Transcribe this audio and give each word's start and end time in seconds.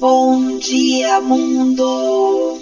Bom 0.00 0.58
dia, 0.58 1.20
mundo! 1.20 2.60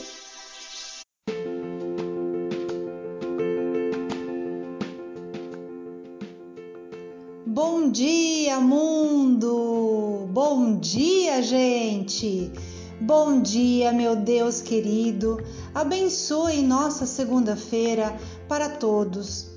Bom 7.44 7.90
dia, 7.90 8.58
mundo! 8.58 10.26
Bom 10.32 10.78
dia, 10.78 11.42
gente! 11.42 12.50
Bom 12.98 13.42
dia, 13.42 13.92
meu 13.92 14.16
Deus 14.16 14.62
querido! 14.62 15.38
Abençoe 15.74 16.62
nossa 16.62 17.04
segunda-feira 17.04 18.18
para 18.48 18.70
todos. 18.70 19.55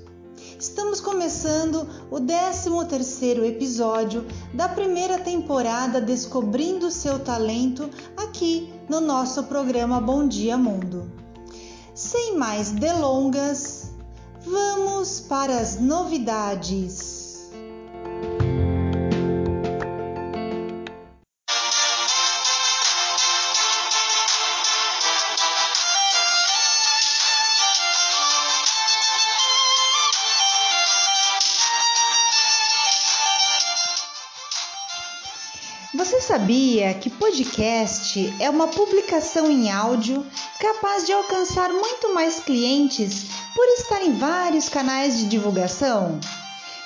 Estamos 0.60 1.00
começando 1.00 1.88
o 2.10 2.16
13º 2.16 3.46
episódio 3.46 4.26
da 4.52 4.68
primeira 4.68 5.18
temporada 5.18 6.02
Descobrindo 6.02 6.90
seu 6.90 7.18
talento 7.18 7.88
aqui 8.14 8.70
no 8.86 9.00
nosso 9.00 9.44
programa 9.44 10.02
Bom 10.02 10.28
Dia 10.28 10.58
Mundo. 10.58 11.10
Sem 11.94 12.36
mais 12.36 12.72
delongas, 12.72 13.92
vamos 14.44 15.20
para 15.20 15.58
as 15.58 15.80
novidades. 15.80 17.09
Sabia 36.50 36.92
que 36.94 37.08
podcast 37.08 38.34
é 38.40 38.50
uma 38.50 38.66
publicação 38.66 39.48
em 39.48 39.70
áudio 39.70 40.26
capaz 40.58 41.06
de 41.06 41.12
alcançar 41.12 41.72
muito 41.72 42.12
mais 42.12 42.40
clientes 42.40 43.26
por 43.54 43.64
estar 43.78 44.02
em 44.02 44.18
vários 44.18 44.68
canais 44.68 45.16
de 45.16 45.26
divulgação? 45.26 46.18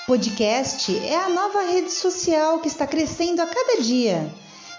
Podcast 0.07 0.95
é 0.99 1.17
a 1.17 1.31
nova 1.31 1.63
rede 1.63 1.91
social 1.91 2.59
que 2.59 2.69
está 2.69 2.87
crescendo 2.87 3.41
a 3.41 3.47
cada 3.47 3.81
dia. 3.81 4.31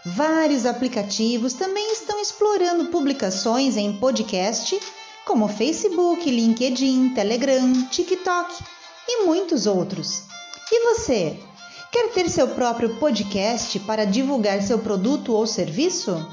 Vários 0.05 0.67
aplicativos 0.67 1.53
também 1.53 1.91
estão 1.91 2.21
explorando 2.21 2.91
publicações 2.91 3.77
em 3.77 3.91
podcast, 3.93 4.79
como 5.25 5.47
Facebook, 5.47 6.29
LinkedIn, 6.29 7.09
Telegram, 7.15 7.87
TikTok 7.89 8.63
e 9.07 9.23
muitos 9.23 9.65
outros. 9.65 10.21
E 10.71 10.93
você? 10.93 11.39
Quer 11.95 12.09
ter 12.09 12.29
seu 12.29 12.49
próprio 12.49 12.97
podcast 12.97 13.79
para 13.79 14.03
divulgar 14.03 14.61
seu 14.61 14.77
produto 14.77 15.31
ou 15.31 15.47
serviço? 15.47 16.27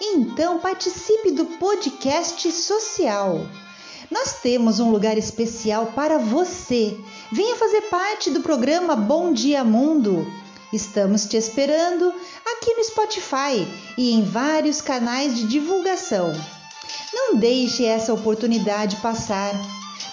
Então 0.00 0.60
participe 0.60 1.32
do 1.32 1.46
podcast 1.46 2.52
social. 2.52 3.44
Nós 4.08 4.40
temos 4.40 4.78
um 4.78 4.92
lugar 4.92 5.18
especial 5.18 5.86
para 5.96 6.18
você. 6.18 6.96
Venha 7.32 7.56
fazer 7.56 7.80
parte 7.90 8.30
do 8.30 8.38
programa 8.38 8.94
Bom 8.94 9.32
Dia 9.32 9.64
Mundo. 9.64 10.32
Estamos 10.72 11.26
te 11.26 11.36
esperando 11.36 12.14
aqui 12.46 12.72
no 12.76 12.84
Spotify 12.84 13.66
e 13.98 14.12
em 14.12 14.22
vários 14.22 14.80
canais 14.80 15.34
de 15.34 15.48
divulgação. 15.48 16.32
Não 17.12 17.34
deixe 17.34 17.84
essa 17.84 18.14
oportunidade 18.14 18.94
passar. 18.98 19.54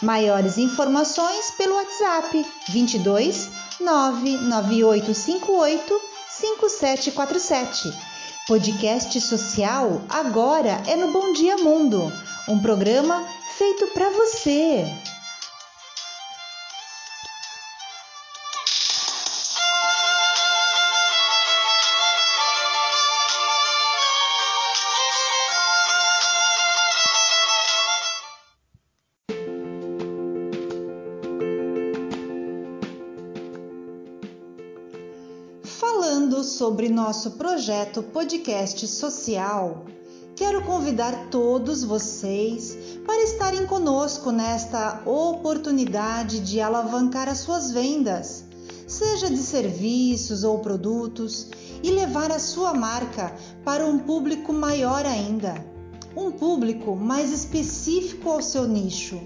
Maiores 0.01 0.57
informações 0.57 1.51
pelo 1.51 1.75
WhatsApp 1.75 2.43
22 2.69 3.49
99858 3.79 6.01
5747. 6.29 7.93
Podcast 8.47 9.21
social 9.21 10.01
agora 10.09 10.81
é 10.87 10.95
no 10.95 11.11
Bom 11.11 11.31
Dia 11.33 11.57
Mundo, 11.57 12.11
um 12.47 12.59
programa 12.59 13.23
feito 13.57 13.85
para 13.93 14.09
você. 14.09 15.10
Sobre 36.61 36.89
nosso 36.89 37.31
projeto 37.31 38.03
podcast 38.03 38.87
social, 38.87 39.83
quero 40.35 40.63
convidar 40.63 41.29
todos 41.31 41.83
vocês 41.83 42.77
para 43.03 43.23
estarem 43.23 43.65
conosco 43.65 44.31
nesta 44.31 45.01
oportunidade 45.03 46.39
de 46.39 46.61
alavancar 46.61 47.27
as 47.27 47.39
suas 47.39 47.71
vendas, 47.71 48.43
seja 48.85 49.27
de 49.27 49.39
serviços 49.39 50.43
ou 50.43 50.59
produtos, 50.59 51.47
e 51.81 51.89
levar 51.89 52.31
a 52.31 52.37
sua 52.37 52.75
marca 52.75 53.35
para 53.65 53.83
um 53.83 53.97
público 53.97 54.53
maior 54.53 55.03
ainda. 55.03 55.65
Um 56.15 56.31
público 56.31 56.95
mais 56.95 57.31
específico 57.31 58.29
ao 58.29 58.39
seu 58.39 58.67
nicho, 58.67 59.19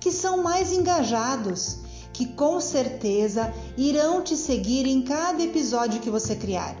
que 0.00 0.10
são 0.10 0.42
mais 0.42 0.72
engajados 0.72 1.80
que 2.18 2.26
com 2.26 2.60
certeza 2.60 3.54
irão 3.76 4.20
te 4.20 4.36
seguir 4.36 4.88
em 4.88 5.02
cada 5.02 5.40
episódio 5.40 6.00
que 6.00 6.10
você 6.10 6.34
criar. 6.34 6.76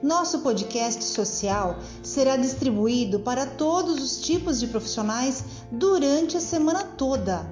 Nosso 0.00 0.38
podcast 0.38 1.02
social 1.02 1.80
será 2.00 2.36
distribuído 2.36 3.18
para 3.18 3.44
todos 3.44 4.00
os 4.00 4.20
tipos 4.20 4.60
de 4.60 4.68
profissionais 4.68 5.42
durante 5.72 6.36
a 6.36 6.40
semana 6.40 6.84
toda. 6.84 7.44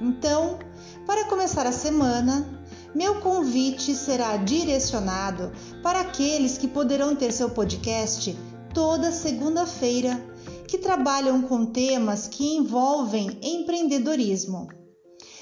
Então, 0.00 0.58
para 1.06 1.26
começar 1.26 1.68
a 1.68 1.72
semana, 1.72 2.44
meu 2.92 3.20
convite 3.20 3.94
será 3.94 4.36
direcionado 4.36 5.52
para 5.84 6.00
aqueles 6.00 6.58
que 6.58 6.66
poderão 6.66 7.14
ter 7.14 7.30
seu 7.30 7.48
podcast 7.48 8.36
toda 8.74 9.12
segunda-feira, 9.12 10.20
que 10.66 10.78
trabalham 10.78 11.42
com 11.42 11.64
temas 11.64 12.26
que 12.26 12.56
envolvem 12.56 13.38
empreendedorismo 13.40 14.66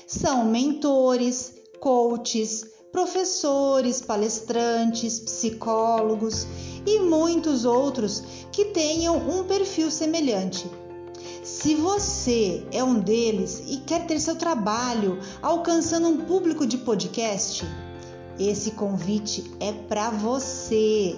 são 0.06 0.44
mentores, 0.44 1.54
coaches, 1.80 2.64
professores, 2.92 4.00
palestrantes, 4.00 5.18
psicólogos 5.18 6.46
e 6.86 7.00
muitos 7.00 7.64
outros 7.64 8.22
que 8.52 8.66
tenham 8.66 9.16
um 9.16 9.44
perfil 9.44 9.90
semelhante. 9.90 10.70
Se 11.42 11.74
você 11.74 12.66
é 12.72 12.82
um 12.82 13.00
deles 13.00 13.62
e 13.66 13.78
quer 13.78 14.06
ter 14.06 14.20
seu 14.20 14.36
trabalho 14.36 15.18
alcançando 15.42 16.08
um 16.08 16.18
público 16.18 16.66
de 16.66 16.78
podcast, 16.78 17.66
esse 18.38 18.72
convite 18.72 19.50
é 19.60 19.72
para 19.72 20.10
você. 20.10 21.16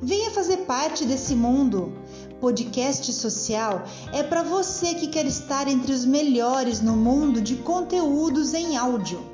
Venha 0.00 0.30
fazer 0.30 0.58
parte 0.58 1.04
desse 1.04 1.34
mundo. 1.34 1.92
Podcast 2.40 3.12
social 3.14 3.84
é 4.12 4.22
para 4.22 4.42
você 4.42 4.94
que 4.94 5.06
quer 5.06 5.24
estar 5.26 5.66
entre 5.68 5.90
os 5.90 6.04
melhores 6.04 6.82
no 6.82 6.94
mundo 6.94 7.40
de 7.40 7.56
conteúdos 7.56 8.52
em 8.52 8.76
áudio. 8.76 9.24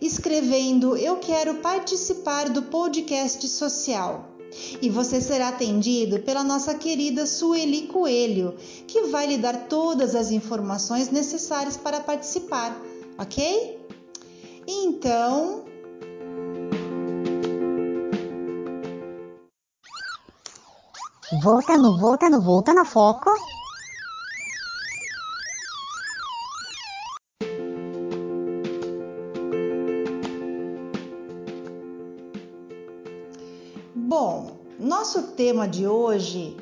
escrevendo 0.00 0.96
Eu 0.96 1.16
quero 1.16 1.54
participar 1.56 2.48
do 2.48 2.62
podcast 2.62 3.46
social. 3.48 4.26
E 4.80 4.88
você 4.88 5.20
será 5.20 5.48
atendido 5.48 6.20
pela 6.20 6.42
nossa 6.42 6.74
querida 6.74 7.26
Sueli 7.26 7.86
Coelho, 7.86 8.56
que 8.86 9.02
vai 9.02 9.26
lhe 9.26 9.36
dar 9.36 9.68
todas 9.68 10.14
as 10.14 10.30
informações 10.30 11.10
necessárias 11.10 11.76
para 11.76 12.00
participar, 12.00 12.74
ok? 13.18 13.78
Então. 14.66 15.64
Voltando, 21.42 21.98
voltando, 21.98 22.40
voltando 22.40 22.80
a 22.80 22.84
foco. 22.84 23.30
Nosso 35.08 35.22
tema 35.28 35.66
de 35.66 35.86
hoje 35.86 36.54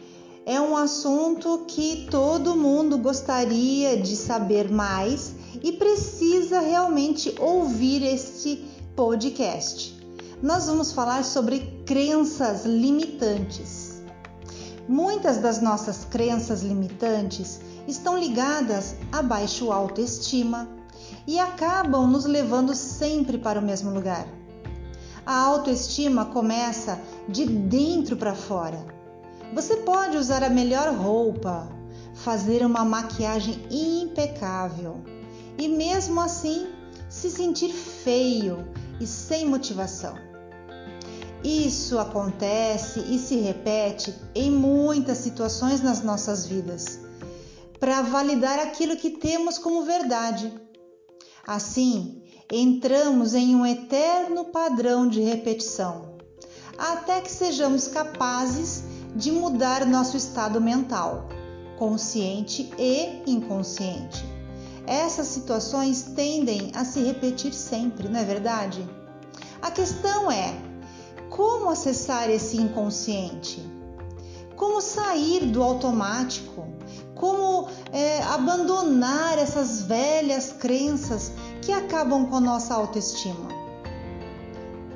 é 0.47 0.61
um 0.61 0.77
assunto 0.77 1.65
que 1.67 2.07
todo 2.09 2.55
mundo 2.55 2.97
gostaria 2.97 4.01
de 4.01 4.15
saber 4.15 4.71
mais 4.71 5.35
e 5.65 5.73
precisa 5.73 6.61
realmente 6.61 7.35
ouvir 7.41 8.05
este 8.05 8.65
podcast. 8.95 10.01
Nós 10.41 10.67
vamos 10.67 10.93
falar 10.93 11.25
sobre 11.25 11.83
crenças 11.85 12.65
limitantes. 12.65 14.01
Muitas 14.89 15.39
das 15.39 15.61
nossas 15.61 16.05
crenças 16.05 16.63
limitantes 16.63 17.59
estão 17.89 18.17
ligadas 18.17 18.95
a 19.11 19.23
baixa 19.23 19.65
autoestima 19.75 20.69
e 21.27 21.37
acabam 21.41 22.07
nos 22.07 22.27
levando 22.27 22.77
sempre 22.77 23.39
para 23.39 23.59
o 23.59 23.63
mesmo 23.63 23.91
lugar. 23.91 24.36
A 25.27 25.35
autoestima 25.41 26.27
começa 26.27 27.01
de 27.29 27.45
dentro 27.45 28.17
para 28.17 28.33
fora. 28.33 28.87
Você 29.53 29.79
pode 29.79 30.17
usar 30.17 30.45
a 30.45 30.49
melhor 30.49 30.95
roupa, 30.95 31.69
fazer 32.15 32.65
uma 32.65 32.85
maquiagem 32.85 33.67
impecável 33.69 35.03
e 35.59 35.67
mesmo 35.67 36.21
assim 36.21 36.69
se 37.09 37.29
sentir 37.29 37.73
feio 37.73 38.69
e 39.01 39.07
sem 39.07 39.45
motivação. 39.47 40.15
Isso 41.43 41.99
acontece 41.99 43.01
e 43.01 43.19
se 43.19 43.37
repete 43.37 44.15
em 44.33 44.49
muitas 44.49 45.19
situações 45.19 45.81
nas 45.81 46.03
nossas 46.03 46.47
vidas, 46.47 47.01
para 47.81 48.01
validar 48.03 48.61
aquilo 48.61 48.97
que 48.97 49.11
temos 49.11 49.59
como 49.59 49.83
verdade. 49.83 50.53
Assim, 51.45 52.16
entramos 52.53 53.35
em 53.35 53.57
um 53.57 53.67
eterno 53.67 54.45
padrão 54.47 55.09
de 55.09 55.21
repetição, 55.21 56.17
até 56.79 57.21
que 57.21 57.31
sejamos 57.31 57.89
capazes 57.89 58.85
de 59.17 59.33
mudar 59.33 59.85
nosso 59.85 60.17
estado 60.17 60.61
mental, 60.61 61.29
consciente 61.77 62.71
e 62.79 63.23
inconsciente. 63.27 64.25
Essas 64.87 65.27
situações 65.27 66.03
tendem 66.15 66.71
a 66.75 66.85
se 66.85 67.01
repetir 67.01 67.53
sempre, 67.53 68.09
não 68.09 68.21
é 68.21 68.25
verdade? 68.25 68.89
A 69.61 69.71
questão 69.71 70.31
é 70.31 70.55
como 71.29 71.69
acessar 71.69 72.31
esse 72.31 72.57
inconsciente? 72.57 73.61
Como 74.55 74.81
sair 74.81 75.47
do 75.47 75.63
automático? 75.63 76.76
Como 77.17 77.69
é, 77.93 78.23
abandonar 78.25 79.39
essas 79.39 79.83
velhas 79.83 80.53
crenças 80.53 81.33
que 81.63 81.73
acabam 81.73 82.27
com 82.27 82.39
nossa 82.39 82.75
autoestima? 82.75 83.49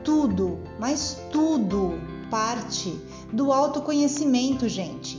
Tudo, 0.05 0.61
mas 0.78 1.17
tudo 1.32 1.99
parte 2.31 2.96
do 3.32 3.52
autoconhecimento, 3.52 4.69
gente. 4.69 5.19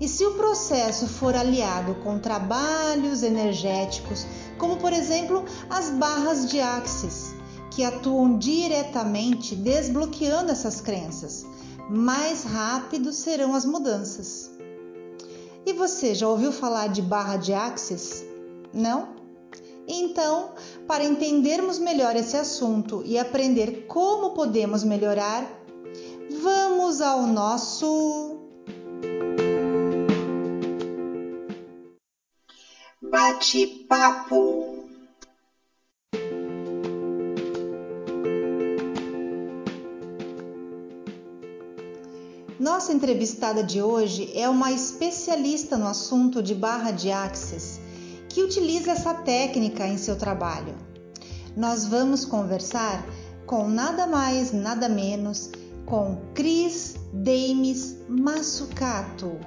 E 0.00 0.08
se 0.08 0.24
o 0.24 0.34
processo 0.34 1.06
for 1.06 1.36
aliado 1.36 1.94
com 1.96 2.18
trabalhos 2.18 3.22
energéticos, 3.22 4.26
como 4.58 4.78
por 4.78 4.92
exemplo 4.92 5.44
as 5.68 5.90
barras 5.90 6.50
de 6.50 6.60
axis, 6.60 7.34
que 7.70 7.84
atuam 7.84 8.36
diretamente 8.36 9.54
desbloqueando 9.54 10.50
essas 10.50 10.80
crenças, 10.80 11.46
mais 11.88 12.42
rápido 12.42 13.12
serão 13.12 13.54
as 13.54 13.64
mudanças. 13.64 14.49
E 15.66 15.72
você 15.72 16.14
já 16.14 16.28
ouviu 16.28 16.52
falar 16.52 16.88
de 16.88 17.02
barra 17.02 17.36
de 17.36 17.52
axis? 17.52 18.24
Não? 18.72 19.20
Então, 19.86 20.54
para 20.86 21.04
entendermos 21.04 21.78
melhor 21.78 22.14
esse 22.14 22.36
assunto 22.36 23.02
e 23.04 23.18
aprender 23.18 23.86
como 23.86 24.30
podemos 24.34 24.84
melhorar, 24.84 25.44
vamos 26.40 27.00
ao 27.00 27.26
nosso 27.26 28.38
bate-papo. 33.02 34.69
Nossa 42.80 42.94
entrevistada 42.94 43.62
de 43.62 43.82
hoje 43.82 44.32
é 44.34 44.48
uma 44.48 44.72
especialista 44.72 45.76
no 45.76 45.86
assunto 45.86 46.42
de 46.42 46.54
barra 46.54 46.90
de 46.90 47.10
axis, 47.10 47.78
que 48.26 48.42
utiliza 48.42 48.92
essa 48.92 49.12
técnica 49.12 49.86
em 49.86 49.98
seu 49.98 50.16
trabalho. 50.16 50.74
Nós 51.54 51.84
vamos 51.84 52.24
conversar 52.24 53.04
com 53.44 53.68
nada 53.68 54.06
mais, 54.06 54.50
nada 54.50 54.88
menos 54.88 55.50
com 55.84 56.22
Cris 56.32 56.94
Dames 57.12 57.98
Massucato. 58.08 59.38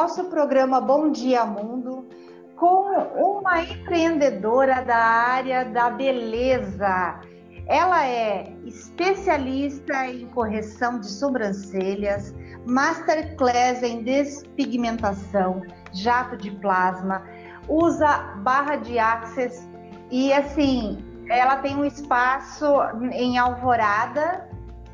Nosso 0.00 0.24
programa 0.30 0.80
Bom 0.80 1.12
Dia 1.12 1.44
Mundo 1.44 2.08
com 2.56 2.90
uma 3.18 3.62
empreendedora 3.62 4.82
da 4.82 4.96
área 4.96 5.62
da 5.62 5.90
beleza. 5.90 7.20
Ela 7.66 8.06
é 8.06 8.50
especialista 8.64 10.06
em 10.06 10.26
correção 10.28 10.98
de 11.00 11.06
sobrancelhas, 11.06 12.34
masterclass 12.66 13.82
em 13.82 14.02
despigmentação, 14.02 15.60
jato 15.92 16.34
de 16.38 16.50
plasma, 16.50 17.22
usa 17.68 18.36
barra 18.38 18.76
de 18.76 18.98
access 18.98 19.68
e 20.10 20.32
assim, 20.32 21.04
ela 21.28 21.58
tem 21.58 21.76
um 21.76 21.84
espaço 21.84 22.64
em 23.12 23.36
Alvorada, 23.36 24.48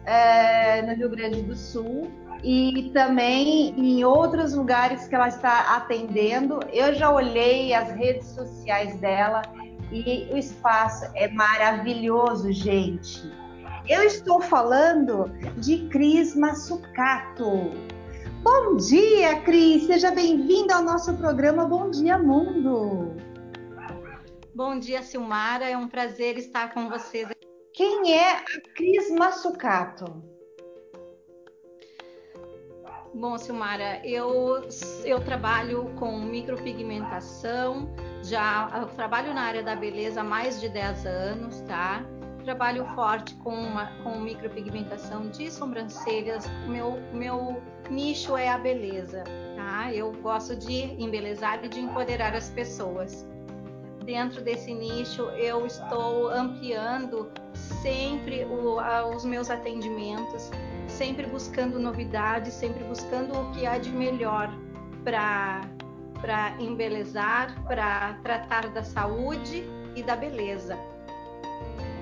é, 0.05 0.83
no 0.83 0.95
Rio 0.97 1.11
Grande 1.11 1.43
do 1.43 1.55
Sul, 1.55 2.11
e 2.43 2.91
também 2.93 3.75
em 3.77 4.05
outros 4.05 4.55
lugares 4.55 5.07
que 5.07 5.15
ela 5.15 5.29
está 5.29 5.77
atendendo. 5.77 6.61
Eu 6.73 6.95
já 6.95 7.11
olhei 7.11 7.73
as 7.75 7.91
redes 7.91 8.27
sociais 8.29 8.97
dela 8.99 9.43
e 9.91 10.29
o 10.33 10.37
espaço 10.37 11.05
é 11.15 11.29
maravilhoso, 11.29 12.53
gente. 12.53 13.31
Eu 13.89 14.03
estou 14.03 14.41
falando 14.41 15.31
de 15.57 15.89
Cris 15.89 16.35
Massucato. 16.35 17.71
Bom 18.43 18.77
dia, 18.77 19.41
Cris! 19.43 19.87
Seja 19.87 20.11
bem-vinda 20.11 20.77
ao 20.77 20.83
nosso 20.83 21.15
programa 21.15 21.65
Bom 21.65 21.91
Dia 21.91 22.19
Mundo. 22.19 23.17
Bom 24.55 24.79
dia, 24.79 25.03
Silmara. 25.03 25.69
É 25.69 25.77
um 25.77 25.89
prazer 25.89 26.39
estar 26.39 26.73
com 26.73 26.89
vocês. 26.89 27.29
Quem 27.73 28.15
é 28.15 28.33
a 28.33 28.43
Cris 28.75 29.11
Massucato? 29.11 30.36
Bom, 33.19 33.39
Silmara, 33.39 33.99
eu, 34.05 34.61
eu 35.03 35.19
trabalho 35.21 35.91
com 35.99 36.21
micropigmentação, 36.21 37.89
já 38.23 38.87
trabalho 38.95 39.33
na 39.33 39.41
área 39.41 39.63
da 39.63 39.75
beleza 39.75 40.21
há 40.21 40.25
mais 40.25 40.61
de 40.61 40.69
10 40.69 41.07
anos, 41.07 41.61
tá? 41.63 42.05
trabalho 42.45 42.85
forte 42.95 43.35
com, 43.37 43.55
uma, 43.55 43.87
com 44.05 44.21
micropigmentação 44.21 45.31
de 45.31 45.51
sobrancelhas. 45.51 46.47
Meu, 46.69 47.01
meu 47.13 47.61
nicho 47.91 48.37
é 48.37 48.49
a 48.49 48.59
beleza, 48.59 49.25
tá? 49.57 49.93
Eu 49.93 50.13
gosto 50.23 50.55
de 50.55 50.83
embelezar 51.03 51.65
e 51.65 51.69
de 51.69 51.81
empoderar 51.81 52.35
as 52.37 52.51
pessoas. 52.51 53.27
Dentro 54.05 54.43
desse 54.43 54.73
nicho, 54.73 55.23
eu 55.31 55.67
estou 55.67 56.29
ampliando 56.29 57.33
sempre 57.83 58.45
o, 58.45 58.79
os 59.17 59.25
meus 59.25 59.51
atendimentos, 59.51 60.51
sempre 60.89 61.27
buscando 61.27 61.79
novidades, 61.79 62.55
sempre 62.55 62.83
buscando 62.85 63.39
o 63.39 63.53
que 63.53 63.67
há 63.67 63.79
de 63.79 63.91
melhor 63.91 64.53
para 65.05 65.63
para 66.21 66.57
embelezar, 66.61 67.63
para 67.67 68.15
tratar 68.23 68.69
da 68.69 68.83
saúde 68.83 69.65
e 69.95 70.03
da 70.03 70.17
beleza. 70.17 70.79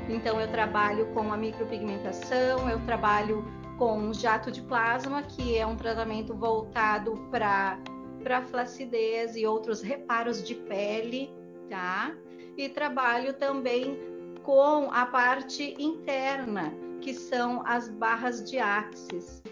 Então, 0.08 0.40
eu 0.40 0.48
trabalho 0.48 1.06
com 1.06 1.32
a 1.32 1.36
micropigmentação, 1.36 2.68
eu 2.70 2.78
trabalho 2.86 3.44
com 3.76 4.12
jato 4.12 4.50
de 4.50 4.62
plasma, 4.62 5.22
que 5.22 5.58
é 5.58 5.66
um 5.66 5.76
tratamento 5.76 6.34
voltado 6.34 7.16
para 7.30 8.42
flacidez 8.42 9.34
e 9.34 9.44
outros 9.44 9.82
reparos 9.82 10.42
de 10.42 10.54
pele, 10.54 11.34
tá? 11.68 12.14
E 12.56 12.68
trabalho 12.68 13.34
também 13.34 13.98
com 14.42 14.90
a 14.92 15.06
parte 15.06 15.74
interna, 15.78 16.72
que 17.04 17.12
são 17.12 17.62
as 17.66 17.86
barras 17.90 18.42
de 18.50 18.58
axis. 18.58 19.42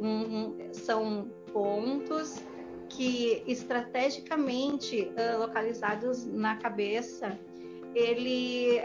Um, 0.00 0.56
são 0.72 1.30
pontos 1.52 2.42
que 2.88 3.44
estrategicamente 3.46 5.12
uh, 5.12 5.38
localizados 5.38 6.24
na 6.26 6.56
cabeça, 6.56 7.38
ele 7.94 8.80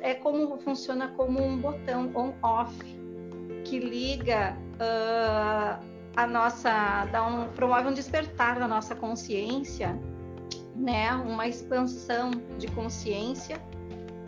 é 0.00 0.14
como 0.14 0.58
funciona 0.58 1.08
como 1.08 1.42
um 1.44 1.58
botão 1.58 2.10
on-off 2.14 2.74
que 3.64 3.78
liga 3.78 4.56
uh, 4.76 5.84
a 6.16 6.26
nossa, 6.26 7.04
dá 7.12 7.26
um, 7.26 7.48
promove 7.48 7.88
um 7.88 7.92
despertar 7.92 8.58
da 8.58 8.66
nossa 8.66 8.94
consciência, 8.94 9.94
né? 10.74 11.12
Uma 11.12 11.46
expansão 11.46 12.30
de 12.56 12.66
consciência, 12.68 13.60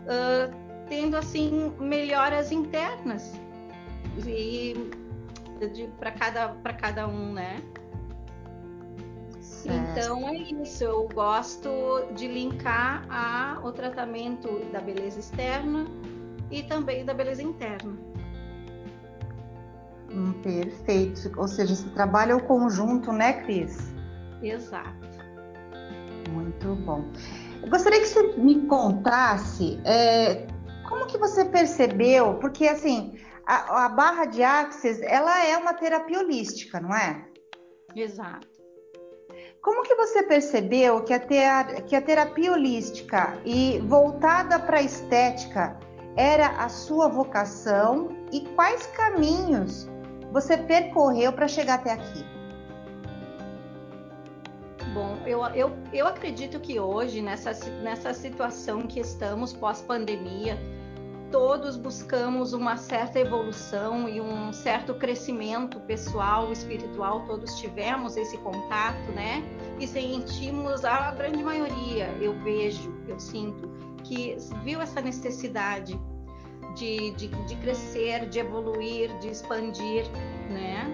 uh, 0.05 0.70
tendo 0.91 1.15
assim 1.15 1.73
melhoras 1.79 2.51
internas 2.51 3.31
e 4.27 4.75
para 5.97 6.11
cada, 6.11 6.49
cada 6.73 7.07
um, 7.07 7.31
né? 7.31 7.61
Certo. 9.39 9.99
Então 9.99 10.27
é 10.27 10.33
isso, 10.33 10.83
eu 10.83 11.07
gosto 11.07 11.69
de 12.13 12.27
linkar 12.27 13.05
a, 13.09 13.61
o 13.63 13.71
tratamento 13.71 14.65
da 14.73 14.81
beleza 14.81 15.17
externa 15.17 15.85
e 16.51 16.61
também 16.63 17.05
da 17.05 17.13
beleza 17.13 17.41
interna. 17.41 17.93
Hum, 20.09 20.33
perfeito. 20.43 21.31
Ou 21.37 21.47
seja, 21.47 21.73
você 21.73 21.89
trabalha 21.91 22.35
o 22.35 22.43
conjunto, 22.43 23.13
né, 23.13 23.41
Cris? 23.43 23.93
Exato. 24.43 25.07
Muito 26.31 26.75
bom. 26.83 27.05
Eu 27.63 27.69
gostaria 27.69 28.01
que 28.01 28.07
você 28.07 28.35
me 28.35 28.65
contasse 28.65 29.79
é, 29.85 30.50
como 31.01 31.07
que 31.07 31.17
você 31.17 31.45
percebeu, 31.45 32.35
porque 32.35 32.67
assim, 32.67 33.17
a, 33.47 33.85
a 33.85 33.89
barra 33.89 34.25
de 34.25 34.43
axis, 34.43 35.01
ela 35.01 35.43
é 35.43 35.57
uma 35.57 35.73
terapia 35.73 36.19
holística, 36.19 36.79
não 36.79 36.93
é? 36.95 37.25
Exato. 37.95 38.47
Como 39.63 39.83
que 39.83 39.95
você 39.95 40.23
percebeu 40.23 41.03
que 41.03 41.13
a, 41.13 41.19
ter, 41.19 41.83
que 41.87 41.95
a 41.95 42.01
terapia 42.01 42.51
holística 42.51 43.39
e 43.43 43.79
voltada 43.79 44.59
para 44.59 44.77
a 44.77 44.81
estética 44.81 45.77
era 46.15 46.47
a 46.63 46.69
sua 46.69 47.07
vocação 47.07 48.09
e 48.31 48.41
quais 48.55 48.85
caminhos 48.87 49.87
você 50.31 50.55
percorreu 50.55 51.33
para 51.33 51.47
chegar 51.47 51.75
até 51.75 51.93
aqui? 51.93 52.23
Bom, 54.93 55.17
eu, 55.25 55.43
eu, 55.55 55.71
eu 55.93 56.07
acredito 56.07 56.59
que 56.59 56.79
hoje, 56.79 57.21
nessa, 57.21 57.53
nessa 57.81 58.13
situação 58.13 58.81
que 58.81 58.99
estamos 58.99 59.53
pós-pandemia, 59.53 60.59
todos 61.31 61.77
buscamos 61.77 62.53
uma 62.53 62.75
certa 62.75 63.19
evolução 63.19 64.07
e 64.07 64.19
um 64.19 64.51
certo 64.51 64.93
crescimento 64.93 65.79
pessoal, 65.81 66.51
espiritual, 66.51 67.25
todos 67.25 67.59
tivemos 67.59 68.17
esse 68.17 68.37
contato, 68.39 69.11
né? 69.13 69.41
E 69.79 69.87
sentimos, 69.87 70.83
a 70.83 71.11
grande 71.11 71.41
maioria, 71.41 72.07
eu 72.19 72.37
vejo, 72.43 72.93
eu 73.07 73.19
sinto, 73.19 73.69
que 74.03 74.35
viu 74.63 74.81
essa 74.81 75.01
necessidade 75.01 75.99
de, 76.75 77.11
de, 77.11 77.27
de 77.27 77.55
crescer, 77.55 78.27
de 78.27 78.39
evoluir, 78.39 79.17
de 79.19 79.29
expandir, 79.29 80.05
né? 80.49 80.85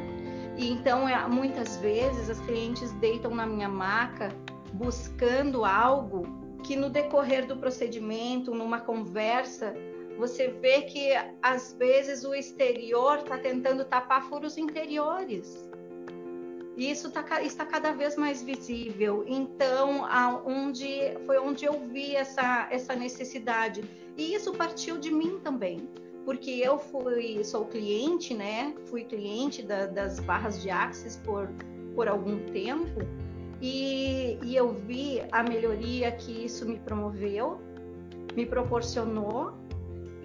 E 0.55 0.71
então, 0.71 1.09
é, 1.09 1.27
muitas 1.27 1.77
vezes, 1.77 2.29
as 2.29 2.39
clientes 2.41 2.91
deitam 2.93 3.33
na 3.33 3.45
minha 3.45 3.69
maca 3.69 4.29
buscando 4.73 5.65
algo 5.65 6.27
que 6.63 6.75
no 6.75 6.89
decorrer 6.89 7.45
do 7.45 7.55
procedimento, 7.57 8.53
numa 8.53 8.79
conversa, 8.79 9.73
você 10.17 10.47
vê 10.47 10.81
que 10.81 11.11
às 11.41 11.73
vezes 11.73 12.23
o 12.23 12.33
exterior 12.33 13.19
está 13.19 13.37
tentando 13.37 13.85
tapar 13.85 14.27
furos 14.27 14.57
interiores. 14.57 15.69
E 16.75 16.91
isso 16.91 17.09
tá, 17.09 17.41
está 17.41 17.65
cada 17.65 17.91
vez 17.91 18.15
mais 18.15 18.41
visível. 18.41 19.23
Então, 19.27 20.07
onde, 20.45 21.17
foi 21.25 21.39
onde 21.39 21.65
eu 21.65 21.79
vi 21.87 22.15
essa, 22.15 22.67
essa 22.71 22.95
necessidade. 22.95 23.83
E 24.15 24.33
isso 24.33 24.53
partiu 24.53 24.97
de 24.97 25.11
mim 25.11 25.39
também, 25.43 25.89
porque 26.25 26.51
eu 26.51 26.77
fui, 26.77 27.43
sou 27.43 27.65
cliente, 27.65 28.33
né? 28.33 28.75
Fui 28.85 29.03
cliente 29.03 29.63
da, 29.63 29.87
das 29.87 30.19
barras 30.19 30.61
de 30.61 30.69
Axis 30.69 31.15
por, 31.17 31.49
por 31.95 32.07
algum 32.07 32.39
tempo. 32.51 33.01
E, 33.59 34.37
e 34.43 34.55
eu 34.55 34.71
vi 34.71 35.21
a 35.31 35.41
melhoria 35.41 36.11
que 36.11 36.45
isso 36.45 36.63
me 36.67 36.77
promoveu, 36.77 37.59
me 38.35 38.45
proporcionou 38.45 39.53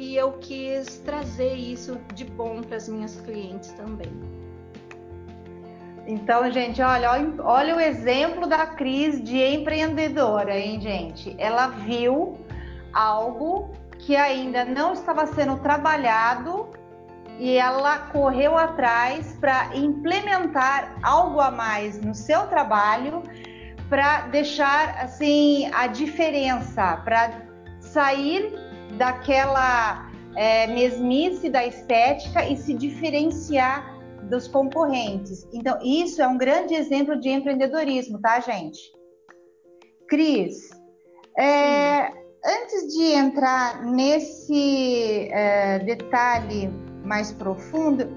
e 0.02 0.16
eu 0.16 0.32
quis 0.32 0.98
trazer 0.98 1.54
isso 1.54 1.96
de 2.12 2.24
bom 2.24 2.60
para 2.60 2.76
as 2.76 2.88
minhas 2.88 3.20
clientes 3.20 3.70
também. 3.70 4.12
Então, 6.08 6.50
gente, 6.50 6.82
olha, 6.82 7.08
olha 7.38 7.76
o 7.76 7.80
exemplo 7.80 8.48
da 8.48 8.66
Cris 8.66 9.22
de 9.22 9.38
empreendedora, 9.40 10.58
hein, 10.58 10.80
gente? 10.80 11.36
Ela 11.38 11.68
viu 11.68 12.36
algo 12.92 13.70
que 14.00 14.16
ainda 14.16 14.64
não 14.64 14.92
estava 14.92 15.24
sendo 15.26 15.58
trabalhado 15.58 16.70
e 17.38 17.56
ela 17.56 17.98
correu 17.98 18.58
atrás 18.58 19.36
para 19.40 19.70
implementar 19.76 20.96
algo 21.00 21.38
a 21.38 21.52
mais 21.52 22.00
no 22.00 22.12
seu 22.12 22.48
trabalho 22.48 23.22
para 23.88 24.22
deixar 24.22 24.98
assim 24.98 25.70
a 25.72 25.86
diferença, 25.86 26.96
para 27.04 27.30
sair 27.78 28.71
daquela 28.96 30.10
é, 30.36 30.66
mesmice 30.68 31.48
da 31.48 31.66
estética 31.66 32.44
e 32.48 32.56
se 32.56 32.74
diferenciar 32.74 33.92
dos 34.28 34.48
concorrentes. 34.48 35.46
Então, 35.52 35.78
isso 35.82 36.22
é 36.22 36.26
um 36.26 36.38
grande 36.38 36.74
exemplo 36.74 37.18
de 37.18 37.28
empreendedorismo, 37.28 38.20
tá, 38.20 38.40
gente? 38.40 38.80
Cris, 40.08 40.70
é, 41.38 42.08
antes 42.44 42.94
de 42.94 43.12
entrar 43.12 43.84
nesse 43.84 45.28
é, 45.30 45.78
detalhe 45.80 46.68
mais 47.04 47.32
profundo, 47.32 48.08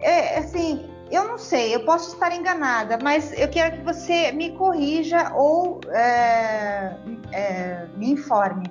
é, 0.00 0.38
assim, 0.38 0.88
eu 1.10 1.26
não 1.26 1.38
sei, 1.38 1.74
eu 1.74 1.84
posso 1.84 2.14
estar 2.14 2.34
enganada, 2.34 2.98
mas 3.02 3.32
eu 3.38 3.48
quero 3.48 3.78
que 3.78 3.84
você 3.84 4.32
me 4.32 4.52
corrija 4.52 5.32
ou 5.34 5.80
é, 5.88 6.96
é, 7.32 7.86
me 7.96 8.12
informe. 8.12 8.64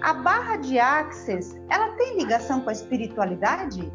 A 0.00 0.12
barra 0.14 0.56
de 0.56 0.78
Axis, 0.78 1.58
ela 1.68 1.88
tem 1.96 2.18
ligação 2.18 2.60
com 2.60 2.70
a 2.70 2.72
espiritualidade? 2.72 3.92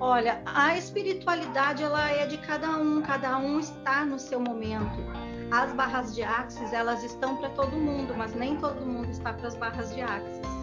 Olha, 0.00 0.42
a 0.44 0.76
espiritualidade 0.76 1.82
ela 1.82 2.10
é 2.10 2.26
de 2.26 2.36
cada 2.38 2.70
um, 2.70 3.00
cada 3.02 3.38
um 3.38 3.60
está 3.60 4.04
no 4.04 4.18
seu 4.18 4.40
momento. 4.40 4.98
As 5.50 5.72
barras 5.72 6.14
de 6.14 6.22
Axis, 6.22 6.72
elas 6.72 7.04
estão 7.04 7.36
para 7.36 7.50
todo 7.50 7.76
mundo, 7.76 8.14
mas 8.16 8.34
nem 8.34 8.56
todo 8.56 8.84
mundo 8.84 9.10
está 9.10 9.32
para 9.32 9.46
as 9.46 9.54
barras 9.54 9.94
de 9.94 10.02
Axis. 10.02 10.53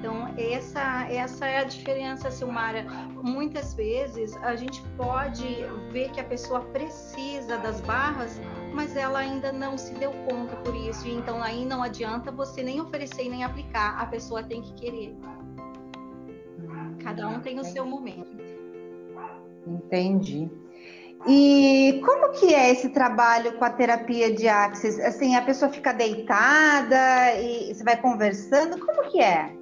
Então, 0.00 0.34
essa, 0.38 1.06
essa 1.10 1.46
é 1.46 1.58
a 1.58 1.64
diferença, 1.64 2.30
Silmara. 2.30 2.86
Muitas 3.22 3.74
vezes 3.74 4.34
a 4.38 4.56
gente 4.56 4.82
pode 4.96 5.44
ver 5.92 6.10
que 6.10 6.18
a 6.18 6.24
pessoa 6.24 6.62
precisa 6.72 7.58
das 7.58 7.82
barras, 7.82 8.40
mas 8.72 8.96
ela 8.96 9.18
ainda 9.18 9.52
não 9.52 9.76
se 9.76 9.92
deu 9.92 10.10
conta 10.26 10.56
por 10.56 10.74
isso. 10.74 11.06
Então, 11.06 11.42
aí 11.42 11.66
não 11.66 11.82
adianta 11.82 12.32
você 12.32 12.62
nem 12.62 12.80
oferecer 12.80 13.28
nem 13.28 13.44
aplicar, 13.44 14.00
a 14.00 14.06
pessoa 14.06 14.42
tem 14.42 14.62
que 14.62 14.72
querer. 14.72 15.14
Cada 17.04 17.28
um 17.28 17.40
tem 17.40 17.60
o 17.60 17.64
seu 17.64 17.84
momento. 17.84 18.40
Entendi. 19.66 20.50
E 21.28 22.00
como 22.06 22.32
que 22.32 22.54
é 22.54 22.70
esse 22.70 22.88
trabalho 22.88 23.58
com 23.58 23.64
a 23.66 23.70
terapia 23.70 24.34
de 24.34 24.48
Axis? 24.48 24.98
Assim, 24.98 25.36
a 25.36 25.42
pessoa 25.42 25.70
fica 25.70 25.92
deitada 25.92 27.34
e 27.38 27.74
você 27.74 27.84
vai 27.84 28.00
conversando, 28.00 28.80
como 28.80 29.10
que 29.10 29.20
é? 29.20 29.59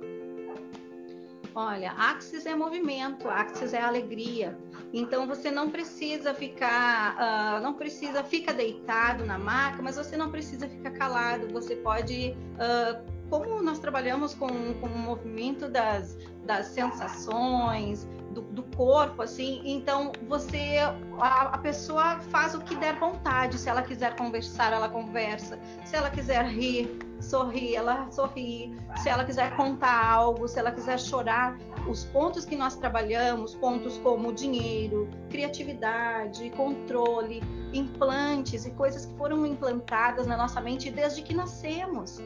Olha, 1.61 1.91
axis 1.99 2.47
é 2.47 2.55
movimento, 2.55 3.29
axis 3.29 3.75
é 3.75 3.83
alegria. 3.83 4.57
Então 4.95 5.27
você 5.27 5.51
não 5.51 5.69
precisa 5.69 6.33
ficar, 6.33 7.17
uh, 7.17 7.61
não 7.61 7.75
precisa 7.75 8.23
fica 8.23 8.53
deitado 8.53 9.27
na 9.27 9.37
maca, 9.37 9.83
mas 9.83 9.97
você 9.97 10.17
não 10.17 10.31
precisa 10.31 10.69
ficar 10.69 10.93
calado. 10.93 11.49
Você 11.49 11.75
pode, 11.75 12.37
uh, 12.55 13.05
como 13.29 13.61
nós 13.61 13.81
trabalhamos 13.81 14.35
com, 14.35 14.47
com 14.75 14.87
o 14.87 14.99
movimento 14.99 15.69
das, 15.69 16.17
das 16.45 16.67
sensações, 16.67 18.07
do, 18.31 18.43
do, 18.43 18.63
corpo, 18.77 19.23
assim. 19.23 19.63
Então 19.65 20.13
você, 20.29 20.79
a, 21.19 21.43
a, 21.55 21.59
pessoa 21.59 22.19
faz 22.31 22.55
o 22.55 22.61
que 22.61 22.77
der 22.77 22.99
vontade. 22.99 23.59
Se 23.59 23.69
ela 23.69 23.83
quiser 23.83 24.17
conversar, 24.17 24.73
ela 24.73 24.89
conversa. 24.89 25.59
Se 25.85 25.97
ela 25.97 26.11
quiser 26.11 26.45
rir, 26.45 26.99
sorrir, 27.21 27.77
ela 27.77 28.11
sorri. 28.11 28.77
Se 29.03 29.09
ela 29.09 29.25
quiser 29.25 29.55
contar 29.57 30.11
algo, 30.11 30.47
se 30.47 30.59
ela 30.59 30.71
quiser 30.71 30.99
chorar, 30.99 31.57
os 31.89 32.05
pontos 32.05 32.45
que 32.45 32.57
nós 32.57 32.77
trabalhamos, 32.77 33.55
pontos 33.55 33.99
como 33.99 34.33
dinheiro, 34.33 35.09
criatividade, 35.31 36.51
controle, 36.51 37.43
implantes 37.73 38.67
e 38.67 38.71
coisas 38.71 39.07
que 39.07 39.15
foram 39.15 39.47
implantadas 39.47 40.27
na 40.27 40.37
nossa 40.37 40.61
mente 40.61 40.91
desde 40.91 41.23
que 41.23 41.35
nascemos. 41.35 42.19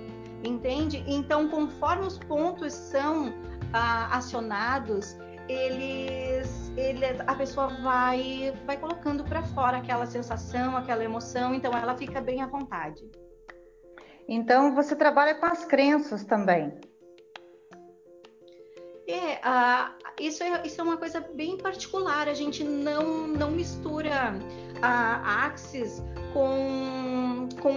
Entende? 0.45 1.05
Então, 1.07 1.49
conforme 1.49 2.05
os 2.05 2.19
pontos 2.19 2.73
são 2.73 3.33
ah, 3.73 4.17
acionados, 4.17 5.17
eles, 5.53 6.73
ele, 6.77 7.05
a 7.27 7.35
pessoa 7.35 7.69
vai, 7.83 8.53
vai 8.67 8.77
colocando 8.77 9.25
para 9.25 9.43
fora 9.43 9.79
aquela 9.79 10.07
sensação, 10.07 10.77
aquela 10.77 11.05
emoção, 11.05 11.55
então 11.55 11.73
ela 11.73 11.97
fica 11.97 12.21
bem 12.21 12.43
à 12.43 12.47
vontade. 12.47 13.03
Então 14.29 14.75
você 14.75 14.97
trabalha 14.97 15.35
com 15.35 15.47
as 15.47 15.65
crenças 15.65 16.25
também. 16.25 16.73
É, 19.07 19.41
isso 20.21 20.43
é, 20.43 20.63
isso 20.65 20.81
é 20.81 20.85
uma 20.85 20.97
coisa 20.97 21.21
bem 21.21 21.59
particular. 21.59 22.29
A 22.29 22.35
gente 22.35 22.65
não, 22.65 23.27
não 23.27 23.51
mistura 23.51 24.33
a 24.81 25.45
Axis 25.47 26.03
com, 26.33 27.49
com, 27.61 27.77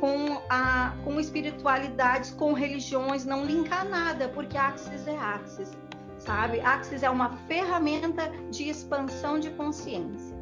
com, 0.00 0.42
a, 0.50 0.94
com 1.04 1.18
espiritualidades, 1.18 2.32
com 2.32 2.52
religiões, 2.52 3.24
não 3.24 3.44
linkar 3.44 3.88
nada, 3.88 4.28
porque 4.28 4.58
Axis 4.58 5.06
é 5.06 5.16
Axis 5.16 5.70
sabe? 6.26 6.60
Axis 6.60 7.02
é 7.02 7.08
uma 7.08 7.30
ferramenta 7.48 8.30
de 8.50 8.68
expansão 8.68 9.38
de 9.38 9.50
consciência. 9.50 10.36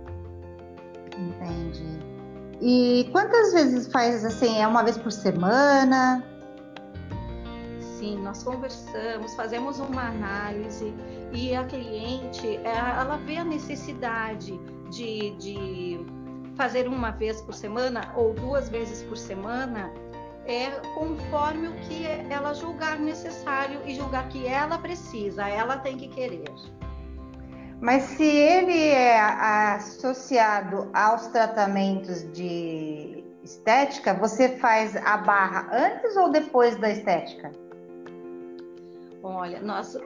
Entendi. 1.17 1.99
E 2.61 3.09
quantas 3.13 3.53
vezes 3.53 3.87
faz 3.89 4.25
assim? 4.25 4.61
É 4.61 4.67
uma 4.67 4.83
vez 4.83 4.97
por 4.97 5.13
semana? 5.13 6.25
Sim, 7.99 8.19
nós 8.23 8.43
conversamos, 8.43 9.35
fazemos 9.35 9.79
uma 9.79 10.09
análise 10.09 10.93
e 11.33 11.55
a 11.55 11.65
cliente, 11.65 12.59
ela 12.65 13.17
vê 13.19 13.37
a 13.37 13.45
necessidade 13.45 14.59
de, 14.91 15.31
de 15.37 16.07
fazer 16.57 16.87
uma 16.87 17.11
vez 17.11 17.41
por 17.41 17.55
semana 17.55 18.13
ou 18.17 18.33
duas 18.35 18.69
vezes 18.69 19.03
por 19.03 19.17
semana 19.17 19.93
é 20.47 20.71
conforme 20.95 21.69
o 21.69 21.75
que 21.81 22.07
ela 22.31 22.53
julgar 22.53 22.99
necessário 22.99 23.81
e 23.87 23.95
julgar 23.95 24.29
que 24.29 24.47
ela 24.47 24.79
precisa, 24.79 25.49
ela 25.49 25.79
tem 25.79 25.97
que 25.97 26.09
querer. 26.09 26.45
Mas 27.81 28.03
se 28.05 28.25
ele 28.25 28.79
é 28.79 29.21
associado 29.21 30.91
aos 30.95 31.27
tratamentos 31.29 32.23
de 32.33 33.25
estética, 33.43 34.15
você 34.15 34.57
faz 34.57 34.97
a 34.97 35.19
barra 35.19 35.69
antes 35.73 36.17
ou 36.17 36.31
depois 36.31 36.77
da 36.77 36.91
estética? 36.91 37.53
Olha, 39.23 39.61
nós 39.61 39.95
uh, 39.95 40.01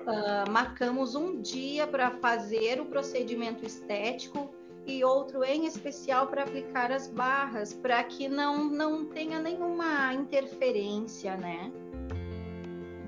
marcamos 0.51 1.15
um 1.15 1.41
dia 1.41 1.87
para 1.87 2.11
fazer 2.13 2.81
o 2.81 2.87
procedimento 2.87 3.65
estético 3.67 4.51
e 4.89 5.05
outro 5.05 5.45
em 5.45 5.67
especial 5.67 6.27
para 6.29 6.43
aplicar 6.43 6.91
as 6.91 7.09
barras, 7.09 7.75
para 7.75 8.03
que 8.05 8.29
não, 8.29 8.65
não 8.65 9.05
tenha 9.05 9.39
nenhuma 9.39 10.15
interferência, 10.15 11.37
né? 11.37 11.71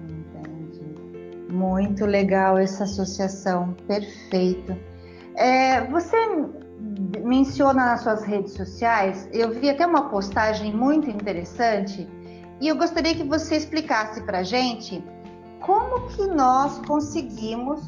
Entendi. 0.09 1.53
Muito 1.53 2.05
legal 2.05 2.59
essa 2.59 2.85
associação, 2.85 3.75
perfeito. 3.87 4.77
É, 5.35 5.81
você 5.87 6.17
menciona 7.25 7.87
nas 7.87 8.03
suas 8.03 8.23
redes 8.25 8.53
sociais, 8.53 9.29
eu 9.33 9.51
vi 9.51 9.71
até 9.71 9.87
uma 9.87 10.11
postagem 10.11 10.75
muito 10.75 11.09
interessante 11.09 12.07
e 12.61 12.69
eu 12.69 12.77
gostaria 12.77 13.15
que 13.15 13.25
você 13.25 13.57
explicasse 13.57 14.23
para 14.23 14.43
gente 14.43 15.03
como 15.61 16.09
que 16.09 16.27
nós 16.27 16.79
conseguimos 16.87 17.81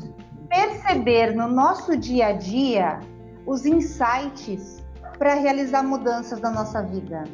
perceber 0.49 1.35
no 1.35 1.49
nosso 1.49 1.97
dia 1.97 2.29
a 2.29 2.33
dia 2.33 3.01
os 3.47 3.67
insights 3.67 4.83
para 5.19 5.35
realizar 5.35 5.83
mudanças 5.83 6.41
na 6.41 6.51
nossa 6.51 6.83
vida? 6.83 7.25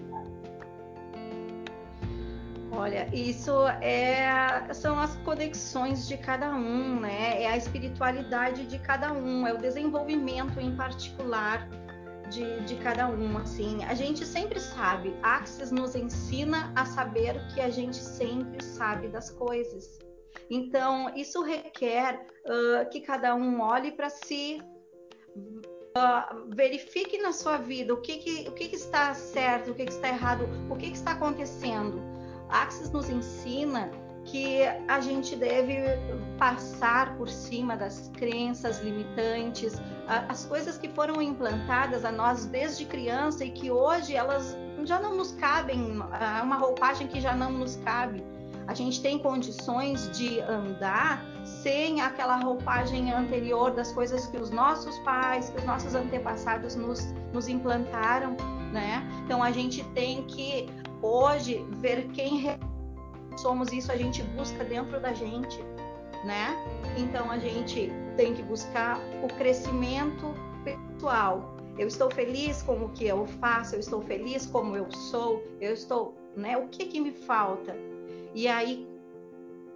Olha, 2.71 3.09
isso 3.13 3.67
é, 3.83 4.73
são 4.73 5.01
as 5.01 5.17
conexões 5.17 6.07
de 6.07 6.17
cada 6.17 6.55
um, 6.55 7.01
né? 7.01 7.43
É 7.43 7.49
a 7.49 7.57
espiritualidade 7.57 8.67
de 8.67 8.79
cada 8.79 9.13
um, 9.13 9.47
é 9.47 9.53
o 9.53 9.59
desenvolvimento 9.59 10.61
em 10.61 10.77
particular 10.77 11.69
de, 12.31 12.61
de 12.61 12.77
cada 12.77 13.09
um. 13.09 13.37
Assim, 13.39 13.85
a 13.85 13.95
gente 13.95 14.25
sempre 14.25 14.61
sabe. 14.61 15.17
Axis 15.23 15.73
nos 15.73 15.95
ensina 15.95 16.73
a 16.77 16.85
saber 16.85 17.45
que 17.55 17.61
a 17.61 17.69
gente 17.69 17.97
sempre 17.97 18.63
sabe 18.63 19.09
das 19.09 19.31
coisas. 19.31 19.99
Então, 20.51 21.13
isso 21.17 21.43
requer 21.43 22.27
uh, 22.45 22.89
que 22.91 23.01
cada 23.01 23.35
um 23.35 23.61
olhe 23.61 23.93
para 23.93 24.09
si, 24.09 24.63
uh, 25.99 26.55
verifique 26.55 27.19
na 27.19 27.33
sua 27.33 27.59
vida 27.59 27.93
o 27.93 27.99
que, 27.99 28.19
que, 28.19 28.49
o 28.49 28.53
que, 28.53 28.69
que 28.69 28.77
está 28.77 29.13
certo, 29.15 29.71
o 29.71 29.75
que, 29.75 29.85
que 29.85 29.93
está 29.93 30.09
errado, 30.09 30.49
o 30.71 30.77
que, 30.77 30.87
está 30.87 31.13
acontecendo. 31.13 32.01
Axis 32.49 32.91
nos 32.91 33.11
ensina 33.11 33.91
que 34.25 34.63
a 34.87 35.01
gente 35.01 35.35
deve 35.37 35.77
passar 36.39 37.17
por 37.17 37.29
cima 37.29 37.77
das 37.77 38.11
crenças 38.17 38.81
limitantes, 38.81 39.81
as 40.07 40.45
coisas 40.45 40.77
que 40.77 40.89
foram 40.89 41.21
implantadas 41.21 42.05
a 42.05 42.13
nós 42.13 42.45
desde 42.47 42.85
criança 42.85 43.45
e 43.45 43.51
que 43.51 43.71
hoje 43.71 44.15
elas 44.15 44.57
já 44.85 45.01
não 45.01 45.17
nos 45.17 45.33
cabem, 45.33 45.81
uma 46.43 46.57
roupagem 46.57 47.07
que 47.07 47.21
já 47.21 47.35
não 47.35 47.51
nos 47.53 47.77
cabe. 47.77 48.23
A 48.67 48.75
gente 48.75 49.01
tem 49.01 49.19
condições 49.19 50.11
de 50.17 50.41
andar 50.41 51.25
sem 51.63 52.01
aquela 52.01 52.37
roupagem 52.37 53.13
anterior 53.13 53.73
das 53.73 53.93
coisas 53.93 54.27
que 54.27 54.37
os 54.37 54.51
nossos 54.51 54.99
pais, 55.01 55.51
que 55.51 55.59
os 55.59 55.65
nossos 55.65 55.95
antepassados 55.95 56.77
nos, 56.77 57.13
nos 57.33 57.49
implantaram, 57.49 58.37
né? 58.73 59.07
Então 59.25 59.43
a 59.43 59.51
gente 59.51 59.83
tem 59.95 60.23
que 60.25 60.67
hoje 61.03 61.65
ver 61.81 62.09
quem 62.09 62.59
somos 63.39 63.73
isso 63.73 63.91
a 63.93 63.97
gente 63.97 64.23
busca 64.23 64.65
dentro 64.65 65.01
da 65.01 65.13
gente, 65.13 65.59
né? 66.25 66.55
Então 66.97 67.31
a 67.31 67.39
gente 67.39 67.93
tem 68.17 68.35
que 68.35 68.43
buscar 68.43 68.99
o 69.23 69.29
crescimento 69.29 70.35
pessoal. 70.65 71.57
Eu 71.79 71.87
estou 71.87 72.11
feliz 72.11 72.63
com 72.63 72.85
o 72.85 72.89
que 72.89 73.07
eu 73.07 73.27
faço, 73.41 73.77
eu 73.77 73.81
estou 73.81 74.03
feliz 74.03 74.47
como 74.47 74.77
eu 74.77 74.91
sou, 74.91 75.43
eu 75.61 75.73
estou, 75.73 76.17
né? 76.37 76.57
O 76.57 76.69
que 76.69 76.87
que 76.87 77.01
me 77.01 77.13
falta? 77.13 77.77
E 78.35 78.49
aí 78.49 78.87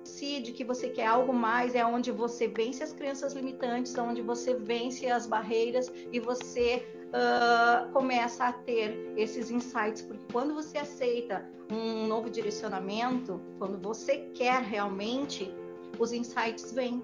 decide 0.02 0.52
que 0.52 0.64
você 0.64 0.88
quer 0.88 1.06
algo 1.06 1.32
mais, 1.32 1.74
é 1.74 1.84
onde 1.84 2.10
você 2.10 2.48
vence 2.48 2.82
as 2.82 2.92
crenças 2.92 3.32
limitantes, 3.32 3.96
onde 3.96 4.20
você 4.20 4.54
vence 4.54 5.06
as 5.06 5.26
barreiras 5.26 5.92
e 6.12 6.18
você 6.18 6.84
uh, 7.08 7.90
começa 7.92 8.46
a 8.46 8.52
ter 8.52 9.12
esses 9.16 9.50
insights, 9.50 10.02
porque 10.02 10.24
quando 10.32 10.54
você 10.54 10.78
aceita 10.78 11.44
um 11.70 12.06
novo 12.06 12.28
direcionamento, 12.28 13.40
quando 13.58 13.78
você 13.78 14.30
quer 14.34 14.60
realmente, 14.62 15.52
os 15.98 16.12
insights 16.12 16.72
vêm. 16.72 17.02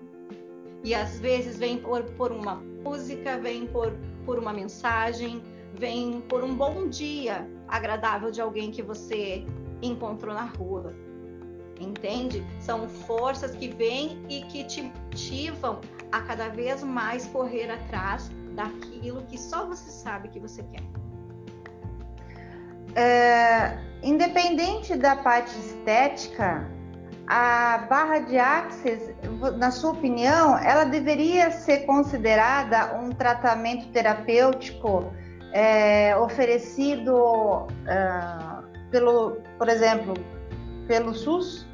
E 0.84 0.94
às 0.94 1.18
vezes 1.18 1.58
vem 1.58 1.78
por, 1.78 2.04
por 2.12 2.30
uma 2.30 2.56
música, 2.56 3.38
vem 3.38 3.66
por, 3.66 3.92
por 4.24 4.38
uma 4.38 4.52
mensagem, 4.52 5.42
vem 5.74 6.20
por 6.22 6.44
um 6.44 6.54
bom 6.54 6.88
dia 6.88 7.48
agradável 7.66 8.30
de 8.30 8.40
alguém 8.40 8.70
que 8.70 8.82
você 8.82 9.44
encontrou 9.82 10.34
na 10.34 10.44
rua 10.44 10.94
entende? 11.80 12.44
São 12.60 12.88
forças 12.88 13.54
que 13.54 13.68
vêm 13.68 14.22
e 14.28 14.42
que 14.42 14.64
te 14.64 14.82
motivam 14.82 15.80
a 16.12 16.20
cada 16.22 16.48
vez 16.48 16.82
mais 16.82 17.26
correr 17.26 17.70
atrás 17.70 18.30
daquilo 18.54 19.22
que 19.22 19.38
só 19.38 19.66
você 19.66 19.90
sabe 19.90 20.28
que 20.28 20.40
você 20.40 20.62
quer. 20.64 20.82
É, 22.94 23.78
independente 24.02 24.96
da 24.96 25.16
parte 25.16 25.56
estética, 25.58 26.66
a 27.28 27.86
barra 27.90 28.20
de 28.20 28.38
axis, 28.38 29.10
na 29.58 29.70
sua 29.70 29.90
opinião, 29.92 30.58
ela 30.58 30.84
deveria 30.84 31.50
ser 31.50 31.80
considerada 31.80 32.96
um 32.98 33.10
tratamento 33.10 33.86
terapêutico 33.88 35.12
é, 35.52 36.16
oferecido 36.16 37.14
uh, 37.14 38.62
pelo, 38.90 39.38
por 39.58 39.68
exemplo, 39.68 40.14
pelo 40.88 41.14
SUS? 41.14 41.66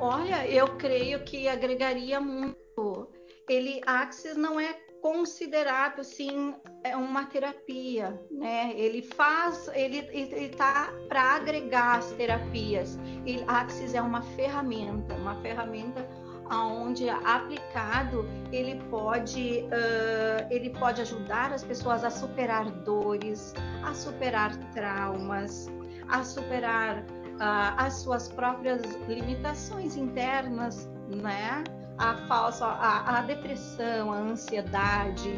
Olha, 0.00 0.46
eu 0.48 0.68
creio 0.76 1.22
que 1.24 1.48
agregaria 1.48 2.20
muito. 2.20 3.08
Ele 3.48 3.80
Axis 3.84 4.36
não 4.36 4.58
é 4.58 4.72
considerado 5.02 6.00
assim 6.00 6.54
é 6.82 6.96
uma 6.96 7.26
terapia, 7.26 8.18
né? 8.30 8.72
Ele 8.74 9.02
faz, 9.02 9.68
ele 9.74 9.98
está 10.46 10.90
para 11.08 11.36
agregar 11.36 11.98
as 11.98 12.10
terapias. 12.12 12.98
Ele, 13.26 13.44
Axis 13.46 13.92
é 13.92 14.00
uma 14.00 14.22
ferramenta, 14.22 15.14
uma 15.14 15.40
ferramenta 15.42 16.08
aonde 16.50 17.08
aplicado 17.08 18.28
ele 18.52 18.82
pode 18.90 19.64
uh, 19.64 20.46
ele 20.50 20.70
pode 20.70 21.00
ajudar 21.00 21.52
as 21.52 21.64
pessoas 21.64 22.04
a 22.04 22.10
superar 22.10 22.70
dores, 22.70 23.54
a 23.82 23.94
superar 23.94 24.56
traumas, 24.72 25.68
a 26.08 26.22
superar 26.22 26.98
uh, 26.98 27.74
as 27.76 27.94
suas 27.94 28.28
próprias 28.28 28.82
limitações 29.08 29.96
internas, 29.96 30.88
né? 31.08 31.64
A 31.96 32.16
falsa, 32.26 32.66
a, 32.66 33.18
a 33.18 33.22
depressão, 33.22 34.12
a 34.12 34.16
ansiedade, 34.16 35.30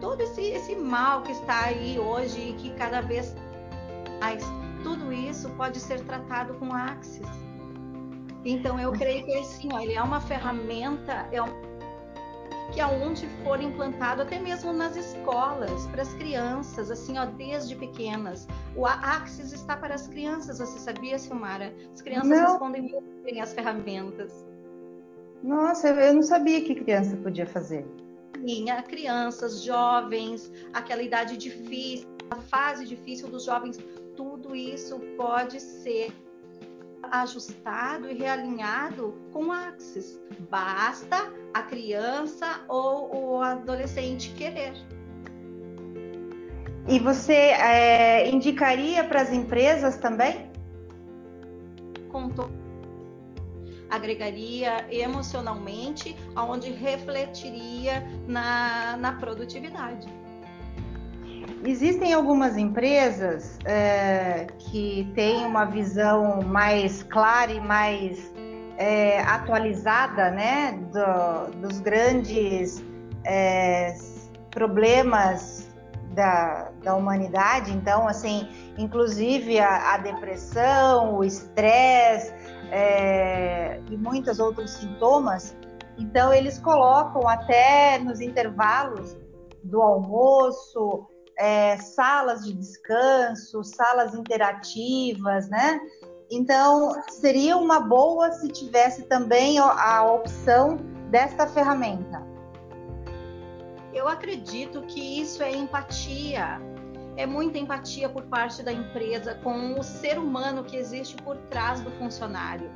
todo 0.00 0.20
esse, 0.20 0.40
esse 0.40 0.76
mal 0.76 1.22
que 1.22 1.32
está 1.32 1.64
aí 1.64 1.98
hoje 1.98 2.50
e 2.50 2.52
que 2.54 2.70
cada 2.74 3.00
vez 3.00 3.34
mais, 4.20 4.44
tudo 4.82 5.12
isso 5.12 5.50
pode 5.50 5.80
ser 5.80 6.00
tratado 6.04 6.54
com 6.54 6.72
Axis. 6.72 7.26
Então 8.44 8.80
eu 8.80 8.92
creio 8.92 9.24
que 9.24 9.36
assim, 9.36 9.68
ó, 9.72 9.80
ele 9.80 9.94
é 9.94 10.02
uma 10.02 10.20
ferramenta, 10.20 11.28
é 11.30 11.42
um, 11.42 11.48
que 12.72 12.80
aonde 12.80 13.26
for 13.42 13.60
implantado, 13.60 14.22
até 14.22 14.38
mesmo 14.38 14.72
nas 14.72 14.96
escolas, 14.96 15.86
para 15.88 16.02
as 16.02 16.14
crianças, 16.14 16.90
assim, 16.90 17.18
ó, 17.18 17.26
desde 17.26 17.74
pequenas. 17.76 18.46
O 18.76 18.86
Axis 18.86 19.52
está 19.52 19.76
para 19.76 19.94
as 19.94 20.06
crianças, 20.06 20.58
você 20.58 20.78
sabia, 20.78 21.18
Silmara? 21.18 21.74
As 21.92 22.00
crianças 22.00 22.30
não. 22.30 22.46
respondem 22.46 22.82
muito 22.82 23.22
bem 23.22 23.40
às 23.40 23.52
ferramentas. 23.52 24.46
Nossa, 25.42 25.88
eu 25.88 26.14
não 26.14 26.22
sabia 26.22 26.62
que 26.62 26.74
criança 26.74 27.16
podia 27.16 27.46
fazer. 27.46 27.86
Sim, 28.46 28.66
crianças, 28.88 29.62
jovens, 29.62 30.50
aquela 30.72 31.02
idade 31.02 31.36
difícil, 31.36 32.08
a 32.30 32.36
fase 32.36 32.86
difícil 32.86 33.28
dos 33.28 33.44
jovens, 33.44 33.78
tudo 34.16 34.54
isso 34.54 34.98
pode 35.16 35.60
ser 35.60 36.12
ajustado 37.02 38.10
e 38.10 38.14
realinhado 38.14 39.14
com 39.32 39.50
Axis. 39.52 40.20
Basta 40.50 41.32
a 41.54 41.62
criança 41.62 42.60
ou 42.68 43.36
o 43.36 43.42
adolescente 43.42 44.30
querer. 44.34 44.74
E 46.88 46.98
você 46.98 47.32
é, 47.32 48.28
indicaria 48.28 49.04
para 49.04 49.22
as 49.22 49.32
empresas 49.32 49.96
também? 49.98 50.50
Com 52.10 52.28
agregaria 53.90 54.86
emocionalmente, 54.90 56.16
onde 56.36 56.70
refletiria 56.70 58.06
na, 58.26 58.96
na 58.96 59.12
produtividade. 59.12 60.06
Existem 61.64 62.14
algumas 62.14 62.56
empresas 62.56 63.58
é, 63.66 64.46
que 64.58 65.10
têm 65.14 65.44
uma 65.44 65.66
visão 65.66 66.40
mais 66.42 67.02
clara 67.02 67.52
e 67.52 67.60
mais 67.60 68.32
é, 68.78 69.20
atualizada 69.20 70.30
né, 70.30 70.72
do, 70.90 71.68
dos 71.68 71.80
grandes 71.80 72.82
é, 73.26 73.94
problemas 74.50 75.68
da, 76.14 76.70
da 76.82 76.94
humanidade. 76.94 77.72
Então, 77.72 78.08
assim, 78.08 78.48
inclusive 78.78 79.60
a, 79.60 79.94
a 79.94 79.98
depressão, 79.98 81.18
o 81.18 81.24
estresse 81.24 82.32
é, 82.70 83.80
e 83.90 83.96
muitos 83.98 84.38
outros 84.38 84.70
sintomas. 84.70 85.54
Então, 85.98 86.32
eles 86.32 86.58
colocam 86.58 87.28
até 87.28 87.98
nos 87.98 88.22
intervalos 88.22 89.14
do 89.62 89.82
almoço, 89.82 91.06
é, 91.40 91.78
salas 91.78 92.44
de 92.44 92.52
descanso, 92.52 93.64
salas 93.64 94.14
interativas, 94.14 95.48
né? 95.48 95.80
Então, 96.30 96.94
seria 97.08 97.56
uma 97.56 97.80
boa 97.80 98.30
se 98.30 98.48
tivesse 98.48 99.04
também 99.04 99.58
a 99.58 100.04
opção 100.04 100.76
desta 101.10 101.46
ferramenta. 101.46 102.22
Eu 103.92 104.06
acredito 104.06 104.82
que 104.82 105.20
isso 105.20 105.42
é 105.42 105.50
empatia. 105.50 106.60
É 107.16 107.26
muita 107.26 107.58
empatia 107.58 108.08
por 108.08 108.22
parte 108.24 108.62
da 108.62 108.72
empresa 108.72 109.34
com 109.42 109.78
o 109.78 109.82
ser 109.82 110.18
humano 110.18 110.62
que 110.62 110.76
existe 110.76 111.16
por 111.22 111.36
trás 111.48 111.80
do 111.80 111.90
funcionário. 111.92 112.70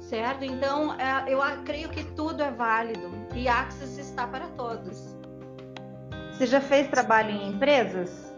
Certo? 0.00 0.44
Então, 0.44 0.92
é, 0.94 1.32
eu 1.32 1.40
creio 1.64 1.88
que 1.88 2.04
tudo 2.12 2.42
é 2.42 2.50
válido 2.50 3.10
e 3.34 3.48
Axis 3.48 3.96
está 3.96 4.26
para 4.26 4.48
todos. 4.48 5.13
Você 6.34 6.46
já 6.46 6.60
fez 6.60 6.88
trabalho 6.88 7.30
em 7.30 7.50
empresas? 7.50 8.34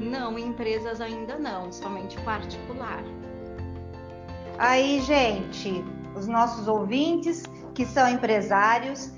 Não, 0.00 0.38
em 0.38 0.48
empresas 0.48 1.00
ainda 1.00 1.38
não, 1.38 1.72
somente 1.72 2.20
particular. 2.20 3.02
Aí, 4.58 5.00
gente, 5.00 5.84
os 6.14 6.26
nossos 6.26 6.68
ouvintes 6.68 7.42
que 7.74 7.84
são 7.84 8.08
empresários, 8.08 9.12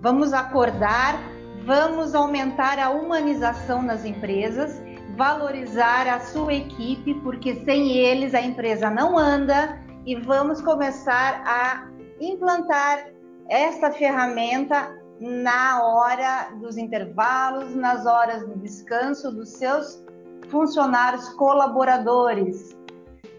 Vamos 0.00 0.32
acordar, 0.32 1.20
vamos 1.64 2.14
aumentar 2.14 2.78
a 2.78 2.88
humanização 2.88 3.82
nas 3.82 4.04
empresas, 4.04 4.80
valorizar 5.16 6.06
a 6.06 6.20
sua 6.20 6.54
equipe, 6.54 7.14
porque 7.14 7.64
sem 7.64 7.96
eles 7.96 8.32
a 8.32 8.40
empresa 8.40 8.88
não 8.90 9.18
anda 9.18 9.76
e 10.06 10.14
vamos 10.14 10.60
começar 10.60 11.42
a 11.44 11.88
implantar 12.20 13.08
esta 13.48 13.90
ferramenta 13.90 14.97
na 15.20 15.82
hora 15.82 16.50
dos 16.60 16.76
intervalos, 16.76 17.74
nas 17.74 18.06
horas 18.06 18.46
de 18.46 18.58
descanso 18.58 19.32
dos 19.32 19.50
seus 19.50 20.02
funcionários 20.48 21.28
colaboradores. 21.30 22.76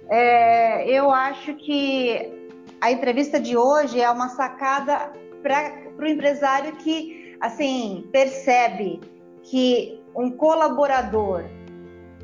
É, 0.09 0.89
eu 0.89 1.11
acho 1.11 1.53
que 1.55 2.49
a 2.81 2.91
entrevista 2.91 3.39
de 3.39 3.55
hoje 3.55 4.01
é 4.01 4.09
uma 4.09 4.29
sacada 4.29 5.11
para 5.41 5.73
o 5.97 6.05
empresário 6.05 6.75
que 6.77 7.37
assim 7.39 8.07
percebe 8.11 8.99
que 9.43 10.01
um 10.15 10.31
colaborador 10.31 11.43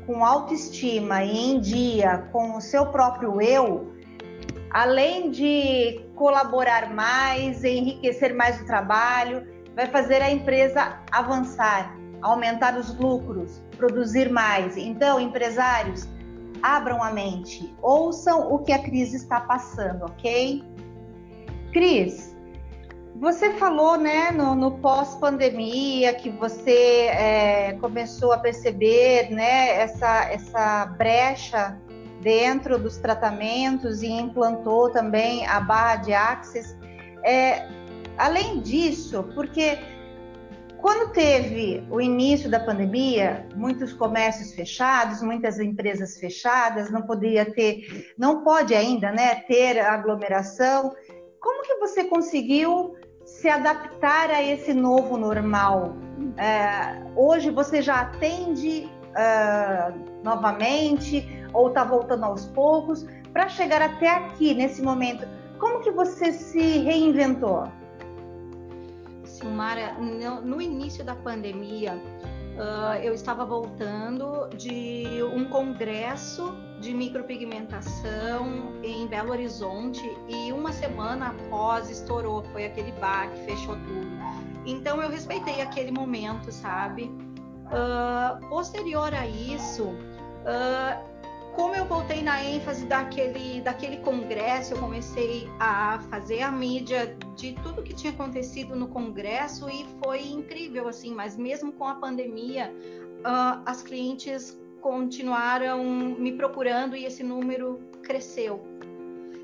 com 0.06 0.24
autoestima 0.24 1.24
e 1.24 1.36
em 1.36 1.60
dia 1.60 2.28
com 2.32 2.56
o 2.56 2.60
seu 2.60 2.86
próprio 2.86 3.40
eu, 3.40 3.92
além 4.70 5.30
de 5.30 6.05
colaborar 6.16 6.92
mais, 6.92 7.62
enriquecer 7.62 8.34
mais 8.34 8.60
o 8.60 8.66
trabalho, 8.66 9.46
vai 9.76 9.86
fazer 9.86 10.20
a 10.22 10.30
empresa 10.30 11.00
avançar, 11.12 11.94
aumentar 12.22 12.76
os 12.76 12.98
lucros, 12.98 13.62
produzir 13.76 14.30
mais. 14.30 14.76
Então, 14.76 15.20
empresários, 15.20 16.08
abram 16.62 17.02
a 17.02 17.12
mente, 17.12 17.72
ouçam 17.80 18.52
o 18.52 18.58
que 18.58 18.72
a 18.72 18.82
crise 18.82 19.16
está 19.16 19.40
passando, 19.40 20.06
ok? 20.06 20.64
Cris, 21.72 22.34
você 23.16 23.52
falou, 23.54 23.96
né, 23.96 24.30
no, 24.30 24.54
no 24.54 24.78
pós-pandemia, 24.78 26.14
que 26.14 26.30
você 26.30 27.08
é, 27.10 27.72
começou 27.80 28.32
a 28.32 28.38
perceber, 28.38 29.30
né, 29.30 29.76
essa, 29.76 30.24
essa 30.30 30.86
brecha 30.98 31.78
dentro 32.26 32.76
dos 32.76 32.96
tratamentos 32.96 34.02
e 34.02 34.08
implantou 34.08 34.90
também 34.90 35.46
a 35.46 35.60
barra 35.60 35.94
de 35.94 36.12
Axis. 36.12 36.76
É, 37.22 37.68
além 38.18 38.60
disso, 38.60 39.22
porque 39.32 39.78
quando 40.78 41.12
teve 41.12 41.86
o 41.88 42.00
início 42.00 42.50
da 42.50 42.58
pandemia, 42.58 43.46
muitos 43.54 43.92
comércios 43.92 44.52
fechados, 44.52 45.22
muitas 45.22 45.60
empresas 45.60 46.18
fechadas, 46.18 46.90
não 46.90 47.02
poderia 47.02 47.44
ter, 47.44 48.12
não 48.18 48.42
pode 48.42 48.74
ainda, 48.74 49.12
né, 49.12 49.36
ter 49.46 49.78
aglomeração. 49.78 50.96
Como 51.40 51.62
que 51.62 51.76
você 51.76 52.06
conseguiu 52.06 52.96
se 53.24 53.48
adaptar 53.48 54.30
a 54.30 54.42
esse 54.42 54.74
novo 54.74 55.16
normal. 55.16 55.94
É, 56.36 57.04
hoje 57.14 57.50
você 57.50 57.80
já 57.80 58.00
atende 58.00 58.88
uh, 59.16 60.15
novamente 60.26 61.46
ou 61.52 61.68
está 61.68 61.84
voltando 61.84 62.24
aos 62.24 62.46
poucos 62.46 63.06
para 63.32 63.48
chegar 63.48 63.80
até 63.80 64.08
aqui 64.08 64.52
nesse 64.52 64.82
momento. 64.82 65.26
Como 65.58 65.80
que 65.80 65.90
você 65.90 66.32
se 66.32 66.78
reinventou? 66.78 67.64
Silmara, 69.24 69.94
no, 69.94 70.40
no 70.40 70.60
início 70.60 71.04
da 71.04 71.14
pandemia, 71.14 71.94
uh, 71.94 72.94
eu 73.02 73.14
estava 73.14 73.44
voltando 73.44 74.48
de 74.56 75.22
um 75.34 75.44
congresso 75.44 76.54
de 76.80 76.92
micropigmentação 76.92 78.74
em 78.82 79.06
Belo 79.06 79.30
Horizonte 79.30 80.02
e 80.28 80.52
uma 80.52 80.72
semana 80.72 81.28
após 81.28 81.90
estourou, 81.90 82.42
foi 82.52 82.66
aquele 82.66 82.92
bar 82.92 83.30
que 83.30 83.44
fechou 83.44 83.76
tudo. 83.76 84.10
Então 84.66 85.02
eu 85.02 85.08
respeitei 85.08 85.60
aquele 85.62 85.90
momento, 85.90 86.50
sabe? 86.50 87.04
Uh, 87.66 88.48
posterior 88.48 89.12
a 89.14 89.26
isso, 89.26 89.94
uh, 90.46 91.16
como 91.54 91.74
eu 91.74 91.86
voltei 91.86 92.22
na 92.22 92.44
ênfase 92.44 92.84
daquele, 92.84 93.60
daquele 93.62 93.96
congresso, 93.98 94.74
eu 94.74 94.78
comecei 94.78 95.48
a 95.58 95.98
fazer 96.10 96.42
a 96.42 96.52
mídia 96.52 97.16
de 97.34 97.54
tudo 97.62 97.82
que 97.82 97.94
tinha 97.94 98.12
acontecido 98.12 98.76
no 98.76 98.88
congresso 98.88 99.68
e 99.70 99.86
foi 100.04 100.26
incrível, 100.26 100.86
assim, 100.86 101.14
mas 101.14 101.36
mesmo 101.36 101.72
com 101.72 101.84
a 101.86 101.94
pandemia, 101.94 102.72
uh, 103.20 103.62
as 103.64 103.82
clientes 103.82 104.58
continuaram 104.82 105.82
me 105.82 106.32
procurando 106.32 106.94
e 106.94 107.06
esse 107.06 107.24
número 107.24 107.80
cresceu. 108.02 108.62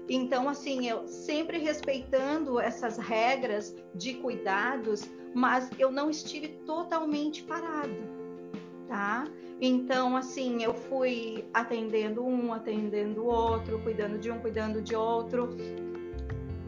Então, 0.08 0.48
assim, 0.48 0.86
eu 0.86 1.08
sempre 1.08 1.58
respeitando 1.58 2.60
essas 2.60 2.98
regras 2.98 3.74
de 3.94 4.14
cuidados, 4.14 5.10
mas 5.34 5.70
eu 5.78 5.90
não 5.90 6.10
estive 6.10 6.48
totalmente 6.66 7.42
parado, 7.42 7.96
tá? 8.86 9.24
Então, 9.64 10.16
assim, 10.16 10.60
eu 10.60 10.74
fui 10.74 11.44
atendendo 11.54 12.26
um, 12.26 12.52
atendendo 12.52 13.24
outro, 13.24 13.78
cuidando 13.78 14.18
de 14.18 14.28
um, 14.28 14.40
cuidando 14.40 14.82
de 14.82 14.96
outro. 14.96 15.56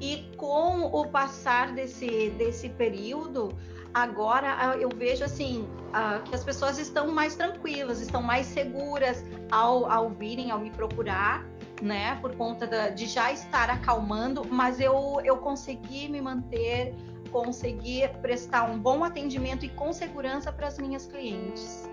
E 0.00 0.30
com 0.37 0.83
o 0.83 1.09
passar 1.09 1.72
desse, 1.72 2.30
desse 2.38 2.68
período, 2.68 3.52
agora 3.92 4.57
ah, 4.61 4.76
eu 4.76 4.88
vejo 4.96 5.24
assim 5.24 5.62
uh, 5.88 6.22
que 6.22 6.37
as 6.37 6.44
pessoas 6.44 6.78
estão 6.78 7.11
mais 7.11 7.35
tranquilas, 7.35 8.00
estão 8.00 8.22
mais 8.22 8.46
seguras 8.46 9.24
ao, 9.50 9.90
ao 9.90 10.11
virem, 10.11 10.52
ao 10.52 10.61
me 10.61 10.70
procurar, 10.70 11.44
né? 11.83 12.16
Por 12.20 12.37
conta 12.37 12.64
da, 12.64 12.90
de 12.90 13.07
já 13.07 13.33
estar 13.33 13.70
acalmando, 13.70 14.46
mas 14.48 14.78
eu, 14.78 15.20
eu 15.24 15.38
consegui 15.38 16.09
me 16.09 16.20
manter, 16.20 16.94
consegui 17.33 18.07
prestar 18.22 18.70
um 18.70 18.78
bom 18.78 19.02
atendimento 19.02 19.66
e 19.66 19.68
com 19.68 19.92
segurança 19.92 20.52
para 20.52 20.68
as 20.68 20.78
minhas 20.78 21.07
clientes. 21.07 21.90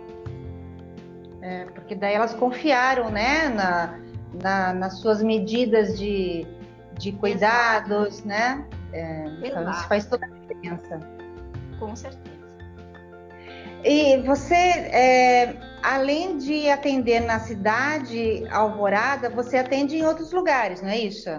É, 1.41 1.65
porque 1.65 1.95
daí 1.95 2.13
elas 2.13 2.33
confiaram, 2.33 3.09
né, 3.09 3.49
na, 3.49 3.99
na, 4.41 4.73
nas 4.73 4.99
suas 4.99 5.23
medidas 5.23 5.97
de, 5.97 6.45
de 6.99 7.11
cuidados, 7.13 8.19
Exato. 8.19 8.27
né? 8.27 8.65
É, 8.93 9.23
então 9.43 9.69
isso 9.71 9.87
faz 9.87 10.05
toda 10.05 10.25
a 10.25 10.29
diferença 10.29 10.99
com 11.81 11.95
certeza. 11.95 12.29
E 13.83 14.17
você, 14.21 14.55
é, 14.55 15.55
além 15.81 16.37
de 16.37 16.69
atender 16.69 17.19
na 17.21 17.39
cidade 17.39 18.47
Alvorada, 18.51 19.27
você 19.29 19.57
atende 19.57 19.97
em 19.97 20.05
outros 20.05 20.31
lugares, 20.31 20.83
não 20.83 20.89
é 20.89 20.99
isso? 20.99 21.29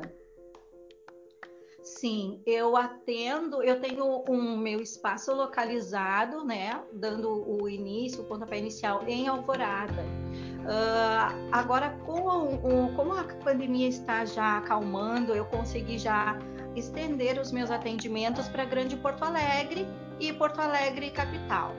Sim, 2.03 2.43
eu 2.45 2.77
atendo, 2.77 3.63
eu 3.63 3.81
tenho 3.81 4.25
um 4.29 4.57
meu 4.57 4.81
espaço 4.81 5.33
localizado, 5.33 6.45
né, 6.45 6.83
dando 6.93 7.49
o 7.49 7.69
início, 7.69 8.23
o 8.23 8.25
pontapé 8.25 8.59
inicial 8.59 9.05
em 9.07 9.29
Alvorada. 9.29 10.03
Uh, 10.03 11.49
agora, 11.53 11.91
com 12.05 12.57
o, 12.57 12.93
como 12.97 13.15
a 13.15 13.23
pandemia 13.45 13.87
está 13.87 14.25
já 14.25 14.59
acalmando, 14.59 15.33
eu 15.33 15.45
consegui 15.45 15.97
já 15.97 16.37
estender 16.75 17.39
os 17.39 17.53
meus 17.53 17.71
atendimentos 17.71 18.49
para 18.49 18.65
Grande 18.65 18.97
Porto 18.97 19.23
Alegre 19.23 19.87
e 20.19 20.33
Porto 20.33 20.59
Alegre 20.61 21.09
capital 21.09 21.73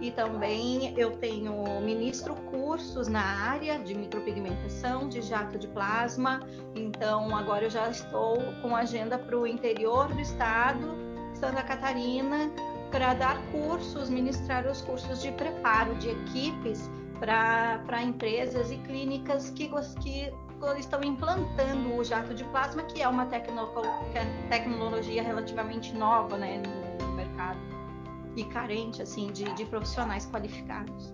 e 0.00 0.10
também 0.10 0.94
eu 0.98 1.16
tenho 1.18 1.80
ministro 1.82 2.34
cursos 2.50 3.06
na 3.06 3.22
área 3.22 3.78
de 3.78 3.94
micropigmentação, 3.94 5.08
de 5.08 5.20
jato 5.20 5.58
de 5.58 5.68
plasma. 5.68 6.40
Então 6.74 7.36
agora 7.36 7.64
eu 7.64 7.70
já 7.70 7.88
estou 7.90 8.38
com 8.62 8.74
agenda 8.74 9.18
para 9.18 9.38
o 9.38 9.46
interior 9.46 10.08
do 10.08 10.20
estado, 10.20 10.96
Santa 11.34 11.62
Catarina, 11.62 12.50
para 12.90 13.14
dar 13.14 13.38
cursos, 13.52 14.08
ministrar 14.08 14.66
os 14.66 14.80
cursos 14.82 15.20
de 15.20 15.30
preparo 15.32 15.94
de 15.96 16.08
equipes 16.08 16.90
para 17.20 18.02
empresas 18.02 18.70
e 18.70 18.78
clínicas 18.78 19.50
que, 19.50 19.70
que 20.00 20.32
estão 20.78 21.04
implantando 21.04 21.94
o 21.94 22.02
jato 22.02 22.34
de 22.34 22.44
plasma, 22.44 22.82
que 22.84 23.02
é 23.02 23.08
uma 23.08 23.26
tecno, 23.26 23.68
tecnologia 24.48 25.22
relativamente 25.22 25.94
nova 25.94 26.38
né, 26.38 26.62
e 28.36 28.44
carente 28.44 29.02
assim 29.02 29.32
de, 29.32 29.44
de 29.54 29.64
profissionais 29.64 30.26
qualificados. 30.26 31.12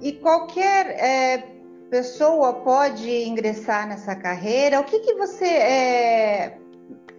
E 0.00 0.12
qualquer 0.12 0.86
é, 0.98 1.52
pessoa 1.90 2.54
pode 2.54 3.08
ingressar 3.08 3.86
nessa 3.86 4.16
carreira? 4.16 4.80
O 4.80 4.84
que, 4.84 4.98
que 5.00 5.14
você 5.14 5.44
é, 5.44 6.58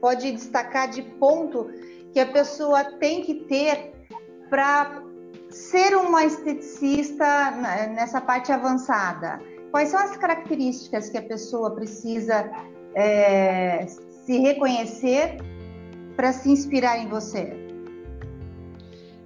pode 0.02 0.32
destacar 0.32 0.90
de 0.90 1.02
ponto 1.02 1.70
que 2.12 2.20
a 2.20 2.26
pessoa 2.26 2.84
tem 2.84 3.22
que 3.22 3.36
ter 3.46 3.94
para 4.50 5.02
ser 5.50 5.96
uma 5.96 6.26
esteticista 6.26 7.52
nessa 7.92 8.20
parte 8.20 8.52
avançada? 8.52 9.40
Quais 9.72 9.90
são 9.90 10.00
as 10.00 10.18
características 10.18 11.10
que 11.10 11.18
a 11.18 11.24
pessoa 11.24 11.72
precisa 11.72 12.52
é, 12.96 13.86
se 13.88 14.40
reconhecer 14.40 15.38
para 16.16 16.34
se 16.34 16.52
inspirar 16.52 16.98
em 16.98 17.08
você? 17.08 17.63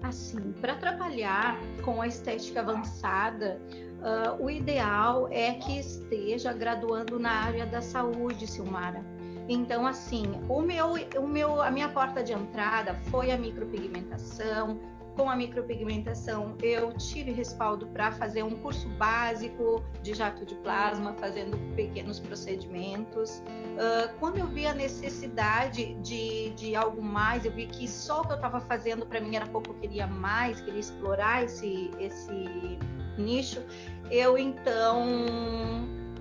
Assim, 0.08 0.54
para 0.62 0.76
trabalhar 0.76 1.60
com 1.84 2.02
a 2.02 2.08
estética 2.08 2.62
avançada, 2.62 3.60
uh, 4.00 4.41
o 4.41 4.50
ideal 4.50 5.28
é 5.30 5.56
que 5.56 5.80
esteja 5.80 6.54
graduando 6.54 7.20
na 7.20 7.32
área 7.32 7.65
da 7.65 7.82
saúde, 7.82 8.48
Silmara. 8.48 9.04
Então, 9.50 9.86
assim, 9.86 10.24
o 10.48 10.62
meu, 10.62 10.93
o 11.17 11.28
meu, 11.28 11.62
a 11.62 11.70
minha 11.70 11.89
porta 11.89 12.24
de 12.24 12.32
entrada 12.32 12.93
foi 13.10 13.32
a 13.32 13.38
micropigmentação, 13.38 14.80
com 15.18 15.32
a 15.32 15.36
micropigmentação, 15.36 16.56
eu 16.62 16.94
tive 16.94 17.32
respaldo 17.32 17.88
para 17.88 18.12
fazer 18.12 18.44
um 18.44 18.56
curso 18.58 18.88
básico 18.90 19.84
de 20.04 20.14
jato 20.14 20.46
de 20.46 20.54
plasma, 20.56 21.14
fazendo 21.14 21.58
pequenos 21.76 22.20
procedimentos. 22.20 23.40
Uh, 23.40 24.16
quando 24.20 24.38
eu 24.38 24.46
vi 24.46 24.68
a 24.68 24.76
necessidade 24.76 25.96
de, 25.96 26.52
de 26.52 26.76
algo 26.76 27.02
mais, 27.02 27.46
eu 27.46 27.52
vi 27.52 27.66
que 27.66 27.88
só 27.88 28.22
o 28.22 28.28
que 28.28 28.34
eu 28.34 28.36
estava 28.36 28.60
fazendo 28.60 29.08
para 29.08 29.20
mim 29.20 29.36
era 29.36 29.48
pouco, 29.48 29.72
eu 29.72 29.76
queria 29.80 30.06
mais, 30.06 30.62
queria 30.62 30.80
explorar 30.80 31.44
esse, 31.44 31.90
esse 32.00 32.78
nicho. 33.18 33.66
Eu 34.12 34.38
então 34.38 35.04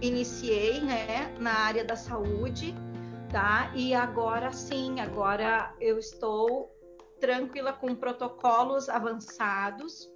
iniciei 0.01 0.81
né, 0.81 1.35
na 1.39 1.53
área 1.53 1.85
da 1.85 1.97
saúde, 1.97 2.75
tá? 3.31 3.71
E 3.75 3.95
agora 3.95 4.51
sim, 4.53 5.01
agora 5.01 5.75
eu 5.79 5.99
estou 5.99 6.75
tranquila 7.27 7.73
com 7.73 7.93
protocolos 7.93 8.89
avançados 8.89 10.09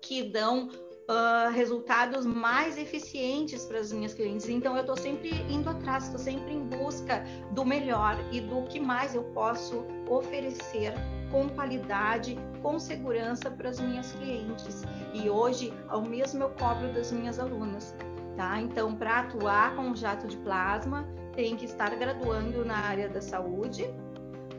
que 0.00 0.22
dão 0.22 0.68
uh, 0.68 1.52
resultados 1.52 2.24
mais 2.24 2.78
eficientes 2.78 3.66
para 3.66 3.78
as 3.78 3.92
minhas 3.92 4.14
clientes. 4.14 4.48
Então, 4.48 4.74
eu 4.74 4.80
estou 4.80 4.96
sempre 4.96 5.30
indo 5.50 5.68
atrás, 5.68 6.04
estou 6.04 6.18
sempre 6.18 6.54
em 6.54 6.64
busca 6.64 7.22
do 7.50 7.62
melhor 7.62 8.16
e 8.32 8.40
do 8.40 8.62
que 8.62 8.80
mais 8.80 9.14
eu 9.14 9.24
posso 9.34 9.84
oferecer 10.08 10.94
com 11.30 11.46
qualidade, 11.50 12.38
com 12.62 12.78
segurança 12.78 13.50
para 13.50 13.68
as 13.68 13.78
minhas 13.78 14.12
clientes. 14.12 14.82
E 15.12 15.28
hoje, 15.28 15.74
ao 15.88 16.00
mesmo 16.00 16.42
eu 16.42 16.50
cobro 16.50 16.90
das 16.94 17.12
minhas 17.12 17.38
alunas. 17.38 17.94
Tá? 18.34 18.58
Então, 18.60 18.96
para 18.96 19.20
atuar 19.20 19.76
com 19.76 19.90
o 19.90 19.96
jato 19.96 20.26
de 20.26 20.38
plasma, 20.38 21.06
tem 21.34 21.54
que 21.54 21.66
estar 21.66 21.94
graduando 21.96 22.64
na 22.64 22.78
área 22.78 23.08
da 23.10 23.20
saúde, 23.20 23.86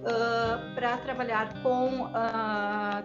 uh, 0.06 0.76
para 0.76 0.98
trabalhar 0.98 1.54
com 1.62 2.04
uh, 2.04 3.04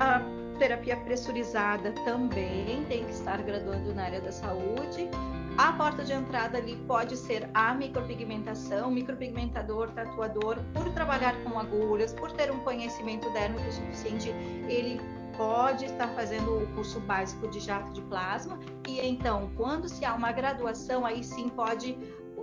a 0.00 0.20
terapia 0.58 0.96
pressurizada 0.96 1.92
também, 2.04 2.84
tem 2.88 3.04
que 3.04 3.12
estar 3.12 3.40
graduando 3.42 3.94
na 3.94 4.04
área 4.04 4.20
da 4.20 4.32
saúde. 4.32 5.08
A 5.56 5.72
porta 5.72 6.04
de 6.04 6.12
entrada 6.12 6.58
ali 6.58 6.76
pode 6.86 7.16
ser 7.16 7.48
a 7.52 7.74
micropigmentação, 7.74 8.90
micropigmentador, 8.90 9.90
tatuador, 9.90 10.56
por 10.72 10.88
trabalhar 10.90 11.34
com 11.42 11.58
agulhas, 11.58 12.12
por 12.12 12.30
ter 12.30 12.50
um 12.52 12.60
conhecimento 12.60 13.28
dérmico 13.32 13.70
suficiente, 13.72 14.28
ele 14.68 15.00
pode 15.36 15.84
estar 15.84 16.08
fazendo 16.08 16.62
o 16.62 16.66
curso 16.74 17.00
básico 17.00 17.48
de 17.48 17.60
jato 17.60 17.92
de 17.92 18.00
plasma 18.02 18.58
e 18.86 19.00
então, 19.00 19.50
quando 19.56 19.88
se 19.88 20.04
há 20.04 20.14
uma 20.14 20.32
graduação, 20.32 21.06
aí 21.06 21.22
sim 21.22 21.48
pode 21.48 21.96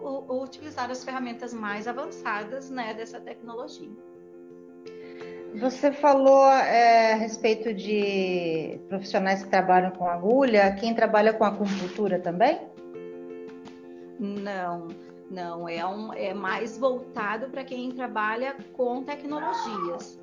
utilizar 0.05 0.89
as 0.91 1.03
ferramentas 1.03 1.53
mais 1.53 1.87
avançadas 1.87 2.69
né, 2.69 2.93
dessa 2.93 3.19
tecnologia. 3.19 3.91
Você 5.55 5.91
falou 5.91 6.49
é, 6.51 7.13
a 7.13 7.15
respeito 7.15 7.73
de 7.73 8.79
profissionais 8.89 9.43
que 9.43 9.49
trabalham 9.49 9.91
com 9.91 10.05
agulha. 10.07 10.75
Quem 10.75 10.93
trabalha 10.93 11.33
com 11.33 11.45
acupuntura 11.45 12.19
também? 12.19 12.59
Não, 14.19 14.89
não. 15.31 15.67
É, 15.69 15.85
um, 15.85 16.13
é 16.13 16.33
mais 16.33 16.77
voltado 16.77 17.47
para 17.49 17.63
quem 17.63 17.91
trabalha 17.91 18.55
com 18.73 19.01
tecnologias 19.03 20.19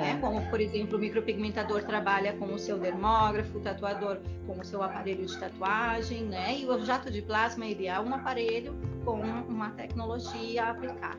né? 0.00 0.18
Como, 0.20 0.40
por 0.48 0.60
exemplo, 0.60 0.96
o 0.96 1.00
micropigmentador 1.00 1.84
trabalha 1.84 2.32
com 2.34 2.46
o 2.46 2.58
seu 2.58 2.78
dermógrafo, 2.78 3.58
o 3.58 3.60
tatuador 3.60 4.18
com 4.46 4.58
o 4.58 4.64
seu 4.64 4.82
aparelho 4.82 5.26
de 5.26 5.38
tatuagem, 5.38 6.24
né? 6.24 6.58
E 6.58 6.66
o 6.66 6.84
jato 6.84 7.10
de 7.10 7.20
plasma 7.22 7.66
ele 7.66 7.86
é 7.86 8.00
um 8.00 8.14
aparelho 8.14 8.74
com 9.04 9.20
uma 9.20 9.70
tecnologia 9.70 10.64
aplicada. 10.64 11.18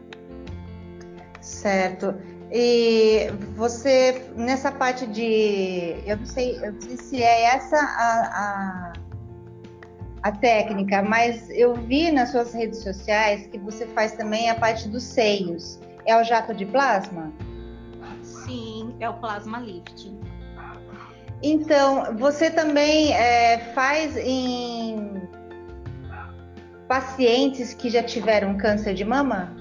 Certo. 1.40 2.16
E 2.52 3.32
você 3.56 4.30
nessa 4.36 4.72
parte 4.72 5.08
de, 5.08 5.96
eu 6.06 6.18
não 6.18 6.26
sei, 6.26 6.58
eu 6.58 6.74
não 6.74 6.82
sei 6.82 6.98
se 6.98 7.24
é 7.24 7.44
essa 7.56 7.78
a, 7.78 8.94
a, 8.94 8.94
a 10.24 10.32
técnica, 10.34 11.02
mas 11.02 11.50
eu 11.50 11.74
vi 11.74 12.12
nas 12.12 12.32
suas 12.32 12.54
redes 12.54 12.80
sociais 12.80 13.48
que 13.48 13.58
você 13.58 13.86
faz 13.88 14.14
também 14.14 14.50
a 14.50 14.56
parte 14.56 14.90
dos 14.90 15.04
seios. 15.04 15.80
É 16.06 16.20
o 16.20 16.24
jato 16.24 16.54
de 16.54 16.66
plasma? 16.66 17.32
É 19.02 19.10
o 19.10 19.14
plasma 19.16 19.60
lifting. 19.60 20.18
Então, 21.44 22.16
você 22.18 22.52
também 22.52 23.12
é, 23.14 23.58
faz 23.74 24.16
em 24.16 25.28
pacientes 26.88 27.74
que 27.74 27.90
já 27.90 28.04
tiveram 28.04 28.56
câncer 28.58 28.94
de 28.94 29.04
mama? 29.04 29.56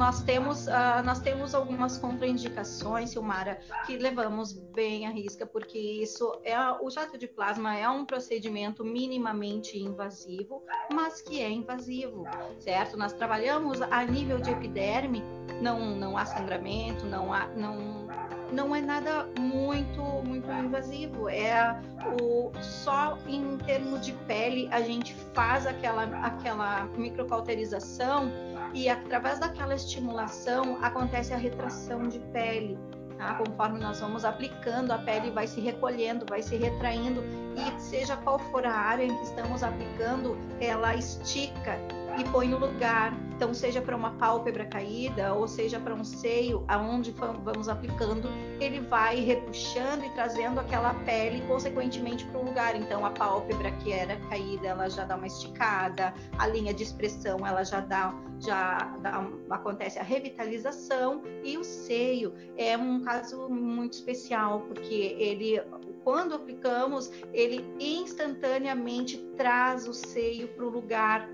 Nós 0.00 0.22
temos, 0.22 0.66
uh, 0.66 1.02
nós 1.04 1.20
temos 1.20 1.54
algumas 1.54 1.98
contraindicações, 1.98 3.10
Silmara, 3.10 3.60
que 3.84 3.98
levamos 3.98 4.50
bem 4.54 5.06
à 5.06 5.10
risca, 5.10 5.44
porque 5.44 5.78
isso 5.78 6.40
é 6.42 6.56
o 6.80 6.88
jato 6.88 7.18
de 7.18 7.28
plasma 7.28 7.76
é 7.76 7.86
um 7.86 8.06
procedimento 8.06 8.82
minimamente 8.82 9.78
invasivo, 9.78 10.64
mas 10.90 11.20
que 11.20 11.42
é 11.42 11.50
invasivo, 11.50 12.24
certo? 12.58 12.96
Nós 12.96 13.12
trabalhamos 13.12 13.82
a 13.82 14.02
nível 14.02 14.40
de 14.40 14.50
epiderme, 14.50 15.22
não, 15.60 15.94
não 15.94 16.16
há 16.16 16.24
sangramento, 16.24 17.04
não 17.04 17.30
há, 17.30 17.48
não, 17.48 18.08
não 18.52 18.74
é 18.74 18.80
nada 18.80 19.28
muito 19.38 20.00
muito 20.24 20.50
invasivo. 20.50 21.28
É 21.28 21.78
o 22.18 22.50
só 22.62 23.18
em 23.26 23.58
termos 23.58 24.06
de 24.06 24.12
pele 24.26 24.66
a 24.72 24.80
gente 24.80 25.14
faz 25.34 25.66
aquela 25.66 26.04
aquela 26.24 26.84
microcauterização 26.96 28.30
e 28.72 28.88
através 28.88 29.38
daquela 29.38 29.74
estimulação 29.74 30.78
acontece 30.82 31.32
a 31.32 31.36
retração 31.36 32.08
de 32.08 32.18
pele. 32.18 32.78
Tá? 33.16 33.34
Conforme 33.34 33.78
nós 33.78 34.00
vamos 34.00 34.24
aplicando, 34.24 34.92
a 34.92 34.98
pele 34.98 35.30
vai 35.30 35.46
se 35.46 35.60
recolhendo, 35.60 36.24
vai 36.28 36.42
se 36.42 36.56
retraindo 36.56 37.22
e 37.54 37.80
seja 37.80 38.16
qual 38.16 38.38
for 38.38 38.64
a 38.64 38.72
área 38.72 39.04
em 39.04 39.14
que 39.14 39.24
estamos 39.24 39.62
aplicando, 39.62 40.38
ela 40.60 40.94
estica 40.94 41.76
e 42.18 42.24
põe 42.30 42.48
no 42.48 42.58
lugar. 42.58 43.12
Então, 43.34 43.54
seja 43.54 43.80
para 43.80 43.96
uma 43.96 44.10
pálpebra 44.12 44.66
caída 44.66 45.32
ou 45.34 45.48
seja 45.48 45.80
para 45.80 45.94
um 45.94 46.04
seio, 46.04 46.64
aonde 46.68 47.10
vamos 47.10 47.68
aplicando, 47.68 48.28
ele 48.60 48.80
vai 48.80 49.20
repuxando 49.20 50.04
e 50.04 50.10
trazendo 50.10 50.60
aquela 50.60 50.92
pele, 51.04 51.42
consequentemente, 51.46 52.24
para 52.26 52.40
o 52.40 52.44
lugar. 52.44 52.76
Então, 52.76 53.04
a 53.04 53.10
pálpebra 53.10 53.70
que 53.72 53.92
era 53.92 54.16
caída, 54.28 54.68
ela 54.68 54.90
já 54.90 55.04
dá 55.04 55.16
uma 55.16 55.26
esticada, 55.26 56.12
a 56.38 56.46
linha 56.46 56.74
de 56.74 56.82
expressão, 56.82 57.46
ela 57.46 57.64
já 57.64 57.80
dá, 57.80 58.14
já 58.38 58.76
dá, 59.00 59.26
acontece 59.50 59.98
a 59.98 60.02
revitalização 60.02 61.22
e 61.42 61.56
o 61.56 61.64
seio 61.64 62.34
é 62.58 62.76
um 62.76 63.02
caso 63.02 63.48
muito 63.48 63.94
especial 63.94 64.60
porque 64.60 65.16
ele 65.18 65.60
quando 66.04 66.34
aplicamos, 66.34 67.10
ele 67.32 67.64
instantaneamente 67.78 69.18
traz 69.36 69.86
o 69.86 69.92
seio 69.92 70.48
para 70.48 70.64
o 70.64 70.70
lugar. 70.70 71.28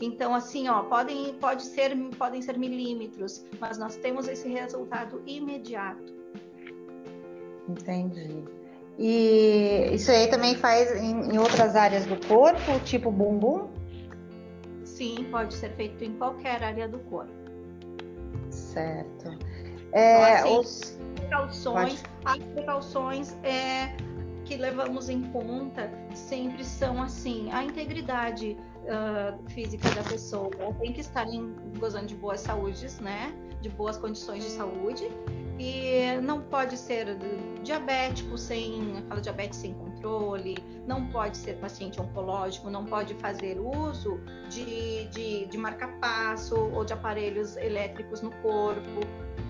Então, 0.00 0.34
assim, 0.34 0.68
ó, 0.68 0.82
podem, 0.84 1.34
pode 1.34 1.62
ser, 1.62 1.94
podem 2.16 2.40
ser 2.40 2.58
milímetros, 2.58 3.44
mas 3.60 3.76
nós 3.76 3.96
temos 3.96 4.26
esse 4.28 4.48
resultado 4.48 5.22
imediato. 5.26 6.14
Entendi. 7.68 8.42
E 8.98 9.90
isso 9.92 10.10
aí 10.10 10.28
também 10.28 10.54
faz 10.54 10.90
em, 11.00 11.34
em 11.34 11.38
outras 11.38 11.76
áreas 11.76 12.06
do 12.06 12.16
corpo, 12.26 12.80
tipo 12.84 13.10
bumbum? 13.10 13.68
Sim, 14.84 15.26
pode 15.30 15.54
ser 15.54 15.70
feito 15.72 16.02
em 16.02 16.14
qualquer 16.14 16.62
área 16.62 16.88
do 16.88 16.98
corpo. 17.00 17.32
Certo. 18.50 19.38
É, 19.92 20.40
então, 20.40 20.60
assim, 20.60 20.60
os... 20.60 20.98
precauções, 21.14 22.02
as 22.24 22.38
precauções 22.38 23.36
é, 23.42 23.94
que 24.44 24.56
levamos 24.56 25.08
em 25.08 25.22
conta 25.30 25.90
sempre 26.14 26.64
são 26.64 27.02
assim 27.02 27.50
a 27.52 27.64
integridade 27.64 28.56
uh, 28.84 29.50
física 29.50 29.90
da 29.90 30.02
pessoa 30.02 30.50
tem 30.80 30.92
que 30.92 31.00
estar 31.00 31.26
em, 31.26 31.54
gozando 31.78 32.06
de 32.06 32.14
boas 32.14 32.40
saúdes, 32.40 32.98
né? 33.00 33.32
De 33.60 33.68
boas 33.68 33.96
condições 33.96 34.44
de 34.44 34.50
saúde 34.50 35.08
e 35.60 36.18
não 36.22 36.40
pode 36.40 36.78
ser 36.78 37.18
diabético 37.62 38.38
sem 38.38 38.96
aquela 38.96 39.20
diabetes 39.20 39.58
sem 39.58 39.74
controle, 39.74 40.56
não 40.86 41.06
pode 41.08 41.36
ser 41.36 41.58
paciente 41.58 42.00
oncológico, 42.00 42.70
não 42.70 42.86
pode 42.86 43.12
fazer 43.16 43.60
uso 43.60 44.18
de, 44.48 45.04
de, 45.08 45.44
de 45.44 45.58
marca-passo 45.58 46.56
ou 46.56 46.82
de 46.82 46.94
aparelhos 46.94 47.58
elétricos 47.58 48.22
no 48.22 48.30
corpo, 48.36 49.00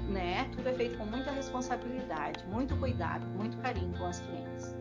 né? 0.08 0.50
Tudo 0.56 0.68
é 0.68 0.72
feito 0.72 0.98
com 0.98 1.06
muita 1.06 1.30
responsabilidade, 1.30 2.44
muito 2.48 2.76
cuidado, 2.76 3.24
muito 3.28 3.56
carinho 3.58 3.96
com 3.96 4.06
as 4.06 4.18
clientes. 4.18 4.74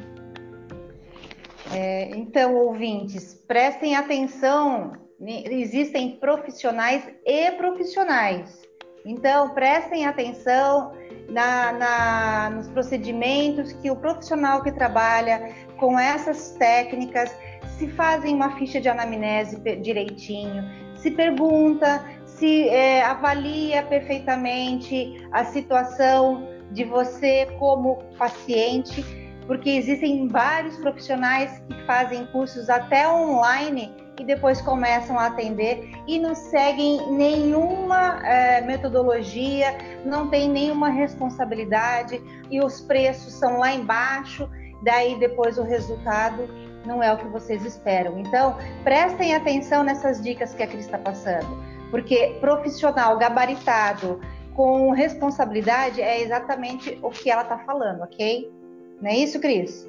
É, 1.73 2.09
então, 2.15 2.55
ouvintes, 2.55 3.35
prestem 3.47 3.95
atenção, 3.95 4.93
existem 5.19 6.17
profissionais 6.17 7.03
e 7.25 7.51
profissionais. 7.51 8.61
Então, 9.05 9.49
prestem 9.49 10.05
atenção 10.05 10.91
na, 11.29 11.71
na, 11.71 12.49
nos 12.49 12.67
procedimentos 12.69 13.71
que 13.73 13.89
o 13.89 13.95
profissional 13.95 14.61
que 14.61 14.71
trabalha 14.71 15.53
com 15.77 15.97
essas 15.97 16.51
técnicas, 16.51 17.33
se 17.77 17.87
fazem 17.87 18.35
uma 18.35 18.57
ficha 18.57 18.81
de 18.81 18.89
anamnese 18.89 19.57
direitinho, 19.81 20.63
se 20.97 21.11
pergunta, 21.11 22.03
se 22.25 22.67
é, 22.67 23.03
avalia 23.03 23.83
perfeitamente 23.83 25.25
a 25.31 25.45
situação 25.45 26.47
de 26.71 26.83
você 26.83 27.47
como 27.57 28.03
paciente 28.17 29.03
porque 29.49 29.71
existem 29.71 30.27
vários 30.27 30.77
profissionais 30.77 31.59
que 31.67 31.85
fazem 31.87 32.23
cursos 32.27 32.69
até 32.69 33.09
online 33.11 33.91
e 34.19 34.23
depois 34.23 34.61
começam 34.61 35.17
a 35.17 35.25
atender 35.25 35.89
e 36.07 36.19
não 36.19 36.35
seguem 36.35 37.11
nenhuma 37.13 38.23
é, 38.23 38.61
metodologia, 38.61 39.75
não 40.05 40.29
tem 40.29 40.47
nenhuma 40.47 40.89
responsabilidade 40.89 42.21
e 42.51 42.61
os 42.61 42.79
preços 42.81 43.33
são 43.33 43.57
lá 43.57 43.73
embaixo, 43.73 44.47
daí 44.83 45.17
depois 45.17 45.57
o 45.57 45.63
resultado 45.63 46.47
não 46.85 47.01
é 47.01 47.11
o 47.11 47.17
que 47.17 47.27
vocês 47.29 47.65
esperam. 47.65 48.19
Então, 48.19 48.55
prestem 48.83 49.33
atenção 49.33 49.83
nessas 49.83 50.21
dicas 50.21 50.53
que 50.53 50.61
a 50.61 50.67
Cris 50.67 50.85
está 50.85 50.99
passando, 50.99 51.57
porque 51.89 52.37
profissional 52.39 53.17
gabaritado 53.17 54.21
com 54.53 54.91
responsabilidade 54.91 56.03
é 56.03 56.21
exatamente 56.21 56.99
o 57.01 57.09
que 57.09 57.31
ela 57.31 57.41
está 57.41 57.57
falando, 57.57 58.03
ok? 58.03 58.58
Não 59.01 59.09
é 59.09 59.17
isso, 59.17 59.39
Cris? 59.39 59.87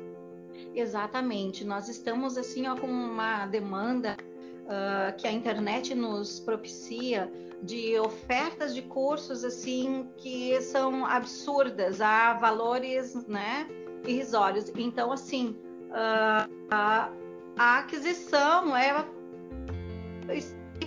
Exatamente. 0.75 1.65
Nós 1.65 1.89
estamos 1.89 2.39
assim 2.39 2.67
ó, 2.67 2.77
com 2.77 2.87
uma 2.87 3.47
demanda 3.47 4.17
uh, 4.65 5.17
que 5.17 5.27
a 5.27 5.33
internet 5.33 5.95
nos 5.95 6.41
propicia 6.41 7.31
de 7.63 7.99
ofertas 7.99 8.75
de 8.75 8.83
cursos 8.83 9.45
assim 9.45 10.09
que 10.17 10.61
são 10.63 11.05
absurdas, 11.05 12.01
a 12.01 12.35
valores, 12.35 13.15
né, 13.27 13.67
irrisórios. 14.07 14.73
Então, 14.77 15.13
assim, 15.13 15.57
uh, 15.89 16.51
a, 16.71 17.13
a 17.59 17.79
aquisição 17.81 18.75
é 18.77 19.05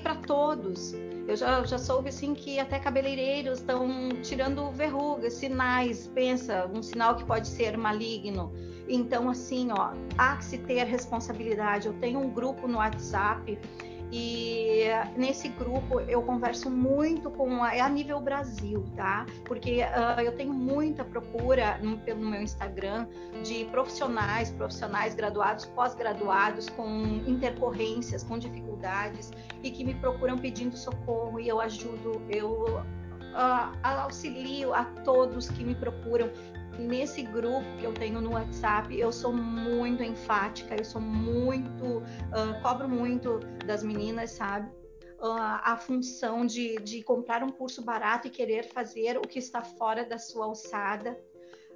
para 0.04 0.16
todos. 0.16 0.94
Eu 1.26 1.36
já, 1.38 1.64
já 1.64 1.78
soube 1.78 2.10
assim 2.10 2.36
que 2.36 2.60
até 2.60 2.78
cabeleireiros 2.78 3.60
estão 3.60 3.88
tirando 4.22 4.70
verrugas, 4.72 5.34
sinais, 5.34 6.12
pensa, 6.14 6.70
um 6.72 6.84
sinal 6.84 7.16
que 7.16 7.24
pode 7.24 7.48
ser 7.48 7.78
maligno. 7.78 8.52
Então, 8.88 9.30
assim, 9.30 9.70
ó, 9.72 9.94
há 10.18 10.36
que 10.36 10.44
se 10.44 10.58
ter 10.58 10.84
responsabilidade. 10.84 11.88
Eu 11.88 11.94
tenho 11.94 12.20
um 12.20 12.30
grupo 12.30 12.68
no 12.68 12.78
WhatsApp 12.78 13.58
e 14.16 14.84
nesse 15.18 15.50
grupo 15.50 16.00
eu 16.02 16.22
converso 16.22 16.70
muito 16.70 17.32
com 17.32 17.64
a, 17.64 17.76
é 17.76 17.80
a 17.80 17.90
nível 17.90 18.22
Brasil, 18.22 18.86
tá? 18.96 19.26
Porque 19.44 19.80
uh, 19.82 20.22
eu 20.22 20.34
tenho 20.38 20.54
muita 20.54 21.04
procura 21.04 21.80
no, 21.80 21.98
pelo 21.98 22.24
meu 22.24 22.40
Instagram 22.40 23.08
de 23.44 23.66
profissionais, 23.66 24.52
profissionais 24.52 25.16
graduados, 25.16 25.66
pós-graduados 25.66 26.70
com 26.70 26.88
intercorrências, 27.26 28.24
com 28.24 28.38
dificuldades 28.38 29.32
e 29.64 29.72
que 29.72 29.84
me 29.84 29.96
procuram 29.96 30.38
pedindo 30.38 30.78
socorro 30.78 31.40
e 31.40 31.48
eu 31.48 31.60
ajudo, 31.60 32.22
eu 32.30 32.84
uh, 33.34 33.78
auxilio 33.82 34.76
a 34.76 34.86
todos 35.04 35.50
que 35.50 35.64
me 35.64 35.74
procuram 35.74 36.30
nesse 36.80 37.22
grupo 37.22 37.66
que 37.80 37.86
eu 37.86 37.94
tenho 37.94 38.22
no 38.22 38.34
WhatsApp, 38.34 38.98
eu 38.98 39.12
sou 39.12 39.34
muito 39.34 40.04
enfática, 40.04 40.76
eu 40.76 40.86
sou 40.86 41.02
muito, 41.02 41.98
uh, 41.98 42.62
cobro 42.62 42.88
muito 42.88 43.40
das 43.66 43.84
meninas, 43.84 44.32
sabe? 44.32 44.70
Uh, 45.20 45.60
a 45.64 45.78
função 45.78 46.46
de, 46.46 46.76
de 46.78 47.02
comprar 47.02 47.44
um 47.44 47.50
curso 47.50 47.82
barato 47.82 48.28
e 48.28 48.30
querer 48.30 48.64
fazer 48.64 49.18
o 49.18 49.22
que 49.22 49.40
está 49.40 49.62
fora 49.62 50.06
da 50.06 50.18
sua 50.18 50.46
alçada. 50.46 51.18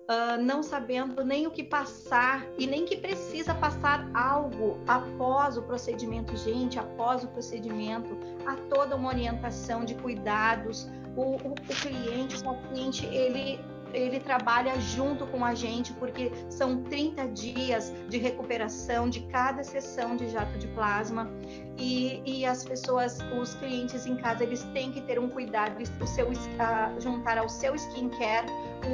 Uh, 0.09 0.41
não 0.41 0.63
sabendo 0.63 1.21
nem 1.25 1.47
o 1.47 1.51
que 1.51 1.63
passar 1.63 2.45
e 2.57 2.65
nem 2.65 2.85
que 2.85 2.95
precisa 2.95 3.53
passar 3.53 4.09
algo 4.13 4.79
após 4.87 5.57
o 5.57 5.63
procedimento. 5.63 6.35
Gente, 6.37 6.79
após 6.79 7.25
o 7.25 7.27
procedimento, 7.27 8.17
há 8.45 8.55
toda 8.73 8.95
uma 8.95 9.09
orientação 9.09 9.83
de 9.83 9.95
cuidados. 9.95 10.89
O, 11.15 11.35
o, 11.35 11.51
o 11.51 11.75
cliente, 11.81 12.37
o 12.37 12.53
paciente, 12.53 13.05
ele 13.07 13.59
ele 13.93 14.19
trabalha 14.19 14.79
junto 14.79 15.25
com 15.27 15.43
a 15.43 15.53
gente, 15.53 15.93
porque 15.93 16.31
são 16.49 16.83
30 16.83 17.27
dias 17.29 17.93
de 18.09 18.17
recuperação 18.17 19.09
de 19.09 19.21
cada 19.21 19.63
sessão 19.63 20.15
de 20.15 20.29
jato 20.29 20.57
de 20.57 20.67
plasma. 20.67 21.29
E, 21.77 22.21
e 22.25 22.45
as 22.45 22.63
pessoas, 22.63 23.19
os 23.39 23.53
clientes 23.55 24.05
em 24.05 24.15
casa, 24.15 24.43
eles 24.43 24.63
têm 24.73 24.91
que 24.91 25.01
ter 25.01 25.19
um 25.19 25.29
cuidado, 25.29 25.77
o 26.01 26.07
seu, 26.07 26.27
uh, 26.27 26.99
juntar 26.99 27.37
ao 27.37 27.47
seu 27.47 27.75
skincare 27.75 28.47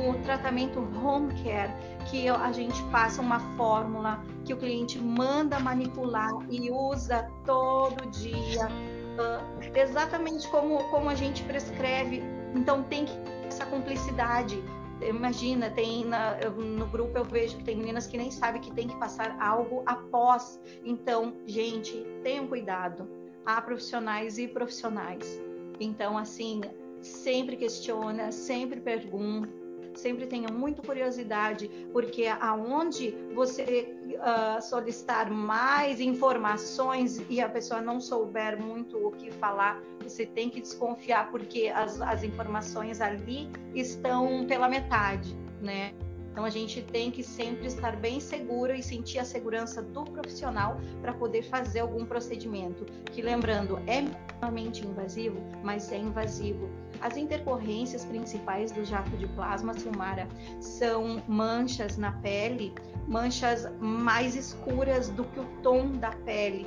o 0.08 0.22
tratamento 0.24 0.80
home 0.80 1.34
care, 1.44 1.72
que 2.10 2.28
a 2.28 2.52
gente 2.52 2.82
passa 2.92 3.22
uma 3.22 3.40
fórmula 3.56 4.22
que 4.44 4.54
o 4.54 4.58
cliente 4.58 5.00
manda 5.00 5.60
manipular 5.60 6.32
e 6.50 6.70
usa 6.70 7.30
todo 7.46 8.10
dia, 8.10 8.68
uh, 8.68 9.78
exatamente 9.78 10.48
como, 10.50 10.84
como 10.90 11.10
a 11.10 11.16
gente 11.16 11.44
prescreve. 11.44 12.22
Então 12.54 12.84
tem 12.84 13.06
que 13.06 13.14
essa 13.48 13.66
cumplicidade 13.66 14.62
imagina, 15.02 15.70
tem 15.70 16.06
na, 16.06 16.38
no 16.50 16.88
grupo 16.88 17.18
eu 17.18 17.24
vejo 17.24 17.58
que 17.58 17.64
tem 17.64 17.78
meninas 17.78 18.08
que 18.08 18.18
nem 18.18 18.32
sabem 18.32 18.62
que 18.62 18.72
tem 18.72 18.88
que 18.88 18.96
passar 18.98 19.38
algo 19.40 19.84
após. 19.86 20.60
Então, 20.84 21.36
gente, 21.46 22.06
tenham 22.24 22.48
cuidado. 22.48 23.08
Há 23.46 23.62
profissionais 23.62 24.38
e 24.38 24.48
profissionais. 24.48 25.42
Então, 25.80 26.18
assim, 26.18 26.62
sempre 27.02 27.58
questiona, 27.58 28.32
sempre 28.32 28.80
pergunta 28.80 29.63
sempre 30.00 30.26
tenha 30.26 30.50
muita 30.50 30.82
curiosidade, 30.82 31.70
porque 31.92 32.26
aonde 32.28 33.12
você 33.34 33.96
uh, 34.16 34.62
solicitar 34.62 35.30
mais 35.30 36.00
informações 36.00 37.22
e 37.30 37.42
a 37.42 37.50
pessoa 37.50 37.82
não 37.82 38.00
souber 38.00 38.62
muito 38.62 38.98
o 38.98 39.12
que 39.12 39.32
falar, 39.32 39.82
você 40.02 40.26
tem 40.26 40.50
que 40.50 40.62
desconfiar, 40.62 41.30
porque 41.32 41.68
as, 41.74 42.02
as 42.02 42.24
informações 42.24 43.02
ali 43.02 43.50
estão 43.74 44.46
pela 44.46 44.68
metade, 44.70 45.36
né? 45.62 45.94
Então 46.34 46.46
a 46.46 46.50
gente 46.50 46.82
tem 46.82 47.12
que 47.12 47.22
sempre 47.22 47.68
estar 47.68 47.96
bem 47.96 48.20
segura 48.20 48.76
e 48.76 48.82
sentir 48.82 49.20
a 49.20 49.24
segurança 49.24 49.84
do 49.84 50.04
profissional 50.04 50.78
para 51.00 51.14
poder 51.14 51.44
fazer 51.44 51.82
algum 51.82 52.08
procedimento. 52.08 52.86
Que 53.12 53.22
lembrando, 53.22 53.78
é 53.86 54.02
minimamente 54.02 54.84
invasivo, 54.86 55.40
mas 55.64 55.92
é 55.92 55.98
invasivo. 55.98 56.68
As 57.04 57.18
intercorrências 57.18 58.06
principais 58.06 58.72
do 58.72 58.86
jato 58.86 59.12
de 59.18 59.28
plasma 59.28 59.74
Silmara 59.74 60.26
são 60.62 61.22
manchas 61.28 61.98
na 61.98 62.14
pele, 62.14 62.74
manchas 63.06 63.70
mais 63.78 64.38
escuras 64.38 65.10
do 65.10 65.26
que 65.26 65.42
o 65.42 65.46
tom 65.62 65.92
da 65.92 66.12
pele. 66.12 66.66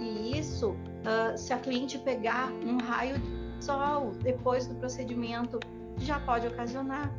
E 0.00 0.38
isso, 0.38 0.70
uh, 0.70 1.36
se 1.36 1.52
a 1.52 1.58
cliente 1.58 1.98
pegar 1.98 2.50
um 2.64 2.78
raio 2.78 3.18
de 3.18 3.62
sol 3.62 4.12
depois 4.22 4.66
do 4.66 4.74
procedimento, 4.76 5.60
já 5.98 6.18
pode 6.18 6.46
ocasionar. 6.46 7.12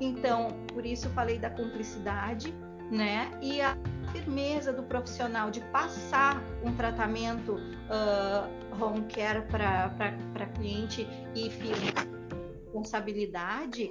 Então, 0.00 0.48
por 0.72 0.86
isso 0.86 1.10
falei 1.10 1.38
da 1.38 1.50
cumplicidade, 1.50 2.54
né? 2.90 3.30
E 3.42 3.60
a 3.60 3.76
firmeza 4.12 4.72
do 4.72 4.82
profissional 4.82 5.50
de 5.50 5.60
passar 5.72 6.42
um 6.64 6.74
tratamento 6.74 7.54
uh, 7.54 8.82
home 8.82 9.04
care 9.06 9.42
para 9.42 10.46
cliente 10.54 11.06
e 11.34 11.50
firme 11.50 11.92
responsabilidade 12.64 13.90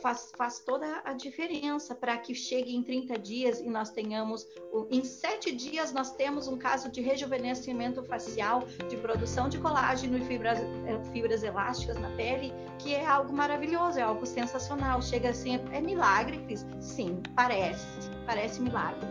faz, 0.00 0.32
faz 0.36 0.60
toda 0.60 1.02
a 1.04 1.12
diferença 1.12 1.94
para 1.94 2.16
que 2.16 2.34
chegue 2.34 2.74
em 2.74 2.82
30 2.82 3.18
dias 3.18 3.60
e 3.60 3.68
nós 3.68 3.90
tenhamos, 3.90 4.46
em 4.90 5.04
7 5.04 5.54
dias, 5.54 5.92
nós 5.92 6.12
temos 6.12 6.48
um 6.48 6.56
caso 6.56 6.88
de 6.90 7.00
rejuvenescimento 7.00 8.02
facial, 8.04 8.64
de 8.88 8.96
produção 8.96 9.48
de 9.48 9.58
colágeno 9.58 10.16
e 10.16 10.24
fibras, 10.24 10.60
eh, 10.60 11.12
fibras 11.12 11.42
elásticas 11.42 11.98
na 11.98 12.10
pele, 12.10 12.52
que 12.78 12.94
é 12.94 13.04
algo 13.04 13.32
maravilhoso, 13.32 13.98
é 13.98 14.02
algo 14.02 14.24
sensacional. 14.24 15.02
Chega 15.02 15.30
assim, 15.30 15.56
é 15.72 15.80
milagre, 15.80 16.38
Cris? 16.46 16.64
Sim, 16.80 17.20
parece, 17.34 17.84
parece 18.24 18.62
milagre. 18.62 19.06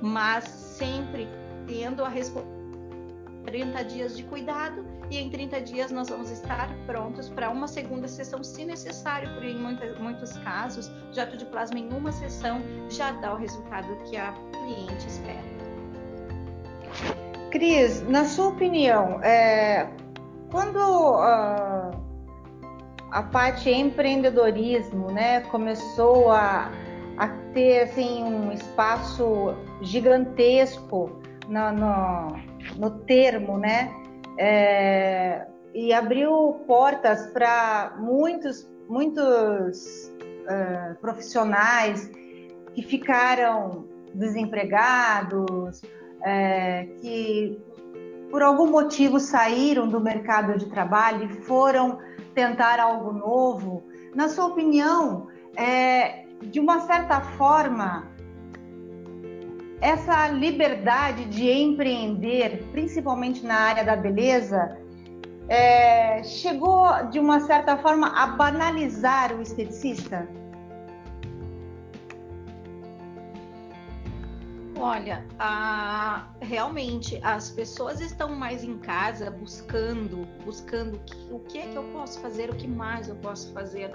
Mas 0.00 0.44
sempre 0.44 1.26
tendo 1.66 2.04
a 2.04 2.08
responsabilidade 2.08 2.61
30 3.44 3.84
dias 3.84 4.16
de 4.16 4.22
cuidado 4.24 4.84
e 5.10 5.18
em 5.18 5.30
30 5.30 5.60
dias 5.60 5.90
nós 5.90 6.08
vamos 6.08 6.30
estar 6.30 6.68
prontos 6.86 7.28
para 7.28 7.50
uma 7.50 7.68
segunda 7.68 8.08
sessão, 8.08 8.42
se 8.42 8.64
necessário, 8.64 9.28
porque 9.34 9.48
em 9.48 9.58
muitos 9.98 10.32
casos, 10.38 10.90
jato 11.12 11.36
de 11.36 11.44
plasma 11.46 11.78
em 11.78 11.92
uma 11.92 12.12
sessão 12.12 12.62
já 12.88 13.12
dá 13.12 13.34
o 13.34 13.36
resultado 13.36 13.94
que 14.04 14.16
a 14.16 14.32
cliente 14.52 15.06
espera. 15.06 15.52
Cris, 17.50 18.02
na 18.08 18.24
sua 18.24 18.48
opinião, 18.48 19.22
é, 19.22 19.86
quando 20.50 20.78
uh, 20.78 22.02
a 23.10 23.22
parte 23.22 23.70
empreendedorismo 23.70 25.10
né, 25.10 25.40
começou 25.42 26.30
a, 26.30 26.70
a 27.18 27.28
ter 27.52 27.82
assim, 27.82 28.24
um 28.24 28.50
espaço 28.52 29.54
gigantesco 29.82 31.20
no, 31.46 31.72
no, 31.72 32.51
no 32.76 32.90
termo, 33.00 33.58
né? 33.58 33.92
É, 34.38 35.46
e 35.74 35.92
abriu 35.92 36.62
portas 36.66 37.26
para 37.28 37.94
muitos, 37.98 38.68
muitos 38.88 40.10
uh, 40.44 40.94
profissionais 41.00 42.10
que 42.74 42.82
ficaram 42.82 43.86
desempregados, 44.14 45.82
é, 46.24 46.84
que 47.00 47.58
por 48.30 48.42
algum 48.42 48.70
motivo 48.70 49.18
saíram 49.18 49.88
do 49.88 50.00
mercado 50.00 50.58
de 50.58 50.66
trabalho 50.66 51.24
e 51.24 51.42
foram 51.42 51.98
tentar 52.34 52.80
algo 52.80 53.12
novo. 53.12 53.82
Na 54.14 54.28
sua 54.28 54.46
opinião, 54.46 55.28
é, 55.56 56.24
de 56.42 56.60
uma 56.60 56.80
certa 56.80 57.20
forma, 57.20 58.08
essa 59.82 60.28
liberdade 60.28 61.24
de 61.24 61.50
empreender, 61.50 62.68
principalmente 62.70 63.44
na 63.44 63.56
área 63.56 63.84
da 63.84 63.96
beleza, 63.96 64.78
é, 65.48 66.22
chegou 66.22 66.86
de 67.10 67.18
uma 67.18 67.40
certa 67.40 67.76
forma 67.76 68.06
a 68.16 68.28
banalizar 68.28 69.36
o 69.36 69.42
esteticista? 69.42 70.28
Olha, 74.78 75.26
a, 75.36 76.28
realmente 76.40 77.18
as 77.24 77.50
pessoas 77.50 78.00
estão 78.00 78.36
mais 78.36 78.62
em 78.62 78.78
casa 78.78 79.32
buscando, 79.32 80.28
buscando 80.44 81.00
o 81.28 81.40
que 81.40 81.58
é 81.58 81.66
que 81.66 81.76
eu 81.76 81.84
posso 81.92 82.20
fazer, 82.20 82.50
o 82.50 82.54
que 82.54 82.68
mais 82.68 83.08
eu 83.08 83.16
posso 83.16 83.52
fazer 83.52 83.92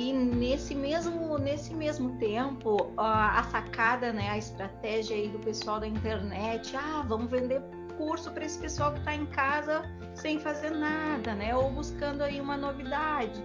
e 0.00 0.14
nesse 0.14 0.74
mesmo, 0.74 1.36
nesse 1.36 1.74
mesmo 1.74 2.16
tempo, 2.16 2.90
a, 2.96 3.42
sacada, 3.50 4.10
né, 4.14 4.30
a 4.30 4.38
estratégia 4.38 5.14
aí 5.14 5.28
do 5.28 5.38
pessoal 5.40 5.78
da 5.78 5.86
internet, 5.86 6.74
ah, 6.74 7.04
vamos 7.06 7.30
vender 7.30 7.62
curso 7.98 8.30
para 8.30 8.46
esse 8.46 8.58
pessoal 8.58 8.94
que 8.94 9.00
está 9.00 9.14
em 9.14 9.26
casa 9.26 9.82
sem 10.14 10.40
fazer 10.40 10.70
nada, 10.70 11.34
né, 11.34 11.54
ou 11.54 11.70
buscando 11.70 12.22
aí 12.22 12.40
uma 12.40 12.56
novidade. 12.56 13.44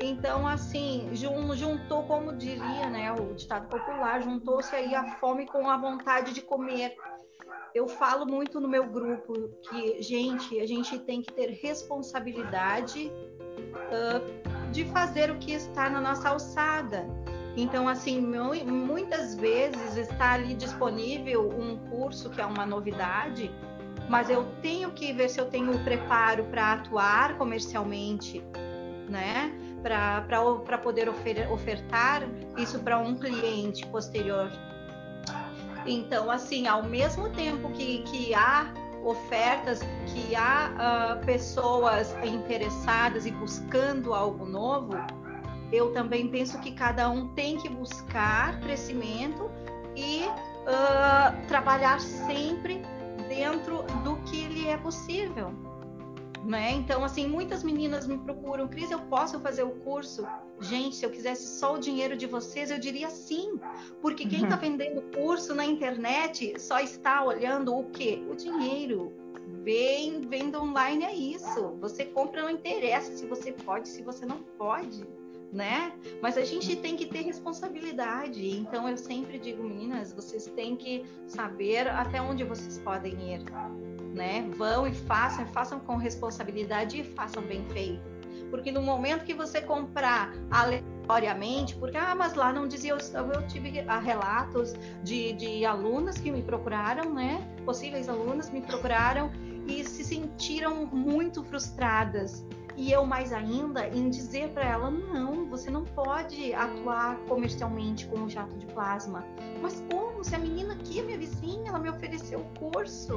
Então, 0.00 0.48
assim, 0.48 1.10
juntou, 1.12 2.02
como 2.02 2.32
diria, 2.36 2.90
né, 2.90 3.12
o 3.12 3.32
ditado 3.32 3.68
popular, 3.68 4.20
juntou-se 4.20 4.74
aí 4.74 4.96
a 4.96 5.16
fome 5.20 5.46
com 5.46 5.70
a 5.70 5.76
vontade 5.76 6.34
de 6.34 6.42
comer. 6.42 6.96
Eu 7.72 7.86
falo 7.86 8.26
muito 8.26 8.58
no 8.58 8.66
meu 8.66 8.84
grupo 8.88 9.32
que, 9.68 10.02
gente, 10.02 10.58
a 10.58 10.66
gente 10.66 10.98
tem 10.98 11.22
que 11.22 11.32
ter 11.32 11.50
responsabilidade 11.62 13.12
uh, 13.92 14.53
de 14.74 14.84
fazer 14.86 15.30
o 15.30 15.36
que 15.36 15.52
está 15.52 15.88
na 15.88 16.00
nossa 16.00 16.30
alçada. 16.30 17.06
Então, 17.56 17.88
assim, 17.88 18.20
muitas 18.20 19.36
vezes 19.36 19.96
está 19.96 20.32
ali 20.32 20.54
disponível 20.54 21.48
um 21.48 21.76
curso 21.88 22.28
que 22.28 22.40
é 22.40 22.44
uma 22.44 22.66
novidade, 22.66 23.54
mas 24.08 24.28
eu 24.28 24.44
tenho 24.60 24.90
que 24.90 25.12
ver 25.12 25.30
se 25.30 25.40
eu 25.40 25.46
tenho 25.46 25.72
o 25.72 25.84
preparo 25.84 26.42
para 26.46 26.72
atuar 26.72 27.38
comercialmente, 27.38 28.42
né? 29.08 29.52
Para 29.80 30.78
poder 30.82 31.08
ofer 31.08 31.48
ofertar 31.52 32.22
isso 32.58 32.80
para 32.80 32.98
um 32.98 33.16
cliente 33.16 33.86
posterior. 33.86 34.50
Então, 35.86 36.28
assim, 36.28 36.66
ao 36.66 36.82
mesmo 36.82 37.28
tempo 37.30 37.70
que, 37.70 38.02
que 38.02 38.34
há 38.34 38.72
ofertas, 39.04 39.80
que 40.06 40.34
há 40.34 40.70
uh, 41.20 41.24
pessoas 41.24 42.14
interessadas 42.24 43.26
e 43.26 43.30
buscando 43.30 44.14
algo 44.14 44.46
novo, 44.46 44.94
eu 45.72 45.92
também 45.92 46.28
penso 46.28 46.58
que 46.60 46.72
cada 46.72 47.10
um 47.10 47.28
tem 47.28 47.56
que 47.56 47.68
buscar 47.68 48.60
crescimento 48.60 49.50
e 49.96 50.22
uh, 50.22 51.46
trabalhar 51.48 52.00
sempre 52.00 52.82
dentro 53.28 53.82
do 54.02 54.16
que 54.24 54.46
lhe 54.46 54.68
é 54.68 54.76
possível. 54.76 55.52
Né? 56.44 56.72
Então, 56.72 57.02
assim, 57.02 57.26
muitas 57.26 57.62
meninas 57.62 58.06
me 58.06 58.18
procuram, 58.18 58.68
Cris, 58.68 58.90
eu 58.90 59.00
posso 59.00 59.40
fazer 59.40 59.62
o 59.62 59.70
curso? 59.70 60.26
Gente, 60.60 60.96
se 60.96 61.04
eu 61.04 61.10
quisesse 61.10 61.58
só 61.58 61.74
o 61.74 61.78
dinheiro 61.78 62.16
de 62.16 62.26
vocês, 62.26 62.70
eu 62.70 62.78
diria 62.78 63.08
sim. 63.08 63.58
Porque 64.02 64.26
quem 64.26 64.42
está 64.42 64.54
uhum. 64.54 64.60
vendendo 64.60 65.02
curso 65.16 65.54
na 65.54 65.64
internet 65.64 66.60
só 66.60 66.78
está 66.80 67.24
olhando 67.24 67.74
o 67.74 67.84
quê? 67.84 68.22
O 68.30 68.36
dinheiro. 68.36 69.12
Vem, 69.62 70.20
venda 70.20 70.60
online 70.60 71.04
é 71.04 71.14
isso. 71.14 71.76
Você 71.80 72.04
compra, 72.04 72.42
não 72.42 72.50
interessa 72.50 73.16
se 73.16 73.26
você 73.26 73.52
pode, 73.52 73.88
se 73.88 74.02
você 74.02 74.26
não 74.26 74.42
pode. 74.58 75.06
Né? 75.50 75.92
Mas 76.20 76.36
a 76.36 76.44
gente 76.44 76.76
tem 76.76 76.96
que 76.96 77.06
ter 77.06 77.22
responsabilidade. 77.22 78.46
Então 78.46 78.88
eu 78.88 78.96
sempre 78.98 79.38
digo, 79.38 79.62
meninas, 79.62 80.12
vocês 80.12 80.46
têm 80.46 80.76
que 80.76 81.04
saber 81.26 81.88
até 81.88 82.20
onde 82.20 82.44
vocês 82.44 82.78
podem 82.80 83.34
ir 83.34 83.44
né? 84.14 84.48
Vão 84.56 84.86
e 84.86 84.94
façam, 84.94 85.44
façam 85.46 85.80
com 85.80 85.96
responsabilidade 85.96 87.00
e 87.00 87.04
façam 87.04 87.42
bem 87.42 87.64
feito. 87.70 88.02
Porque 88.50 88.70
no 88.70 88.80
momento 88.80 89.24
que 89.24 89.34
você 89.34 89.60
comprar 89.60 90.32
aleatoriamente, 90.50 91.74
porque, 91.74 91.96
ah, 91.96 92.14
mas 92.14 92.34
lá 92.34 92.52
não 92.52 92.68
dizia, 92.68 92.92
eu, 92.92 93.32
eu 93.32 93.46
tive 93.48 93.80
ah, 93.80 93.98
relatos 93.98 94.74
de, 95.02 95.32
de 95.32 95.64
alunas 95.64 96.18
que 96.18 96.30
me 96.30 96.42
procuraram, 96.42 97.12
né? 97.12 97.44
Possíveis 97.64 98.08
alunas 98.08 98.50
me 98.50 98.60
procuraram 98.60 99.32
e 99.66 99.82
se 99.84 100.04
sentiram 100.04 100.86
muito 100.86 101.42
frustradas 101.42 102.46
e 102.76 102.90
eu 102.90 103.04
mais 103.04 103.32
ainda 103.32 103.86
em 103.88 104.10
dizer 104.10 104.50
para 104.50 104.64
ela 104.64 104.90
não, 104.90 105.46
você 105.46 105.70
não 105.70 105.84
pode 105.84 106.52
atuar 106.54 107.16
comercialmente 107.28 108.06
com 108.06 108.22
o 108.24 108.28
jato 108.28 108.56
de 108.58 108.66
plasma. 108.66 109.24
Mas 109.62 109.82
como? 109.90 110.24
Se 110.24 110.34
a 110.34 110.38
menina 110.38 110.74
aqui, 110.74 111.00
minha 111.02 111.18
vizinha, 111.18 111.68
ela 111.68 111.78
me 111.78 111.88
ofereceu 111.88 112.40
o 112.40 112.58
curso. 112.58 113.14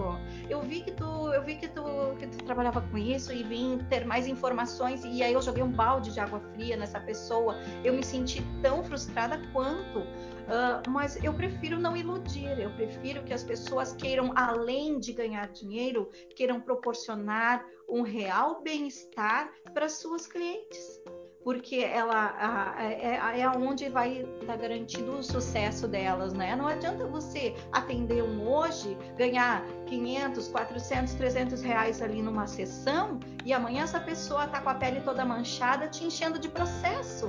Eu 0.50 0.62
vi 0.62 0.82
que 0.82 0.92
tu, 0.92 1.34
eu 1.34 1.44
vi 1.44 1.56
que 1.56 1.68
tu, 1.68 1.84
que 2.20 2.28
tu 2.28 2.44
trabalhava 2.46 2.82
com 2.82 2.98
isso 2.98 3.34
e 3.34 3.44
vim 3.44 3.80
ter 3.90 4.06
mais 4.06 4.28
informações 4.28 5.04
e 5.04 5.24
aí 5.24 5.34
eu 5.34 5.42
joguei 5.42 5.64
um 5.64 5.72
balde 5.72 6.14
de 6.14 6.20
água 6.20 6.40
fria 6.54 6.78
nessa 6.78 7.00
pessoa. 7.00 7.56
Eu 7.84 7.94
me 7.94 8.04
senti 8.04 8.44
tão 8.62 8.84
frustrada 8.84 9.42
quanto. 9.52 10.00
Uh, 10.48 10.90
mas 10.90 11.22
eu 11.22 11.34
prefiro 11.34 11.78
não 11.78 11.98
iludir, 11.98 12.58
eu 12.58 12.70
prefiro 12.70 13.22
que 13.24 13.34
as 13.34 13.44
pessoas 13.44 13.92
queiram, 13.92 14.32
além 14.34 14.98
de 14.98 15.12
ganhar 15.12 15.50
dinheiro, 15.50 16.10
queiram 16.38 16.62
proporcionar 16.62 17.66
um 17.88 18.02
real 18.02 18.62
bem-estar 18.62 19.52
para 19.74 19.88
suas 19.88 20.28
clientes. 20.28 21.02
porque 21.44 21.78
ela 21.78 22.76
é, 22.78 23.40
é 23.40 23.50
onde 23.50 23.88
vai 23.88 24.18
estar 24.18 24.48
tá 24.48 24.56
garantido 24.58 25.14
o 25.14 25.24
sucesso 25.24 25.88
delas, 25.88 26.34
né? 26.34 26.58
Não 26.58 26.68
adianta 26.68 27.08
você 27.08 27.56
atender 27.72 28.22
um 28.22 28.46
hoje, 28.46 28.98
ganhar 29.16 29.64
500, 29.86 30.50
400, 30.50 31.14
300 31.14 31.62
reais 31.62 32.02
ali 32.02 32.22
numa 32.22 32.48
sessão 32.48 33.18
e 33.46 33.54
amanhã 33.54 33.84
essa 33.84 34.02
pessoa 34.02 34.46
tá 34.48 34.60
com 34.60 34.70
a 34.70 34.76
pele 34.76 35.00
toda 35.00 35.24
manchada, 35.24 35.88
te 35.88 36.04
enchendo 36.04 36.38
de 36.38 36.50
processo, 36.50 37.28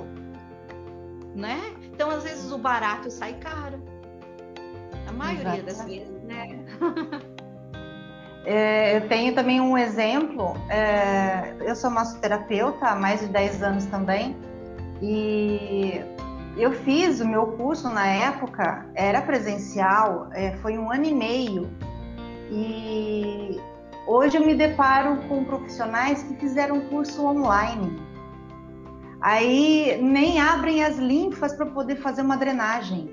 né? 1.33 1.61
Então 1.83 2.11
às 2.11 2.23
vezes 2.23 2.51
o 2.51 2.57
barato 2.57 3.09
sai 3.09 3.39
caro, 3.39 3.81
a 5.07 5.13
maioria 5.13 5.63
das 5.63 5.81
vezes, 5.85 6.21
né? 6.23 6.59
É, 8.45 8.97
eu 8.97 9.07
tenho 9.07 9.33
também 9.35 9.59
um 9.59 9.77
exemplo. 9.77 10.55
É, 10.69 11.53
eu 11.61 11.75
sou 11.75 11.89
massoterapeuta 11.89 12.87
há 12.87 12.95
mais 12.95 13.19
de 13.19 13.27
10 13.27 13.63
anos 13.63 13.85
também. 13.85 14.35
E 15.01 16.01
eu 16.57 16.71
fiz 16.71 17.21
o 17.21 17.27
meu 17.27 17.47
curso 17.47 17.89
na 17.89 18.05
época, 18.05 18.85
era 18.93 19.21
presencial, 19.21 20.27
é, 20.33 20.57
foi 20.57 20.77
um 20.77 20.91
ano 20.91 21.05
e 21.05 21.13
meio. 21.13 21.69
E 22.51 23.59
hoje 24.07 24.37
eu 24.37 24.45
me 24.45 24.53
deparo 24.53 25.17
com 25.27 25.45
profissionais 25.45 26.23
que 26.23 26.35
fizeram 26.35 26.81
curso 26.81 27.25
online. 27.25 28.01
Aí 29.21 29.99
nem 30.01 30.39
abrem 30.39 30.83
as 30.83 30.97
linfas 30.97 31.53
para 31.53 31.65
poder 31.65 31.97
fazer 31.97 32.21
uma 32.21 32.37
drenagem. 32.37 33.09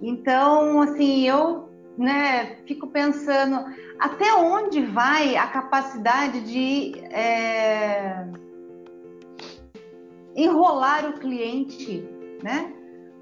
Então, 0.00 0.80
assim, 0.80 1.28
eu 1.28 1.71
né, 1.96 2.56
fico 2.66 2.86
pensando 2.86 3.64
até 3.98 4.34
onde 4.34 4.84
vai 4.86 5.36
a 5.36 5.46
capacidade 5.46 6.40
de 6.40 6.98
é, 7.10 8.26
enrolar 10.34 11.08
o 11.08 11.12
cliente, 11.14 12.04
né, 12.42 12.72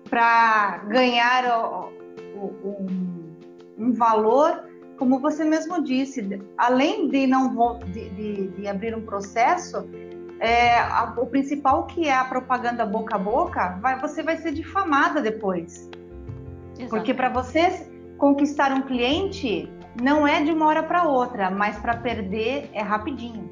para 0.09 0.79
ganhar 0.89 1.45
o, 1.47 1.93
o, 2.37 2.87
um, 2.89 3.37
um, 3.79 3.93
valor, 3.93 4.65
como 4.99 5.19
você 5.19 5.45
mesmo 5.45 5.83
disse, 5.83 6.41
além 6.57 7.09
de 7.09 7.27
não 7.27 7.79
de, 7.79 8.09
de, 8.11 8.49
de 8.49 8.69
abrir 8.69 8.97
um 8.97 9.03
processo, 9.03 9.89
é, 10.39 10.79
a, 10.79 11.15
o 11.19 11.27
principal 11.27 11.87
que 11.87 12.09
é 12.09 12.15
a 12.15 12.25
propaganda 12.25 12.87
boca 12.87 13.17
a 13.17 13.19
boca, 13.19 13.79
vai, 13.81 14.01
você 14.01 14.23
vai 14.23 14.39
ser 14.39 14.53
difamada 14.53 15.21
depois. 15.21 15.89
Exatamente. 16.73 16.89
Porque 16.89 17.13
para 17.13 17.29
você 17.29 17.90
conquistar 18.21 18.71
um 18.71 18.83
cliente 18.83 19.67
não 20.01 20.29
é 20.29 20.45
de 20.45 20.53
uma 20.53 20.67
hora 20.67 20.83
para 20.83 21.09
outra, 21.09 21.51
mas 21.51 21.79
para 21.79 21.97
perder 21.97 22.71
é 22.75 22.83
rapidinho. 22.83 23.51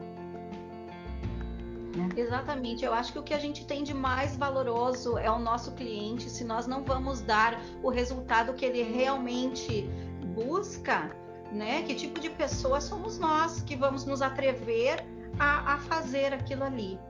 Né? 1.97 2.09
Exatamente, 2.15 2.85
eu 2.85 2.93
acho 2.93 3.13
que 3.13 3.19
o 3.19 3.23
que 3.23 3.33
a 3.33 3.39
gente 3.39 3.67
tem 3.67 3.83
de 3.83 3.95
mais 3.95 4.37
valoroso 4.37 5.17
é 5.19 5.31
o 5.31 5.39
nosso 5.39 5.73
cliente. 5.73 6.29
Se 6.29 6.45
nós 6.45 6.67
não 6.67 6.85
vamos 6.85 7.23
dar 7.23 7.59
o 7.83 7.89
resultado 7.89 8.53
que 8.53 8.65
ele 8.65 8.83
realmente 8.83 9.89
busca, 10.35 11.11
né? 11.51 11.83
Que 11.83 11.95
tipo 11.95 12.21
de 12.21 12.29
pessoa 12.29 12.79
somos 12.81 13.19
nós 13.19 13.63
que 13.63 13.75
vamos 13.75 14.05
nos 14.05 14.21
atrever 14.21 15.03
a, 15.41 15.75
a 15.75 15.79
fazer 15.79 16.35
aquilo 16.35 16.63
ali? 16.63 17.01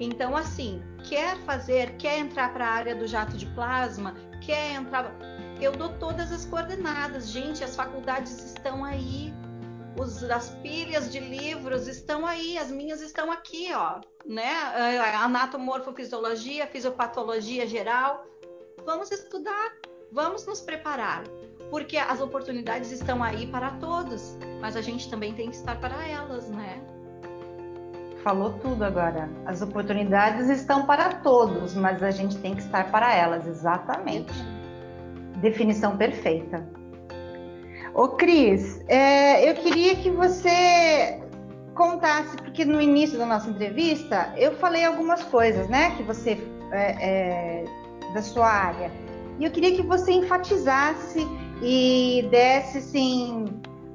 Então, 0.00 0.36
assim, 0.36 0.82
quer 1.08 1.36
fazer, 1.38 1.96
quer 1.96 2.18
entrar 2.18 2.52
para 2.52 2.66
a 2.66 2.70
área 2.70 2.94
do 2.94 3.06
jato 3.06 3.36
de 3.36 3.46
plasma, 3.46 4.14
quer 4.40 4.72
entrar 4.72 5.16
eu 5.60 5.72
dou 5.72 5.88
todas 5.90 6.30
as 6.32 6.44
coordenadas. 6.44 7.28
Gente, 7.28 7.64
as 7.64 7.74
faculdades 7.74 8.38
estão 8.44 8.84
aí. 8.84 9.32
Os, 9.98 10.22
as 10.22 10.50
pilhas 10.62 11.10
de 11.10 11.18
livros 11.18 11.88
estão 11.88 12.24
aí, 12.24 12.56
as 12.56 12.70
minhas 12.70 13.00
estão 13.00 13.32
aqui, 13.32 13.68
ó, 13.74 14.00
né? 14.24 14.52
Anatomorfofisiologia, 15.16 16.68
fisiopatologia 16.68 17.66
geral. 17.66 18.24
Vamos 18.86 19.10
estudar, 19.10 19.72
vamos 20.12 20.46
nos 20.46 20.60
preparar, 20.60 21.24
porque 21.68 21.96
as 21.96 22.20
oportunidades 22.20 22.92
estão 22.92 23.24
aí 23.24 23.48
para 23.48 23.72
todos, 23.72 24.38
mas 24.60 24.76
a 24.76 24.80
gente 24.80 25.10
também 25.10 25.34
tem 25.34 25.50
que 25.50 25.56
estar 25.56 25.80
para 25.80 26.06
elas, 26.06 26.48
né? 26.48 26.80
Falou 28.22 28.52
tudo 28.60 28.84
agora. 28.84 29.28
As 29.46 29.62
oportunidades 29.62 30.48
estão 30.48 30.86
para 30.86 31.14
todos, 31.16 31.74
mas 31.74 32.04
a 32.04 32.12
gente 32.12 32.38
tem 32.38 32.54
que 32.54 32.62
estar 32.62 32.88
para 32.92 33.12
elas, 33.12 33.48
exatamente 33.48 34.57
definição 35.40 35.96
perfeita. 35.96 36.66
Ô 37.94 38.08
Cris, 38.08 38.84
é, 38.86 39.48
eu 39.48 39.54
queria 39.54 39.96
que 39.96 40.10
você 40.10 41.20
contasse, 41.74 42.36
porque 42.36 42.64
no 42.64 42.80
início 42.80 43.18
da 43.18 43.26
nossa 43.26 43.48
entrevista 43.50 44.32
eu 44.36 44.56
falei 44.56 44.84
algumas 44.84 45.22
coisas, 45.24 45.68
né, 45.68 45.92
que 45.96 46.02
você 46.02 46.38
é, 46.72 47.62
é, 47.62 47.64
da 48.12 48.22
sua 48.22 48.46
área, 48.46 48.90
e 49.38 49.44
eu 49.44 49.50
queria 49.50 49.74
que 49.74 49.82
você 49.82 50.12
enfatizasse 50.12 51.26
e 51.62 52.26
desse, 52.30 52.78
assim, 52.78 53.46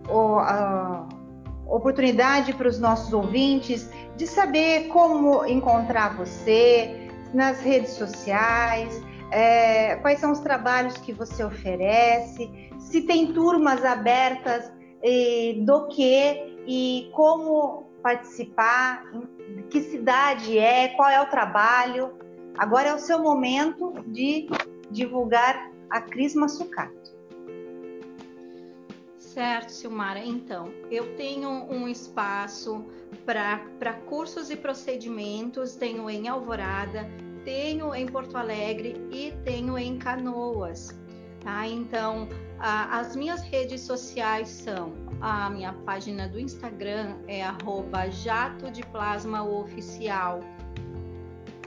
o, 0.09 0.37
a 0.39 1.07
oportunidade 1.67 2.53
para 2.53 2.67
os 2.67 2.79
nossos 2.79 3.13
ouvintes 3.13 3.89
de 4.15 4.27
saber 4.27 4.87
como 4.87 5.45
encontrar 5.45 6.15
você 6.15 7.09
nas 7.33 7.61
redes 7.61 7.91
sociais, 7.91 9.01
é, 9.33 9.95
quais 9.97 10.19
são 10.19 10.31
os 10.31 10.39
trabalhos 10.39 10.95
que 10.97 11.11
você 11.11 11.43
oferece, 11.43 12.49
se 12.79 13.01
tem 13.01 13.33
turmas 13.33 13.83
abertas 13.83 14.71
do 15.65 15.87
que 15.87 16.61
e 16.65 17.11
como 17.13 17.89
participar, 18.01 19.03
que 19.69 19.81
cidade 19.81 20.57
é, 20.57 20.89
qual 20.89 21.09
é 21.09 21.21
o 21.21 21.25
trabalho. 21.25 22.13
Agora 22.57 22.89
é 22.89 22.93
o 22.93 22.99
seu 22.99 23.19
momento 23.19 23.93
de 24.07 24.47
divulgar 24.91 25.71
a 25.89 25.99
Cris 25.99 26.35
Massucato. 26.35 27.11
Certo, 29.17 29.69
Silmara. 29.69 30.19
Então, 30.23 30.71
eu 30.91 31.15
tenho 31.15 31.49
um 31.49 31.87
espaço 31.87 32.85
para 33.25 33.93
cursos 34.05 34.51
e 34.51 34.55
procedimentos, 34.55 35.75
tenho 35.75 36.07
em 36.07 36.27
Alvorada, 36.27 37.09
tenho 37.43 37.93
em 37.93 38.05
Porto 38.05 38.37
Alegre 38.37 38.95
e 39.11 39.31
tenho 39.43 39.77
em 39.77 39.97
Canoas. 39.97 40.99
Tá? 41.41 41.67
Então, 41.67 42.27
a, 42.59 42.99
as 42.99 43.15
minhas 43.15 43.41
redes 43.41 43.81
sociais 43.81 44.47
são 44.47 44.93
a 45.19 45.49
minha 45.49 45.73
página 45.85 46.27
do 46.27 46.39
Instagram 46.39 47.15
é 47.27 47.41
jato 48.11 48.71
de 48.71 48.85
plasma 48.87 49.43
oficial, 49.43 50.41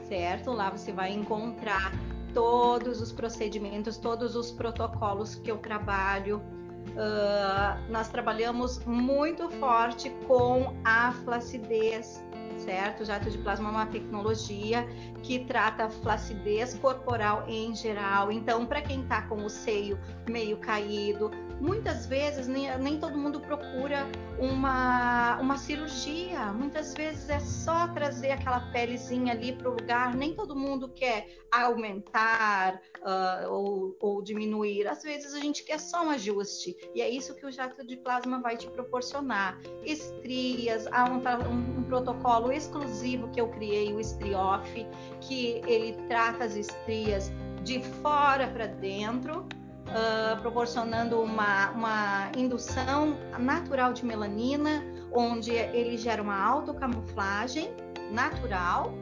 certo? 0.07 0.51
Lá 0.51 0.69
você 0.69 0.91
vai 0.91 1.11
encontrar 1.11 1.91
todos 2.33 3.01
os 3.01 3.11
procedimentos, 3.11 3.97
todos 3.97 4.35
os 4.35 4.51
protocolos 4.51 5.35
que 5.35 5.49
eu 5.49 5.57
trabalho. 5.57 6.41
Uh, 6.89 7.91
nós 7.91 8.09
trabalhamos 8.09 8.83
muito 8.85 9.49
forte 9.49 10.09
com 10.27 10.73
a 10.85 11.11
flacidez, 11.23 12.23
certo? 12.57 13.05
Jato 13.05 13.29
de 13.29 13.37
plasma 13.37 13.69
é 13.69 13.71
uma 13.71 13.85
tecnologia 13.85 14.85
que 15.23 15.39
trata 15.45 15.89
flacidez 15.89 16.73
corporal 16.75 17.43
em 17.47 17.75
geral. 17.75 18.31
Então, 18.31 18.65
para 18.65 18.81
quem 18.81 19.01
está 19.01 19.21
com 19.23 19.43
o 19.45 19.49
seio 19.49 19.99
meio 20.29 20.57
caído, 20.57 21.31
muitas 21.59 22.05
vezes 22.05 22.47
nem, 22.47 22.75
nem 22.79 22.99
todo 22.99 23.17
mundo 23.17 23.39
procura 23.39 24.07
uma, 24.39 25.39
uma 25.39 25.57
cirurgia. 25.57 26.53
Muitas 26.53 26.93
vezes 26.93 27.29
é 27.29 27.39
só 27.39 27.87
trazer 27.89 28.31
aquela 28.31 28.59
pelezinha 28.71 29.33
ali 29.33 29.53
para 29.53 29.69
o 29.69 29.73
lugar. 29.73 30.15
Nem 30.15 30.33
todo 30.33 30.55
mundo 30.55 30.89
quer 30.89 31.27
aumentar 31.51 32.81
uh, 33.01 33.49
ou, 33.49 33.97
ou 33.99 34.21
diminuir. 34.21 34.87
Às 34.87 35.03
vezes 35.03 35.33
a 35.33 35.39
gente 35.39 35.63
quer 35.63 35.79
só 35.79 36.05
um 36.05 36.09
ajuste. 36.11 36.75
E 36.93 37.01
é 37.01 37.09
isso 37.09 37.35
que 37.35 37.45
o 37.45 37.51
jato 37.51 37.85
de 37.85 37.97
plasma 37.97 38.39
vai 38.39 38.57
te 38.57 38.67
proporcionar. 38.69 39.59
Estrias, 39.83 40.87
há 40.87 41.05
um, 41.05 41.17
um, 41.17 41.79
um 41.79 41.83
protocolo 41.83 42.51
exclusivo 42.51 43.29
que 43.31 43.41
eu 43.41 43.49
criei, 43.49 43.93
o 43.93 43.99
Strioff, 43.99 44.85
que 45.21 45.61
ele 45.65 45.93
trata 46.07 46.43
as 46.43 46.55
estrias 46.55 47.31
de 47.63 47.81
fora 48.01 48.47
para 48.47 48.67
dentro, 48.67 49.45
uh, 49.89 50.41
proporcionando 50.41 51.21
uma, 51.21 51.71
uma 51.71 52.31
indução 52.35 53.17
natural 53.39 53.93
de 53.93 54.05
melanina, 54.05 54.83
onde 55.11 55.51
ele 55.51 55.97
gera 55.97 56.21
uma 56.21 56.37
autocamuflagem 56.37 57.71
natural 58.11 58.93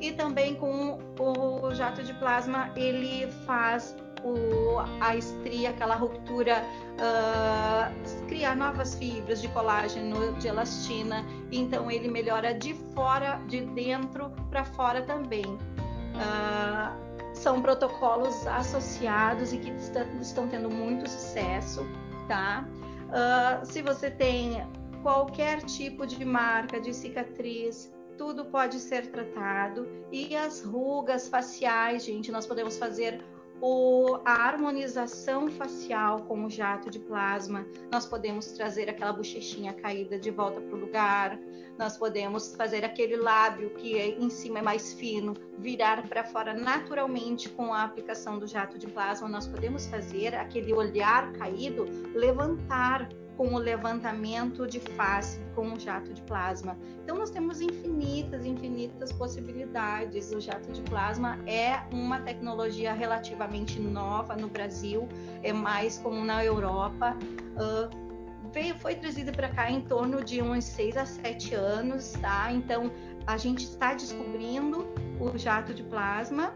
e 0.00 0.12
também 0.12 0.54
com 0.54 0.98
o 1.18 1.74
jato 1.74 2.02
de 2.02 2.12
plasma 2.14 2.70
ele 2.76 3.30
faz 3.46 3.96
o, 4.24 4.80
a 5.00 5.16
estria, 5.16 5.70
aquela 5.70 5.94
ruptura, 5.94 6.64
uh, 6.96 8.26
criar 8.26 8.56
novas 8.56 8.94
fibras 8.94 9.40
de 9.40 9.48
colágeno, 9.48 10.32
de 10.34 10.48
elastina. 10.48 11.24
Então 11.52 11.90
ele 11.90 12.08
melhora 12.08 12.54
de 12.54 12.74
fora, 12.94 13.40
de 13.46 13.60
dentro 13.60 14.30
para 14.50 14.64
fora 14.64 15.02
também. 15.02 15.44
Uh, 15.44 17.03
são 17.44 17.60
protocolos 17.60 18.46
associados 18.46 19.52
e 19.52 19.58
que 19.58 19.70
estão 20.18 20.48
tendo 20.48 20.70
muito 20.70 21.06
sucesso, 21.06 21.86
tá? 22.26 22.66
Uh, 23.10 23.66
se 23.66 23.82
você 23.82 24.10
tem 24.10 24.66
qualquer 25.02 25.60
tipo 25.60 26.06
de 26.06 26.24
marca 26.24 26.80
de 26.80 26.94
cicatriz, 26.94 27.92
tudo 28.16 28.46
pode 28.46 28.78
ser 28.78 29.10
tratado. 29.10 29.86
E 30.10 30.34
as 30.34 30.62
rugas 30.62 31.28
faciais, 31.28 32.02
gente, 32.06 32.32
nós 32.32 32.46
podemos 32.46 32.78
fazer 32.78 33.22
o, 33.60 34.18
a 34.24 34.32
harmonização 34.32 35.48
facial 35.48 36.22
com 36.22 36.44
o 36.44 36.50
jato 36.50 36.90
de 36.90 36.98
plasma. 36.98 37.66
Nós 37.90 38.06
podemos 38.06 38.46
trazer 38.52 38.88
aquela 38.88 39.12
bochechinha 39.12 39.72
caída 39.72 40.18
de 40.18 40.30
volta 40.30 40.60
para 40.60 40.76
o 40.76 40.80
lugar. 40.80 41.38
Nós 41.78 41.96
podemos 41.96 42.54
fazer 42.54 42.84
aquele 42.84 43.16
lábio 43.16 43.70
que 43.70 43.98
é, 43.98 44.08
em 44.08 44.30
cima 44.30 44.60
é 44.60 44.62
mais 44.62 44.92
fino, 44.92 45.34
virar 45.58 46.08
para 46.08 46.24
fora 46.24 46.54
naturalmente 46.54 47.48
com 47.48 47.72
a 47.72 47.82
aplicação 47.82 48.38
do 48.38 48.46
jato 48.46 48.78
de 48.78 48.86
plasma. 48.86 49.28
Nós 49.28 49.46
podemos 49.46 49.86
fazer 49.86 50.34
aquele 50.34 50.72
olhar 50.72 51.32
caído 51.32 51.84
levantar 52.14 53.08
com 53.36 53.54
o 53.54 53.58
levantamento 53.58 54.66
de 54.66 54.80
face 54.80 55.40
com 55.54 55.72
o 55.72 55.78
jato 55.78 56.12
de 56.12 56.22
plasma. 56.22 56.76
Então 57.02 57.16
nós 57.16 57.30
temos 57.30 57.60
infinitas, 57.60 58.44
infinitas 58.44 59.12
possibilidades. 59.12 60.32
O 60.32 60.40
jato 60.40 60.70
de 60.72 60.82
plasma 60.82 61.38
é 61.46 61.82
uma 61.92 62.20
tecnologia 62.20 62.92
relativamente 62.92 63.80
nova 63.80 64.36
no 64.36 64.48
Brasil, 64.48 65.08
é 65.42 65.52
mais 65.52 65.98
comum 65.98 66.24
na 66.24 66.44
Europa. 66.44 67.16
Uh, 67.56 68.04
veio, 68.52 68.74
foi 68.76 68.94
trazida 68.94 69.32
para 69.32 69.48
cá 69.48 69.70
em 69.70 69.80
torno 69.80 70.22
de 70.22 70.40
uns 70.40 70.64
6 70.64 70.96
a 70.96 71.04
7 71.04 71.54
anos, 71.54 72.12
tá? 72.20 72.52
Então 72.52 72.90
a 73.26 73.36
gente 73.36 73.64
está 73.64 73.94
descobrindo 73.94 74.86
o 75.18 75.36
jato 75.36 75.74
de 75.74 75.82
plasma 75.82 76.54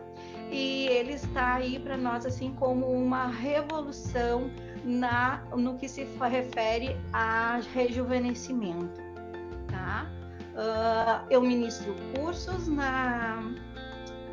e 0.50 0.86
ele 0.86 1.12
está 1.12 1.54
aí 1.54 1.78
para 1.78 1.96
nós 1.96 2.24
assim 2.24 2.52
como 2.54 2.86
uma 2.86 3.26
revolução 3.26 4.50
na, 4.88 5.44
no 5.54 5.76
que 5.76 5.86
se 5.86 6.04
refere 6.04 6.96
a 7.12 7.60
rejuvenescimento, 7.74 9.00
tá? 9.68 10.10
Uh, 10.54 11.26
eu 11.30 11.42
ministro 11.42 11.94
cursos 12.16 12.66
na, 12.66 13.54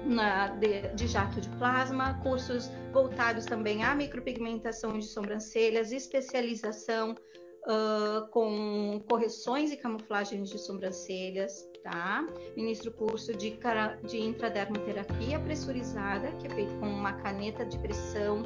na 0.05 0.47
de, 0.47 0.87
de, 0.93 1.07
jato 1.07 1.41
de 1.41 1.49
plasma, 1.49 2.13
cursos 2.23 2.71
voltados 2.93 3.45
também 3.45 3.83
à 3.83 3.93
micropigmentação 3.93 4.97
de 4.97 5.05
sobrancelhas, 5.05 5.91
especialização 5.91 7.11
uh, 7.11 8.25
com 8.29 9.03
correções 9.09 9.73
e 9.73 9.77
camuflagens 9.77 10.49
de 10.49 10.57
sobrancelhas, 10.57 11.69
tá? 11.83 12.25
Ministro 12.55 12.91
curso 12.93 13.33
de, 13.33 13.59
de 14.07 14.21
intradermoterapia 14.21 15.37
pressurizada, 15.41 16.31
que 16.39 16.47
é 16.47 16.49
feito 16.49 16.73
com 16.79 16.87
uma 16.87 17.11
caneta 17.13 17.65
de 17.65 17.77
pressão 17.77 18.43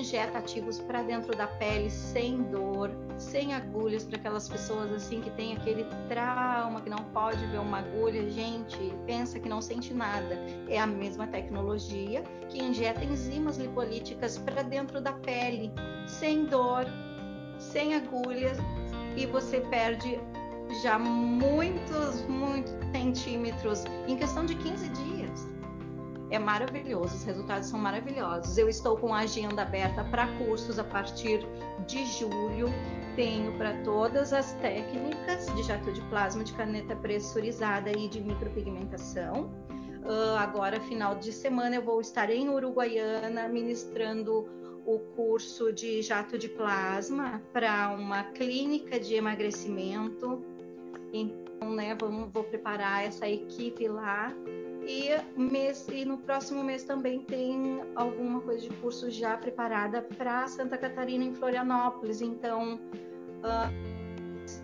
injeta 0.00 0.38
ativos 0.38 0.78
para 0.80 1.02
dentro 1.02 1.36
da 1.36 1.46
pele 1.46 1.90
sem 1.90 2.42
dor, 2.44 2.90
sem 3.18 3.54
agulhas 3.54 4.04
para 4.04 4.16
aquelas 4.16 4.48
pessoas 4.48 4.90
assim 4.92 5.20
que 5.20 5.30
tem 5.30 5.52
aquele 5.52 5.84
trauma 6.08 6.80
que 6.80 6.88
não 6.88 7.04
pode 7.12 7.44
ver 7.46 7.58
uma 7.58 7.78
agulha, 7.78 8.28
gente, 8.30 8.78
pensa 9.06 9.38
que 9.38 9.48
não 9.48 9.60
sente 9.60 9.92
nada. 9.92 10.36
É 10.68 10.80
a 10.80 10.86
mesma 10.86 11.26
tecnologia 11.26 12.22
que 12.48 12.62
injeta 12.62 13.04
enzimas 13.04 13.58
lipolíticas 13.58 14.38
para 14.38 14.62
dentro 14.62 15.00
da 15.00 15.12
pele, 15.12 15.70
sem 16.06 16.46
dor, 16.46 16.86
sem 17.58 17.94
agulhas 17.94 18.56
e 19.16 19.26
você 19.26 19.60
perde 19.60 20.18
já 20.82 20.98
muitos, 20.98 22.22
muitos 22.26 22.72
centímetros 22.92 23.84
em 24.06 24.16
questão 24.16 24.46
de 24.46 24.54
15 24.54 24.88
dias. 24.88 25.19
É 26.30 26.38
maravilhoso, 26.38 27.16
os 27.16 27.24
resultados 27.24 27.68
são 27.68 27.78
maravilhosos. 27.78 28.56
Eu 28.56 28.68
estou 28.68 28.96
com 28.96 29.12
a 29.12 29.20
agenda 29.20 29.62
aberta 29.62 30.04
para 30.04 30.26
cursos 30.38 30.78
a 30.78 30.84
partir 30.84 31.40
de 31.86 32.04
julho. 32.06 32.68
Tenho 33.16 33.52
para 33.58 33.76
todas 33.82 34.32
as 34.32 34.52
técnicas 34.54 35.46
de 35.54 35.62
jato 35.64 35.92
de 35.92 36.00
plasma, 36.02 36.44
de 36.44 36.52
caneta 36.52 36.94
pressurizada 36.96 37.90
e 37.90 38.08
de 38.08 38.20
micropigmentação. 38.20 39.50
Uh, 40.04 40.36
agora, 40.38 40.80
final 40.80 41.16
de 41.16 41.32
semana, 41.32 41.76
eu 41.76 41.82
vou 41.82 42.00
estar 42.00 42.30
em 42.30 42.48
Uruguaiana 42.48 43.48
ministrando 43.48 44.48
o 44.86 44.98
curso 45.14 45.72
de 45.72 46.00
jato 46.00 46.38
de 46.38 46.48
plasma 46.48 47.42
para 47.52 47.90
uma 47.90 48.24
clínica 48.24 48.98
de 48.98 49.14
emagrecimento 49.14 50.42
então, 51.12 51.74
né, 51.74 51.96
vamos, 52.00 52.30
vou 52.32 52.44
preparar 52.44 53.04
essa 53.04 53.28
equipe 53.28 53.88
lá. 53.88 54.32
E, 54.92 55.08
mês, 55.40 55.86
e 55.88 56.04
no 56.04 56.18
próximo 56.18 56.64
mês 56.64 56.82
também 56.82 57.20
tem 57.20 57.80
alguma 57.94 58.40
coisa 58.40 58.68
de 58.68 58.74
curso 58.78 59.08
já 59.08 59.36
preparada 59.36 60.02
para 60.02 60.48
Santa 60.48 60.76
Catarina, 60.76 61.22
em 61.22 61.32
Florianópolis. 61.32 62.20
Então, 62.20 62.74
uh, 62.74 63.99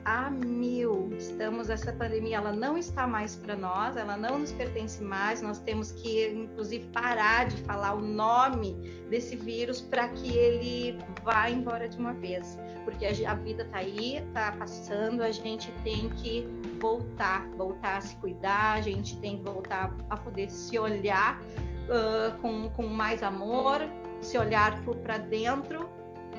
a 0.06 0.30
mil. 0.30 1.10
Estamos 1.18 1.68
essa 1.68 1.92
pandemia, 1.92 2.36
ela 2.36 2.52
não 2.52 2.78
está 2.78 3.08
mais 3.08 3.34
para 3.34 3.56
nós, 3.56 3.96
ela 3.96 4.16
não 4.16 4.38
nos 4.38 4.52
pertence 4.52 5.02
mais. 5.02 5.42
Nós 5.42 5.58
temos 5.58 5.90
que 5.90 6.28
inclusive 6.28 6.86
parar 6.92 7.48
de 7.48 7.56
falar 7.62 7.94
o 7.94 8.00
nome 8.00 8.74
desse 9.10 9.34
vírus 9.34 9.80
para 9.80 10.08
que 10.10 10.32
ele 10.32 10.96
vá 11.24 11.50
embora 11.50 11.88
de 11.88 11.98
uma 11.98 12.12
vez, 12.12 12.56
porque 12.84 13.04
a, 13.04 13.34
vida 13.34 13.64
está 13.64 13.78
aí, 13.78 14.18
está 14.18 14.52
passando, 14.52 15.22
a 15.22 15.32
gente 15.32 15.72
tem 15.82 16.08
que 16.10 16.46
voltar, 16.80 17.44
voltar 17.56 17.96
a 17.96 18.00
se 18.00 18.14
cuidar, 18.16 18.74
a 18.74 18.80
gente 18.80 19.18
tem 19.18 19.38
que 19.38 19.42
voltar 19.42 19.92
a 20.08 20.16
poder 20.16 20.48
se 20.48 20.78
olhar 20.78 21.42
uh, 21.42 22.38
com, 22.40 22.70
com 22.70 22.86
mais 22.86 23.24
amor, 23.24 23.80
se 24.20 24.38
olhar 24.38 24.80
para 25.02 25.18
dentro 25.18 25.88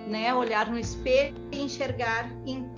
né? 0.07 0.33
Olhar 0.33 0.69
no 0.69 0.77
espelho 0.77 1.35
e 1.51 1.61
enxergar 1.61 2.29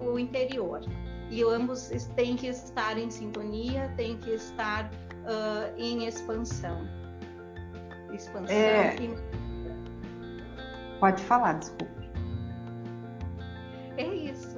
o 0.02 0.18
interior. 0.20 0.82
E 1.30 1.44
ambos 1.44 1.90
têm 2.16 2.36
que 2.36 2.48
estar 2.48 2.98
em 2.98 3.10
sintonia, 3.10 3.94
têm 3.96 4.18
que 4.18 4.32
estar 4.32 4.90
uh, 4.90 5.74
em 5.78 6.06
expansão. 6.08 6.88
Expansão 8.12 8.56
é... 8.56 8.96
e... 8.96 9.40
Pode 11.00 11.24
falar, 11.24 11.54
desculpe. 11.54 12.10
É 13.98 14.04
isso. 14.04 14.58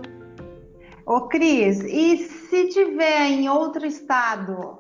Ô 1.06 1.28
Cris, 1.28 1.82
e 1.82 2.18
se 2.18 2.70
tiver 2.70 3.24
em 3.24 3.50
outro 3.50 3.86
estado, 3.86 4.80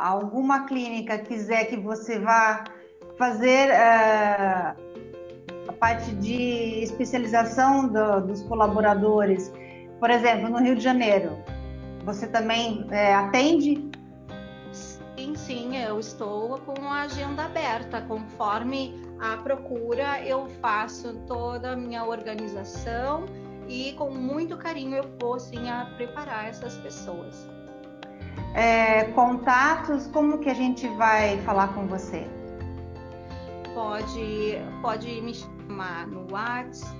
alguma 0.00 0.64
clínica 0.64 1.18
quiser 1.18 1.66
que 1.66 1.76
você 1.76 2.18
vá 2.18 2.64
fazer 3.18 3.68
parte 5.78 6.14
de 6.16 6.82
especialização 6.82 7.88
do, 7.88 8.26
dos 8.26 8.42
colaboradores, 8.42 9.52
por 9.98 10.10
exemplo, 10.10 10.48
no 10.48 10.58
Rio 10.58 10.76
de 10.76 10.82
Janeiro, 10.82 11.38
você 12.04 12.26
também 12.26 12.86
é, 12.90 13.14
atende? 13.14 13.90
Sim, 14.72 15.34
sim, 15.34 15.76
eu 15.76 15.98
estou 15.98 16.58
com 16.60 16.80
a 16.88 17.02
agenda 17.02 17.44
aberta. 17.44 18.00
Conforme 18.02 18.94
a 19.20 19.36
procura, 19.38 20.20
eu 20.24 20.46
faço 20.60 21.14
toda 21.26 21.72
a 21.72 21.76
minha 21.76 22.04
organização 22.04 23.26
e 23.68 23.92
com 23.94 24.10
muito 24.10 24.56
carinho 24.56 24.96
eu 24.96 25.04
vou 25.20 25.38
sim 25.38 25.68
a 25.68 25.86
preparar 25.96 26.48
essas 26.48 26.76
pessoas. 26.76 27.48
É, 28.54 29.04
contatos, 29.12 30.06
como 30.06 30.38
que 30.38 30.48
a 30.48 30.54
gente 30.54 30.88
vai 30.88 31.38
falar 31.38 31.74
com 31.74 31.86
você? 31.86 32.26
Pode, 33.74 34.58
pode 34.80 35.20
me 35.20 35.32
no 35.68 36.26
WhatsApp. 36.32 36.96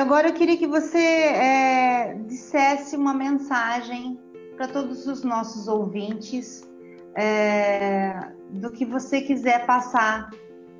Agora 0.00 0.28
eu 0.28 0.34
queria 0.34 0.56
que 0.56 0.66
você 0.66 0.98
é, 0.98 2.14
dissesse 2.26 2.96
uma 2.96 3.14
mensagem 3.14 4.18
para 4.56 4.68
todos 4.68 5.06
os 5.06 5.22
nossos 5.22 5.68
ouvintes 5.68 6.68
é, 7.14 8.32
do 8.50 8.72
que 8.72 8.84
você 8.84 9.20
quiser 9.20 9.66
passar 9.66 10.30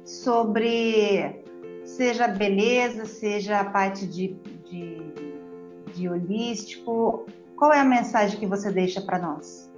sobre 0.04 1.44
seja 1.86 2.28
beleza, 2.28 3.06
seja 3.06 3.60
a 3.60 3.64
parte 3.64 4.06
de, 4.06 4.34
de, 4.68 5.00
de 5.94 6.08
holístico. 6.08 7.26
Qual 7.56 7.72
é 7.72 7.80
a 7.80 7.84
mensagem 7.84 8.38
que 8.38 8.46
você 8.46 8.70
deixa 8.70 9.00
para 9.00 9.18
nós? 9.18 9.70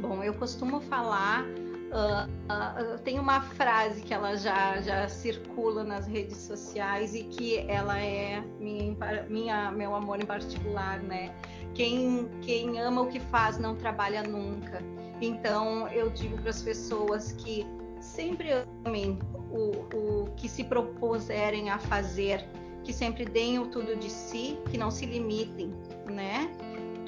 Bom, 0.00 0.24
eu 0.24 0.34
costumo 0.34 0.80
falar 0.80 1.44
Uh, 1.92 2.24
uh, 2.24 2.98
tem 3.00 3.18
uma 3.18 3.42
frase 3.42 4.00
que 4.00 4.14
ela 4.14 4.34
já, 4.34 4.80
já 4.80 5.06
circula 5.10 5.84
nas 5.84 6.06
redes 6.06 6.38
sociais 6.38 7.14
e 7.14 7.24
que 7.24 7.58
ela 7.68 8.00
é 8.00 8.42
minha, 8.58 8.96
minha, 9.28 9.70
meu 9.70 9.94
amor 9.94 10.18
em 10.18 10.24
particular, 10.24 11.02
né? 11.02 11.34
Quem, 11.74 12.30
quem 12.40 12.80
ama 12.80 13.02
o 13.02 13.08
que 13.08 13.20
faz 13.20 13.58
não 13.58 13.76
trabalha 13.76 14.22
nunca. 14.22 14.82
Então 15.20 15.86
eu 15.88 16.08
digo 16.08 16.38
para 16.38 16.48
as 16.48 16.62
pessoas 16.62 17.32
que 17.32 17.66
sempre 18.02 18.50
amem 18.84 19.18
o, 19.50 19.96
o 19.96 20.30
que 20.36 20.48
se 20.48 20.64
propuserem 20.64 21.70
a 21.70 21.78
fazer, 21.78 22.44
que 22.82 22.92
sempre 22.92 23.24
deem 23.24 23.58
o 23.58 23.66
tudo 23.68 23.96
de 23.96 24.10
si, 24.10 24.58
que 24.70 24.76
não 24.76 24.90
se 24.90 25.06
limitem, 25.06 25.72
né? 26.10 26.50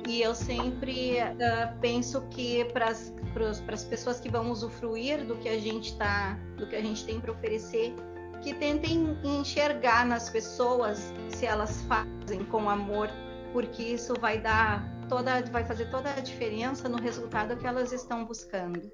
E 0.07 0.21
eu 0.21 0.35
sempre 0.35 1.17
uh, 1.17 1.79
penso 1.81 2.21
que 2.29 2.65
para 2.67 2.89
as 2.89 3.85
pessoas 3.85 4.21
que 4.21 4.29
vão 4.29 4.51
usufruir 4.51 5.25
do 5.27 5.35
que 5.37 5.49
a 5.49 5.59
gente 5.59 5.97
tá, 5.97 6.39
do 6.57 6.67
que 6.67 6.77
a 6.77 6.81
gente 6.81 7.05
tem 7.05 7.19
para 7.19 7.33
oferecer, 7.33 7.95
que 8.43 8.55
tentem 8.55 9.19
enxergar 9.25 10.07
nas 10.07 10.29
pessoas 10.29 11.13
se 11.31 11.47
elas 11.47 11.83
fazem 11.83 12.45
com 12.51 12.69
amor, 12.69 13.09
porque 13.53 13.83
isso 13.83 14.15
vai 14.21 14.39
dar 14.39 14.87
toda, 15.09 15.43
vai 15.51 15.65
fazer 15.65 15.91
toda 15.91 16.11
a 16.11 16.21
diferença 16.21 16.87
no 16.87 16.99
resultado 16.99 17.57
que 17.57 17.67
elas 17.67 17.91
estão 17.91 18.27
buscando. 18.27 18.93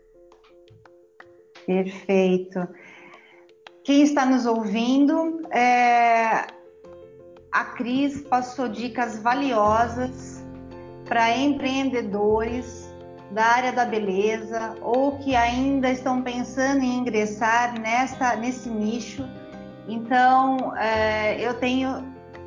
Perfeito. 1.67 2.67
Quem 3.85 4.03
está 4.03 4.27
nos 4.27 4.47
ouvindo, 4.47 5.43
é... 5.51 6.47
a 7.51 7.65
Cris 7.77 8.23
passou 8.23 8.69
dicas 8.69 9.19
valiosas 9.21 10.45
para 11.07 11.37
empreendedores 11.37 12.89
da 13.33 13.45
área 13.45 13.73
da 13.73 13.85
beleza 13.85 14.75
ou 14.83 15.19
que 15.19 15.35
ainda 15.35 15.91
estão 15.91 16.23
pensando 16.23 16.83
em 16.83 16.99
ingressar 16.99 17.81
nessa, 17.81 18.37
nesse 18.37 18.69
nicho. 18.69 19.29
Então, 19.89 20.77
é, 20.77 21.41
eu 21.41 21.55
tenho 21.55 22.05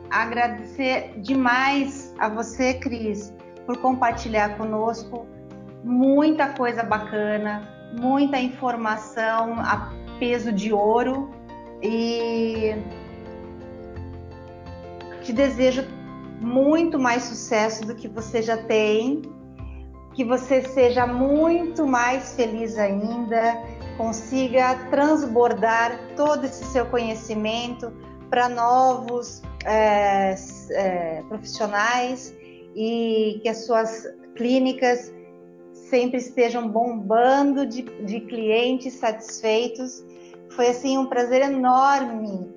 a 0.10 0.22
agradecer 0.22 1.14
demais 1.22 2.14
a 2.20 2.30
você, 2.30 2.76
Cris, 2.76 3.34
por 3.66 3.78
compartilhar 3.78 4.58
conosco 4.58 5.26
muita 5.84 6.50
coisa 6.50 6.84
bacana, 6.84 7.73
muita 8.00 8.40
informação 8.40 9.60
a 9.60 9.92
peso 10.20 10.52
de 10.52 10.74
ouro 10.74 11.30
e 11.82 12.76
te 15.24 15.32
desejo 15.32 15.86
muito 16.40 17.00
mais 17.00 17.24
sucesso 17.24 17.86
do 17.86 17.96
que 17.96 18.08
você 18.08 18.42
já 18.42 18.58
tem, 18.58 19.22
que 20.14 20.24
você 20.24 20.62
seja 20.62 21.08
muito 21.08 21.88
mais 21.88 22.36
feliz 22.36 22.78
ainda, 22.78 23.58
consiga 23.98 24.76
transbordar 24.90 26.00
todo 26.16 26.46
esse 26.46 26.66
seu 26.66 26.86
conhecimento 26.88 27.92
para 28.30 28.50
novos 28.50 29.42
é, 29.66 30.36
é, 30.72 31.24
profissionais 31.28 32.34
e 32.76 33.40
que 33.42 33.50
as 33.50 33.66
suas 33.66 34.06
clínicas 34.36 35.14
sempre 35.94 36.18
estejam 36.18 36.68
bombando 36.68 37.68
de, 37.68 37.84
de 37.84 38.20
clientes 38.22 38.96
satisfeitos. 38.96 40.04
Foi 40.50 40.70
assim 40.70 40.98
um 40.98 41.06
prazer 41.06 41.44
enorme 41.44 42.52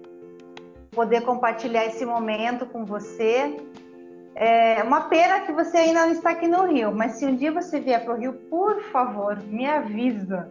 poder 0.90 1.20
compartilhar 1.20 1.84
esse 1.84 2.06
momento 2.06 2.64
com 2.64 2.86
você. 2.86 3.54
É 4.34 4.82
uma 4.82 5.02
pena 5.02 5.40
que 5.40 5.52
você 5.52 5.76
ainda 5.76 6.06
não 6.06 6.12
está 6.12 6.30
aqui 6.30 6.48
no 6.48 6.64
Rio, 6.64 6.94
mas 6.94 7.12
se 7.12 7.26
um 7.26 7.36
dia 7.36 7.52
você 7.52 7.78
vier 7.78 8.02
para 8.02 8.14
o 8.14 8.16
Rio, 8.16 8.32
por 8.48 8.80
favor, 8.84 9.36
me 9.44 9.66
avisa, 9.66 10.50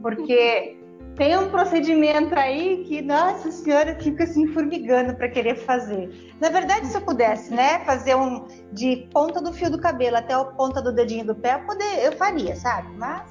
porque 0.00 0.78
tem 1.16 1.36
um 1.36 1.50
procedimento 1.50 2.34
aí 2.34 2.84
que, 2.84 3.02
nossa 3.02 3.50
senhora, 3.50 3.94
fica 4.00 4.24
assim 4.24 4.46
formigando 4.48 5.14
para 5.14 5.28
querer 5.28 5.56
fazer. 5.56 6.34
Na 6.40 6.48
verdade, 6.48 6.86
se 6.86 6.96
eu 6.96 7.02
pudesse, 7.02 7.52
né, 7.52 7.80
fazer 7.80 8.14
um 8.14 8.46
de 8.72 9.08
ponta 9.12 9.40
do 9.40 9.52
fio 9.52 9.70
do 9.70 9.78
cabelo 9.78 10.16
até 10.16 10.32
a 10.32 10.44
ponta 10.44 10.80
do 10.80 10.92
dedinho 10.92 11.26
do 11.26 11.34
pé, 11.34 11.54
eu, 11.54 11.66
poder, 11.66 12.04
eu 12.04 12.12
faria, 12.12 12.56
sabe? 12.56 12.96
Mas, 12.96 13.30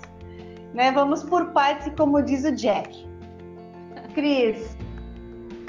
né, 0.73 0.91
vamos 0.91 1.23
por 1.23 1.51
partes, 1.53 1.91
como 1.97 2.21
diz 2.21 2.45
o 2.45 2.51
Jack. 2.51 3.09
Cris, 4.13 4.77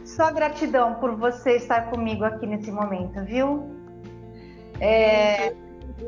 só 0.05 0.31
gratidão 0.33 0.95
por 0.97 1.17
você 1.17 1.57
estar 1.57 1.91
comigo 1.91 2.25
aqui 2.25 2.47
nesse 2.47 2.71
momento, 2.71 3.25
viu? 3.25 3.71
É... 4.81 5.55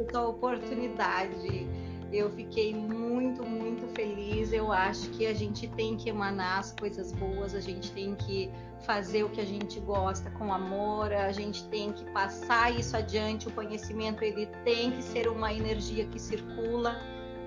Essa 0.09 0.21
oportunidade 0.21 1.67
eu 2.15 2.31
fiquei 2.31 2.75
muito, 2.75 3.45
muito 3.45 3.87
feliz. 3.89 4.53
Eu 4.53 4.71
acho 4.71 5.11
que 5.11 5.27
a 5.27 5.35
gente 5.35 5.67
tem 5.69 5.97
que 5.97 6.09
emanar 6.09 6.61
as 6.61 6.73
coisas 6.73 7.11
boas, 7.13 7.55
a 7.55 7.61
gente 7.61 7.91
tem 7.93 8.15
que 8.15 8.51
fazer 8.87 9.25
o 9.25 9.31
que 9.31 9.41
a 9.41 9.45
gente 9.45 9.81
gosta 9.81 10.31
com 10.31 10.53
amor, 10.53 11.13
a 11.13 11.33
gente 11.33 11.65
tem 11.69 11.93
que 11.93 12.05
passar 12.13 12.73
isso 12.79 12.97
adiante. 12.97 13.49
O 13.49 13.53
conhecimento 13.53 14.23
ele 14.23 14.47
tem 14.65 14.93
que 14.93 15.03
ser 15.03 15.29
uma 15.29 15.53
energia 15.53 16.07
que 16.07 16.21
circula, 16.21 16.97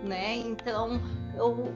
né? 0.03 0.35
Então, 0.35 0.99
eu, 1.35 1.73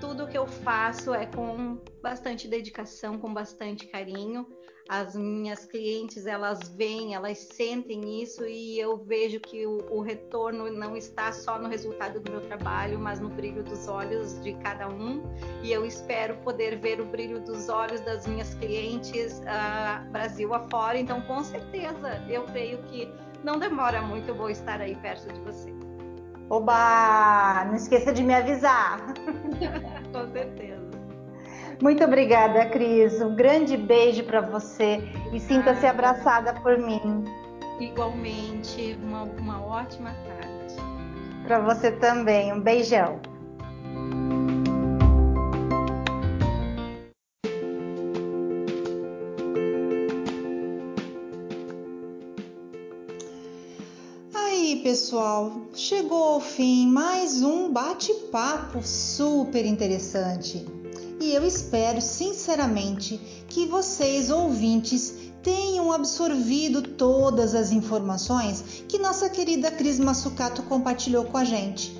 tudo 0.00 0.26
que 0.26 0.38
eu 0.38 0.46
faço 0.46 1.12
é 1.12 1.26
com 1.26 1.78
bastante 2.02 2.48
dedicação, 2.48 3.18
com 3.18 3.34
bastante 3.34 3.86
carinho 3.86 4.46
as 4.88 5.14
minhas 5.14 5.64
clientes 5.64 6.26
elas 6.26 6.68
veem, 6.68 7.14
elas 7.14 7.38
sentem 7.38 8.22
isso 8.22 8.44
e 8.44 8.78
eu 8.78 8.98
vejo 8.98 9.40
que 9.40 9.66
o, 9.66 9.78
o, 9.90 10.00
retorno 10.02 10.70
não 10.70 10.94
está 10.94 11.32
só 11.32 11.58
no 11.58 11.68
resultado 11.68 12.20
do 12.20 12.30
meu 12.30 12.40
trabalho, 12.42 12.98
mas 12.98 13.18
no 13.18 13.30
brilho 13.30 13.62
dos 13.62 13.88
olhos 13.88 14.38
de 14.42 14.52
cada 14.54 14.88
um. 14.88 15.22
E 15.62 15.72
eu 15.72 15.86
espero 15.86 16.36
poder 16.38 16.78
ver 16.78 17.00
o 17.00 17.06
brilho 17.06 17.40
dos 17.40 17.68
olhos 17.68 18.00
das 18.02 18.26
minhas 18.26 18.52
clientes 18.54 19.40
uh, 19.40 20.10
Brasil 20.10 20.52
afora. 20.52 20.98
Então, 20.98 21.22
com 21.22 21.42
certeza, 21.42 22.22
eu 22.28 22.44
creio 22.44 22.78
que 22.84 23.10
não 23.42 23.58
demora 23.58 24.02
muito, 24.02 24.28
eu 24.28 24.34
vou 24.34 24.50
estar 24.50 24.80
aí 24.80 24.94
perto 24.96 25.32
de 25.32 25.40
você. 25.40 25.72
Oba! 26.50 27.64
Não 27.66 27.74
esqueça 27.74 28.12
de 28.12 28.22
me 28.22 28.34
avisar. 28.34 29.00
com 30.12 30.30
certeza. 30.30 30.83
Muito 31.82 32.04
obrigada, 32.04 32.66
Cris. 32.66 33.20
Um 33.20 33.34
grande 33.34 33.76
beijo 33.76 34.24
para 34.24 34.40
você 34.40 35.00
e 35.32 35.40
sinta-se 35.40 35.86
abraçada 35.86 36.54
por 36.54 36.78
mim. 36.78 37.24
Igualmente, 37.80 38.96
uma, 39.02 39.22
uma 39.24 39.64
ótima 39.64 40.10
tarde. 40.10 40.76
Para 41.44 41.58
você 41.60 41.90
também. 41.90 42.52
Um 42.52 42.60
beijão. 42.60 43.20
Aí, 54.32 54.80
pessoal, 54.84 55.52
chegou 55.74 56.22
ao 56.34 56.40
fim 56.40 56.86
mais 56.86 57.42
um 57.42 57.72
bate-papo 57.72 58.80
super 58.82 59.66
interessante 59.66 60.83
e 61.24 61.34
eu 61.34 61.46
espero 61.46 62.02
sinceramente 62.02 63.18
que 63.48 63.64
vocês, 63.64 64.28
ouvintes, 64.28 65.14
tenham 65.42 65.90
absorvido 65.90 66.82
todas 66.82 67.54
as 67.54 67.72
informações 67.72 68.62
que 68.86 68.98
nossa 68.98 69.30
querida 69.30 69.70
Cris 69.70 69.98
Massucato 69.98 70.62
compartilhou 70.64 71.24
com 71.24 71.38
a 71.38 71.44
gente. 71.44 71.96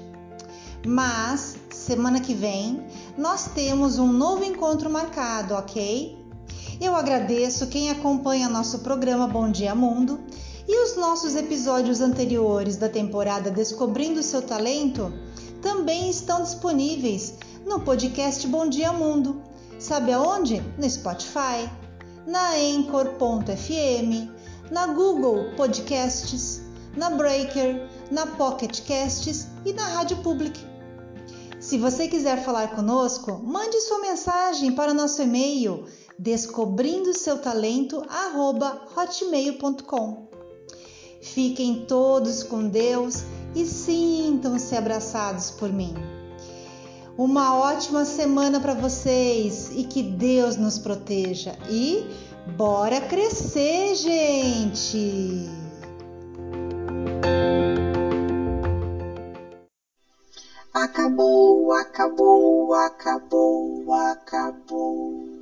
Mas 0.86 1.56
semana 1.70 2.20
que 2.20 2.34
vem 2.34 2.84
nós 3.16 3.48
temos 3.54 3.98
um 3.98 4.12
novo 4.12 4.44
encontro 4.44 4.90
marcado, 4.90 5.54
ok? 5.54 6.18
Eu 6.78 6.94
agradeço 6.94 7.68
quem 7.68 7.90
acompanha 7.90 8.46
nosso 8.50 8.80
programa 8.80 9.26
Bom 9.26 9.50
Dia 9.50 9.74
Mundo 9.74 10.20
e 10.68 10.84
os 10.84 10.98
nossos 10.98 11.34
episódios 11.34 12.02
anteriores 12.02 12.76
da 12.76 12.90
temporada 12.90 13.50
Descobrindo 13.50 14.22
Seu 14.22 14.42
Talento 14.42 15.10
também 15.62 16.10
estão 16.10 16.42
disponíveis 16.42 17.32
no 17.64 17.80
podcast 17.80 18.46
Bom 18.46 18.68
Dia 18.68 18.92
Mundo. 18.92 19.42
Sabe 19.78 20.12
aonde? 20.12 20.62
No 20.78 20.88
Spotify, 20.88 21.68
na 22.26 22.52
Anchor.fm, 22.52 24.30
na 24.70 24.86
Google 24.88 25.52
Podcasts, 25.56 26.62
na 26.96 27.10
Breaker, 27.10 27.88
na 28.10 28.26
Pocket 28.26 28.80
Casts 28.86 29.48
e 29.64 29.72
na 29.72 29.86
Rádio 29.88 30.18
Public. 30.18 30.58
Se 31.58 31.78
você 31.78 32.06
quiser 32.08 32.44
falar 32.44 32.74
conosco, 32.74 33.40
mande 33.42 33.80
sua 33.80 34.00
mensagem 34.00 34.72
para 34.72 34.94
nosso 34.94 35.22
e-mail 35.22 35.86
descobrindo 36.18 37.16
seu 37.16 37.38
talento 37.38 38.02
hotmail.com. 38.96 40.28
Fiquem 41.22 41.86
todos 41.86 42.42
com 42.42 42.68
Deus 42.68 43.24
e 43.54 43.64
sintam-se 43.64 44.76
abraçados 44.76 45.50
por 45.50 45.72
mim. 45.72 46.13
Uma 47.16 47.56
ótima 47.56 48.04
semana 48.04 48.58
para 48.58 48.74
vocês 48.74 49.70
e 49.72 49.84
que 49.84 50.02
Deus 50.02 50.56
nos 50.56 50.80
proteja. 50.80 51.56
E 51.70 52.04
bora 52.56 53.00
crescer, 53.00 53.94
gente! 53.94 55.48
Acabou, 60.74 61.72
acabou, 61.72 62.74
acabou, 62.74 63.94
acabou. 63.94 65.33